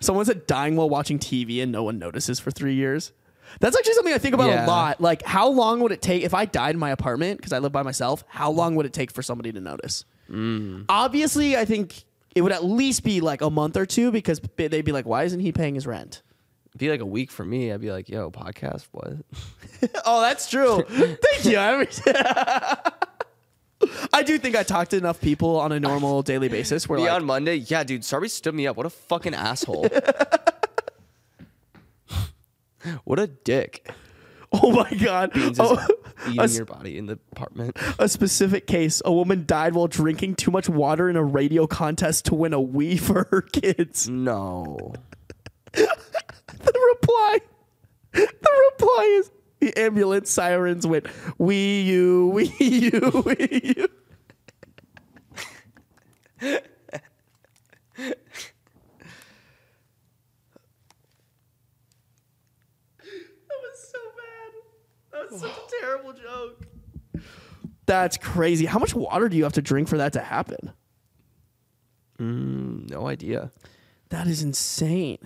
[0.00, 3.12] Someone said dying while watching TV and no one notices for three years.
[3.60, 4.66] That's actually something I think about Yeah.
[4.66, 5.00] a lot.
[5.00, 7.72] Like, how long would it take if I died in my apartment because I live
[7.72, 8.22] by myself?
[8.28, 10.04] How long would it take for somebody to notice?
[10.30, 10.84] Mm.
[10.90, 12.04] Obviously, I think
[12.34, 15.24] it would at least be like a month or two because they'd be like, "Why
[15.24, 16.22] isn't he paying his rent?"
[16.72, 17.72] It'd be like a week for me.
[17.72, 19.14] I'd be like, yo, podcast, what?
[20.04, 20.82] oh, that's true.
[20.88, 21.56] Thank you.
[24.12, 27.10] I do think I talked to enough people on a normal daily basis where like,
[27.10, 27.56] on Monday?
[27.56, 28.76] Yeah, dude, Sarby stood me up.
[28.76, 29.88] What a fucking asshole.
[33.04, 33.90] what a dick.
[34.52, 35.78] oh my god, Beans is Oh,
[36.28, 37.76] eating your body in the apartment.
[37.98, 42.24] a specific case a woman died while drinking too much water in a radio contest
[42.26, 44.08] to win a Wii for her kids.
[44.08, 44.94] No.
[46.60, 47.38] The reply
[48.12, 49.30] the reply is
[49.68, 51.04] the ambulance sirens went
[51.38, 53.88] Wii U, Wii U, Wii U.
[56.40, 56.64] That
[63.62, 64.52] was so bad.
[65.12, 66.66] That was such a terrible joke.
[67.86, 68.66] That's crazy.
[68.66, 70.72] How much water do you have to drink for that to happen?
[72.18, 73.50] Mm, no idea.
[74.10, 75.18] That is insane.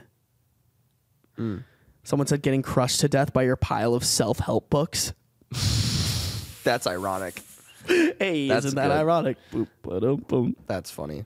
[2.04, 5.12] Someone said getting crushed to death by your pile of self help books.
[6.64, 7.40] That's ironic.
[7.86, 8.96] Hey, That's isn't that good.
[8.98, 9.36] ironic?
[9.52, 10.56] Boop, ba-dum, boom.
[10.66, 11.24] That's funny.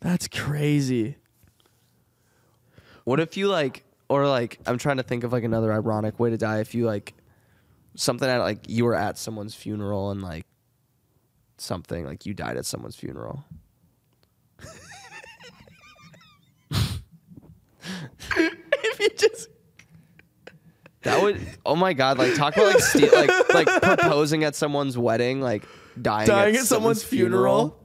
[0.00, 1.16] That's crazy.
[3.04, 6.30] What if you like, or like, I'm trying to think of like another ironic way
[6.30, 6.60] to die.
[6.60, 7.14] If you like,
[7.96, 10.46] something at like you were at someone's funeral and like
[11.58, 13.44] something like you died at someone's funeral.
[18.36, 19.48] if you just
[21.02, 21.40] That would.
[21.64, 22.18] Oh my god!
[22.18, 25.64] Like talk about like ste- like like proposing at someone's wedding, like
[26.00, 27.76] dying, dying at someone's funeral.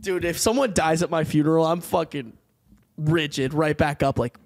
[0.00, 2.34] Dude, if someone dies at my funeral, I'm fucking
[2.96, 4.36] rigid right back up like,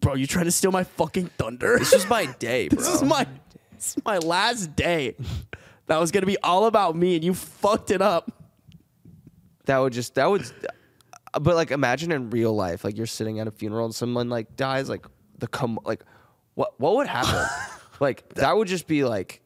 [0.00, 1.78] bro, you trying to steal my fucking thunder?
[1.78, 2.78] This is my day, bro.
[2.78, 3.26] This is my
[3.74, 5.16] this is my last day.
[5.88, 8.30] That was gonna be all about me, and you fucked it up.
[9.66, 10.44] that would just that would.
[11.32, 14.56] But like, imagine in real life, like you're sitting at a funeral and someone like
[14.56, 15.06] dies, like
[15.38, 16.04] the com like,
[16.54, 17.46] what what would happen?
[18.00, 19.40] like that would just be like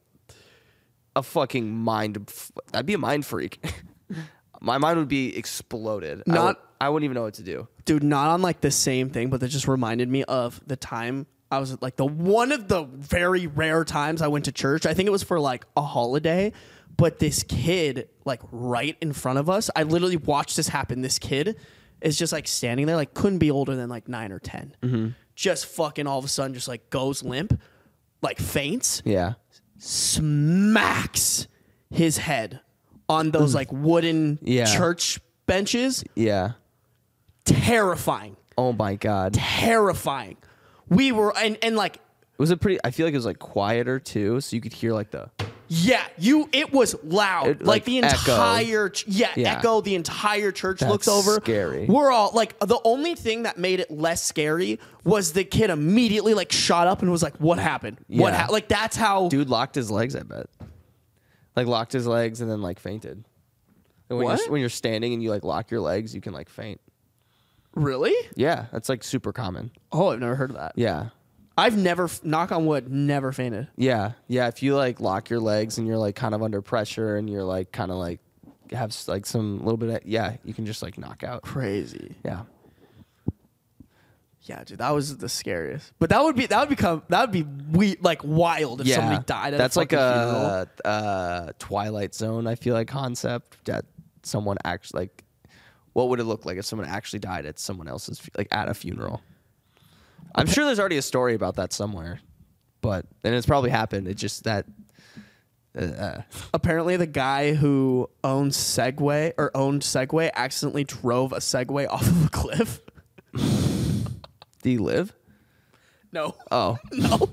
[1.15, 2.27] a fucking mind.
[2.73, 3.65] That'd be a mind freak.
[4.61, 6.23] My mind would be exploded.
[6.27, 7.69] I, would, Not- I wouldn't even know what to do.
[7.85, 11.27] Dude, not on like the same thing, but that just reminded me of the time
[11.51, 14.87] I was like the one of the very rare times I went to church.
[14.87, 16.53] I think it was for like a holiday,
[16.97, 21.03] but this kid, like right in front of us, I literally watched this happen.
[21.03, 21.57] This kid
[22.01, 25.09] is just like standing there, like couldn't be older than like nine or 10 mm-hmm.
[25.35, 27.61] Just fucking all of a sudden, just like goes limp,
[28.23, 29.35] like faints, Yeah.
[29.79, 31.49] smacks
[31.91, 32.61] his head
[33.09, 33.57] on those mm.
[33.57, 34.67] like wooden Yeah.
[34.67, 36.05] church benches.
[36.15, 36.53] Yeah.
[37.45, 38.37] Terrifying.
[38.57, 39.35] Oh my god.
[39.35, 40.37] Terrifying.
[40.89, 42.01] We were and and like it
[42.39, 42.79] Was a pretty?
[42.85, 45.31] I feel like it was like quieter too, so you could hear like the.
[45.69, 47.47] Yeah, you it was loud.
[47.49, 48.17] It, like, like, the echo.
[48.33, 49.59] entire ch- yeah, Yeah.
[49.59, 51.35] echo the entire church That's looks over.
[51.37, 51.87] scary.
[51.87, 56.35] We're all like the only thing that made it less scary was the kid immediately
[56.35, 57.99] like shot up and was like what happened?
[58.09, 58.49] What ha-?
[58.51, 60.15] like that's how Dude locked his legs.
[60.17, 60.47] I bet.
[61.57, 63.25] Like locked his legs and then like fainted.
[64.11, 64.41] And when What?
[64.41, 66.81] You're, when you're standing and you like lock your legs, you can like faint.
[67.75, 68.15] Really?
[68.37, 69.71] Yeah, that's like super common.
[69.91, 70.73] Oh, I've never heard of that.
[70.77, 71.09] Yeah.
[71.57, 73.69] I've never knock on wood, never fainted.
[73.77, 74.49] Yeah, yeah.
[74.49, 77.45] If you like lock your legs and you're like kind of under pressure and you're
[77.45, 78.21] like kind of like
[78.73, 81.43] have like some little bit of yeah, you can just like knock out.
[81.43, 82.17] Crazy.
[82.25, 82.43] Yeah,
[84.43, 85.93] Yeah, dude, that was the scariest.
[85.99, 88.97] But that would be that would become that would be we like wild if yeah.
[88.97, 92.47] somebody died at That's a like a, uh Twilight Zone.
[92.47, 93.87] I feel like concept that
[94.23, 95.25] someone actually like
[95.95, 98.75] what would it look like if someone actually died at someone else's like at a
[98.75, 99.23] funeral.
[100.35, 102.21] I'm sure there's already a story about that somewhere,
[102.81, 104.09] but and it's probably happened.
[104.09, 104.67] It just that.
[105.77, 111.89] Uh, uh, Apparently, the guy who owns Segway or owned Segway accidentally drove a Segway
[111.89, 112.81] off of a cliff.
[114.63, 115.13] do you live?
[116.13, 117.29] No, Oh no,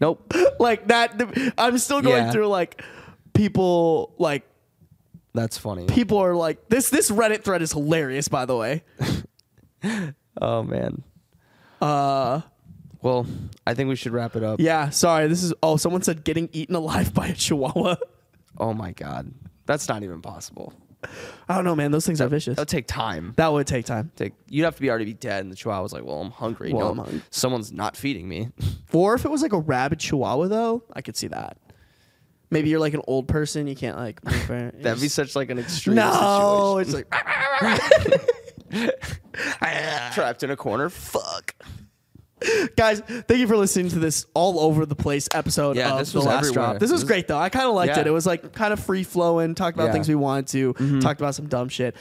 [0.00, 0.32] nope.
[0.58, 1.54] like that.
[1.56, 2.30] I'm still going Yeah.
[2.32, 2.82] through like
[3.32, 4.42] people like
[5.34, 5.86] That's funny.
[5.86, 6.90] people are like this.
[6.90, 8.82] This Reddit thread is hilarious, by the way.
[10.40, 11.02] Oh man.
[11.82, 12.40] Uh,
[13.02, 13.26] Well,
[13.66, 14.60] I think we should wrap it up.
[14.60, 14.90] yeah.
[14.90, 15.52] Sorry, this is.
[15.62, 17.96] Oh, someone said getting eaten alive by a Chihuahua.
[18.58, 19.32] Oh my god,
[19.66, 20.72] that's not even possible.
[21.48, 21.90] I don't know, man.
[21.90, 22.54] Those things are vicious.
[22.56, 23.32] That'll take time.
[23.36, 24.12] That would take time.
[24.14, 26.30] Take you'd have to be already be dead, and the chihuahua was like, "Well, I'm
[26.30, 26.72] hungry.
[26.72, 27.22] Well, no, I'm hungry.
[27.30, 28.50] someone's not feeding me."
[28.92, 31.56] Or if it was like a rabid chihuahua, though, I could see that.
[32.50, 34.20] Maybe you're like an old person, you can't like.
[34.46, 36.76] That'd be such like an extreme no.
[36.78, 37.08] It's situation.
[37.10, 38.20] like
[40.12, 40.88] trapped in a corner.
[40.88, 41.54] Fuck.
[42.76, 43.00] guys.
[43.00, 45.76] Thank you for listening to this all over the place episode.
[45.76, 46.66] Yeah, of this the was last everywhere.
[46.72, 46.78] drop.
[46.80, 47.38] This was This- great though.
[47.38, 48.00] I kind of liked Yeah.
[48.00, 48.06] it.
[48.08, 49.54] It was like kind of free flowing.
[49.54, 49.88] Talked about Yeah.
[49.90, 49.94] Mm-hmm.
[49.94, 51.00] things we wanted to.
[51.00, 51.94] Talked about some dumb shit.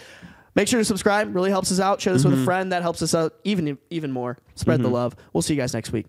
[0.56, 1.34] Make sure to subscribe.
[1.35, 2.02] Really helps us out.
[2.02, 2.31] Share this Mm-hmm.
[2.31, 2.72] with a friend.
[2.72, 4.38] That helps us out even even more.
[4.56, 5.15] Spread the love.
[5.34, 6.07] We'll see you guys next week.